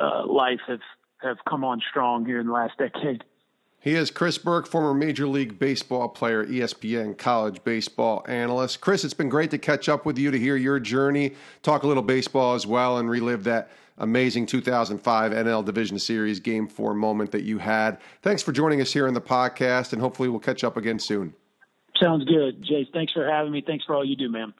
uh, 0.00 0.26
life 0.26 0.60
have 0.66 0.80
have 1.22 1.36
come 1.48 1.64
on 1.64 1.80
strong 1.90 2.24
here 2.24 2.40
in 2.40 2.46
the 2.46 2.52
last 2.52 2.72
decade. 2.78 3.24
He 3.84 3.96
is 3.96 4.10
Chris 4.10 4.38
Burke, 4.38 4.66
former 4.66 4.94
Major 4.94 5.26
League 5.26 5.58
Baseball 5.58 6.08
player, 6.08 6.46
ESPN 6.46 7.18
college 7.18 7.62
baseball 7.64 8.24
analyst. 8.26 8.80
Chris, 8.80 9.04
it's 9.04 9.12
been 9.12 9.28
great 9.28 9.50
to 9.50 9.58
catch 9.58 9.90
up 9.90 10.06
with 10.06 10.18
you 10.18 10.30
to 10.30 10.38
hear 10.38 10.56
your 10.56 10.80
journey, 10.80 11.34
talk 11.62 11.82
a 11.82 11.86
little 11.86 12.02
baseball 12.02 12.54
as 12.54 12.66
well, 12.66 12.96
and 12.96 13.10
relive 13.10 13.44
that 13.44 13.70
amazing 13.98 14.46
2005 14.46 15.32
NL 15.32 15.62
Division 15.62 15.98
Series 15.98 16.40
Game 16.40 16.66
4 16.66 16.94
moment 16.94 17.30
that 17.32 17.42
you 17.42 17.58
had. 17.58 17.98
Thanks 18.22 18.42
for 18.42 18.52
joining 18.52 18.80
us 18.80 18.90
here 18.90 19.06
on 19.06 19.12
the 19.12 19.20
podcast, 19.20 19.92
and 19.92 20.00
hopefully 20.00 20.30
we'll 20.30 20.40
catch 20.40 20.64
up 20.64 20.78
again 20.78 20.98
soon. 20.98 21.34
Sounds 22.00 22.24
good. 22.24 22.64
Jace, 22.64 22.90
thanks 22.94 23.12
for 23.12 23.28
having 23.28 23.52
me. 23.52 23.60
Thanks 23.60 23.84
for 23.84 23.94
all 23.94 24.02
you 24.02 24.16
do, 24.16 24.30
man. 24.30 24.54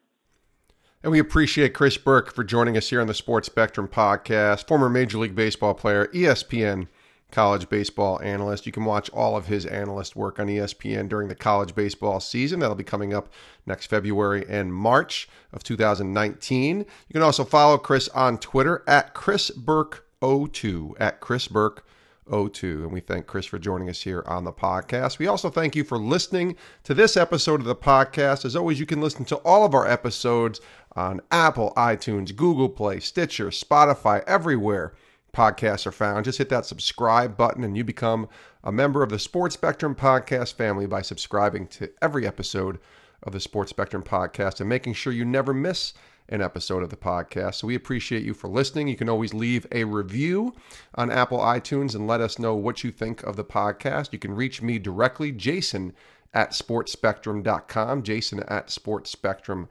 And 1.02 1.10
we 1.10 1.18
appreciate 1.18 1.72
Chris 1.72 1.96
Burke 1.96 2.34
for 2.34 2.44
joining 2.44 2.76
us 2.76 2.90
here 2.90 3.00
on 3.00 3.06
the 3.06 3.14
Sports 3.14 3.46
Spectrum 3.46 3.88
podcast, 3.88 4.68
former 4.68 4.90
Major 4.90 5.16
League 5.16 5.34
Baseball 5.34 5.72
player, 5.72 6.08
ESPN 6.08 6.88
college 7.30 7.68
baseball 7.68 8.20
analyst. 8.22 8.66
You 8.66 8.72
can 8.72 8.84
watch 8.84 9.10
all 9.10 9.36
of 9.36 9.46
his 9.46 9.66
analyst 9.66 10.14
work 10.14 10.38
on 10.38 10.46
ESPN 10.46 11.08
during 11.08 11.28
the 11.28 11.34
college 11.34 11.74
baseball 11.74 12.20
season. 12.20 12.60
That'll 12.60 12.76
be 12.76 12.84
coming 12.84 13.12
up 13.12 13.28
next 13.66 13.86
February 13.86 14.44
and 14.48 14.72
March 14.72 15.28
of 15.52 15.62
2019. 15.64 16.78
You 16.78 17.12
can 17.12 17.22
also 17.22 17.44
follow 17.44 17.76
Chris 17.76 18.08
on 18.08 18.38
Twitter 18.38 18.84
at 18.86 19.14
Chris 19.14 19.50
Burke02, 19.50 20.94
at 21.00 21.20
Chris 21.20 21.48
Burke 21.48 21.84
02. 22.30 22.84
And 22.84 22.92
we 22.92 23.00
thank 23.00 23.26
Chris 23.26 23.46
for 23.46 23.58
joining 23.58 23.88
us 23.90 24.02
here 24.02 24.22
on 24.26 24.44
the 24.44 24.52
podcast. 24.52 25.18
We 25.18 25.26
also 25.26 25.50
thank 25.50 25.76
you 25.76 25.84
for 25.84 25.98
listening 25.98 26.56
to 26.84 26.94
this 26.94 27.16
episode 27.16 27.60
of 27.60 27.66
the 27.66 27.74
podcast. 27.74 28.44
As 28.44 28.56
always, 28.56 28.80
you 28.80 28.86
can 28.86 29.00
listen 29.00 29.24
to 29.26 29.36
all 29.38 29.64
of 29.64 29.74
our 29.74 29.86
episodes 29.86 30.60
on 30.96 31.20
Apple, 31.30 31.72
iTunes, 31.76 32.34
Google 32.34 32.68
Play, 32.68 33.00
Stitcher, 33.00 33.48
Spotify, 33.48 34.22
everywhere 34.26 34.94
podcasts 35.34 35.86
are 35.86 35.92
found. 35.92 36.24
Just 36.24 36.38
hit 36.38 36.48
that 36.48 36.64
subscribe 36.64 37.36
button 37.36 37.64
and 37.64 37.76
you 37.76 37.84
become 37.84 38.28
a 38.62 38.72
member 38.72 39.02
of 39.02 39.10
the 39.10 39.18
Sports 39.18 39.54
Spectrum 39.54 39.94
podcast 39.94 40.54
family 40.54 40.86
by 40.86 41.02
subscribing 41.02 41.66
to 41.68 41.90
every 42.00 42.26
episode 42.26 42.78
of 43.22 43.32
the 43.32 43.40
Sports 43.40 43.70
Spectrum 43.70 44.02
podcast 44.02 44.60
and 44.60 44.68
making 44.68 44.94
sure 44.94 45.12
you 45.12 45.24
never 45.24 45.52
miss 45.52 45.92
an 46.28 46.40
episode 46.40 46.82
of 46.82 46.90
the 46.90 46.96
podcast. 46.96 47.56
So 47.56 47.66
we 47.66 47.74
appreciate 47.74 48.22
you 48.22 48.32
for 48.32 48.48
listening. 48.48 48.88
You 48.88 48.96
can 48.96 49.10
always 49.10 49.34
leave 49.34 49.66
a 49.72 49.84
review 49.84 50.54
on 50.94 51.10
Apple 51.10 51.38
iTunes 51.38 51.94
and 51.94 52.06
let 52.06 52.20
us 52.20 52.38
know 52.38 52.54
what 52.54 52.82
you 52.82 52.90
think 52.90 53.22
of 53.24 53.36
the 53.36 53.44
podcast. 53.44 54.12
You 54.12 54.18
can 54.18 54.34
reach 54.34 54.62
me 54.62 54.78
directly, 54.78 55.32
Jason 55.32 55.92
at 56.32 56.52
sportsspectrum.com, 56.52 58.02
Jason 58.02 58.40
at 58.44 58.68
sportsspectrum.com. 58.68 59.68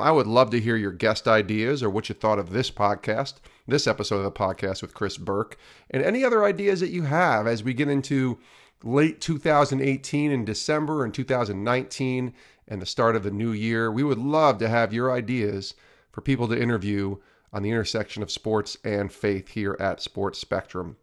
I 0.00 0.10
would 0.10 0.26
love 0.26 0.50
to 0.50 0.60
hear 0.60 0.76
your 0.76 0.92
guest 0.92 1.28
ideas 1.28 1.82
or 1.82 1.90
what 1.90 2.08
you 2.08 2.14
thought 2.14 2.38
of 2.38 2.50
this 2.50 2.70
podcast, 2.70 3.34
this 3.66 3.86
episode 3.86 4.16
of 4.16 4.24
the 4.24 4.32
podcast 4.32 4.80
with 4.80 4.94
Chris 4.94 5.18
Burke, 5.18 5.58
and 5.90 6.02
any 6.02 6.24
other 6.24 6.44
ideas 6.44 6.80
that 6.80 6.90
you 6.90 7.02
have 7.02 7.46
as 7.46 7.62
we 7.62 7.74
get 7.74 7.88
into 7.88 8.38
late 8.82 9.20
2018 9.20 10.30
in 10.30 10.44
December 10.44 11.04
and 11.04 11.12
2019 11.12 12.32
and 12.68 12.82
the 12.82 12.86
start 12.86 13.16
of 13.16 13.22
the 13.22 13.30
new 13.30 13.52
year. 13.52 13.90
We 13.90 14.04
would 14.04 14.18
love 14.18 14.58
to 14.58 14.68
have 14.68 14.92
your 14.92 15.12
ideas 15.12 15.74
for 16.10 16.20
people 16.20 16.48
to 16.48 16.60
interview 16.60 17.16
on 17.52 17.62
the 17.62 17.70
intersection 17.70 18.22
of 18.22 18.30
sports 18.30 18.76
and 18.84 19.12
faith 19.12 19.48
here 19.48 19.76
at 19.80 20.02
Sports 20.02 20.38
Spectrum. 20.38 20.96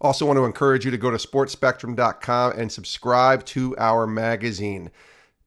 Also, 0.00 0.26
want 0.26 0.36
to 0.36 0.44
encourage 0.44 0.84
you 0.84 0.90
to 0.90 0.98
go 0.98 1.12
to 1.12 1.16
sportsspectrum.com 1.16 2.52
and 2.58 2.72
subscribe 2.72 3.44
to 3.46 3.76
our 3.78 4.04
magazine. 4.04 4.90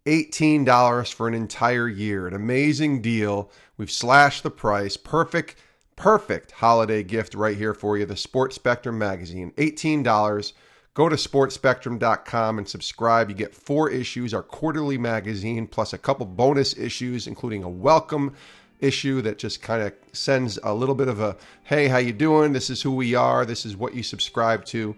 $18 0.06 1.14
for 1.14 1.28
an 1.28 1.34
entire 1.34 1.88
year. 1.88 2.28
An 2.28 2.34
amazing 2.34 3.02
deal. 3.02 3.52
We've 3.78 3.92
slashed 3.92 4.44
the 4.44 4.52
price. 4.52 4.98
Perfect, 4.98 5.56
perfect 5.96 6.52
holiday 6.52 7.04
gift 7.04 7.36
right 7.36 7.58
here 7.58 7.74
for 7.74 7.98
you. 7.98 8.06
The 8.06 8.18
Sports 8.18 8.56
Spectrum 8.56 8.98
magazine. 8.98 9.52
$18 9.58 10.54
Go 10.96 11.10
to 11.10 11.18
sportsspectrum.com 11.18 12.58
and 12.58 12.68
subscribe. 12.68 13.30
You 13.30 13.36
get 13.36 13.54
four 13.54 13.90
issues, 13.90 14.34
our 14.34 14.42
quarterly 14.42 14.98
magazine, 14.98 15.68
plus 15.68 15.92
a 15.92 15.98
couple 15.98 16.26
bonus 16.26 16.78
issues, 16.78 17.28
including 17.28 17.64
a 17.64 17.70
welcome 17.70 18.34
issue 18.80 19.22
that 19.24 19.38
just 19.38 19.62
kind 19.62 19.84
of 19.84 19.94
sends 20.14 20.58
a 20.64 20.74
little 20.74 20.96
bit 20.96 21.10
of 21.10 21.20
a 21.20 21.36
hey, 21.64 21.90
how 21.90 21.98
you 21.98 22.14
doing? 22.14 22.54
This 22.54 22.70
is 22.70 22.82
who 22.82 22.96
we 22.96 23.14
are. 23.14 23.46
This 23.46 23.66
is 23.66 23.76
what 23.76 23.94
you 23.94 24.04
subscribe 24.04 24.64
to. 24.66 24.96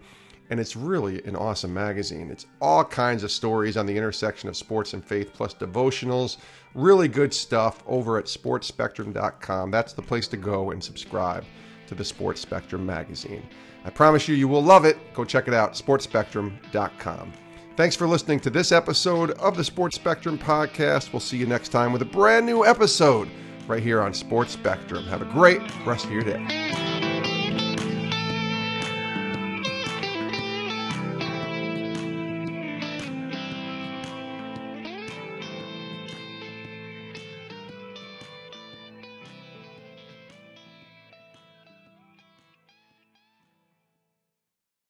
And 0.50 0.58
it's 0.58 0.76
really 0.76 1.22
an 1.24 1.36
awesome 1.36 1.74
magazine. 1.74 2.30
It's 2.30 2.46
all 2.60 2.84
kinds 2.84 3.22
of 3.22 3.30
stories 3.30 3.76
on 3.76 3.86
the 3.86 3.96
intersection 3.96 4.48
of 4.48 4.56
sports 4.56 4.94
and 4.94 5.04
faith, 5.04 5.32
plus 5.34 5.54
devotionals. 5.54 6.38
Really 6.74 7.08
good 7.08 7.34
stuff 7.34 7.82
over 7.86 8.18
at 8.18 8.26
sportsspectrum.com. 8.26 9.70
That's 9.70 9.92
the 9.92 10.02
place 10.02 10.28
to 10.28 10.36
go 10.36 10.70
and 10.70 10.82
subscribe 10.82 11.44
to 11.86 11.94
the 11.94 12.04
Sports 12.04 12.40
Spectrum 12.40 12.84
magazine. 12.86 13.42
I 13.84 13.90
promise 13.90 14.28
you, 14.28 14.34
you 14.34 14.48
will 14.48 14.62
love 14.62 14.84
it. 14.84 14.98
Go 15.14 15.24
check 15.24 15.48
it 15.48 15.54
out, 15.54 15.72
sportsspectrum.com. 15.72 17.32
Thanks 17.76 17.94
for 17.94 18.08
listening 18.08 18.40
to 18.40 18.50
this 18.50 18.72
episode 18.72 19.30
of 19.32 19.56
the 19.56 19.64
Sports 19.64 19.96
Spectrum 19.96 20.36
podcast. 20.36 21.12
We'll 21.12 21.20
see 21.20 21.36
you 21.36 21.46
next 21.46 21.68
time 21.68 21.92
with 21.92 22.02
a 22.02 22.06
brand 22.06 22.44
new 22.44 22.66
episode 22.66 23.28
right 23.68 23.82
here 23.82 24.02
on 24.02 24.12
Sports 24.12 24.52
Spectrum. 24.52 25.04
Have 25.04 25.22
a 25.22 25.26
great 25.26 25.60
rest 25.86 26.04
of 26.06 26.10
your 26.10 26.24
day. 26.24 26.87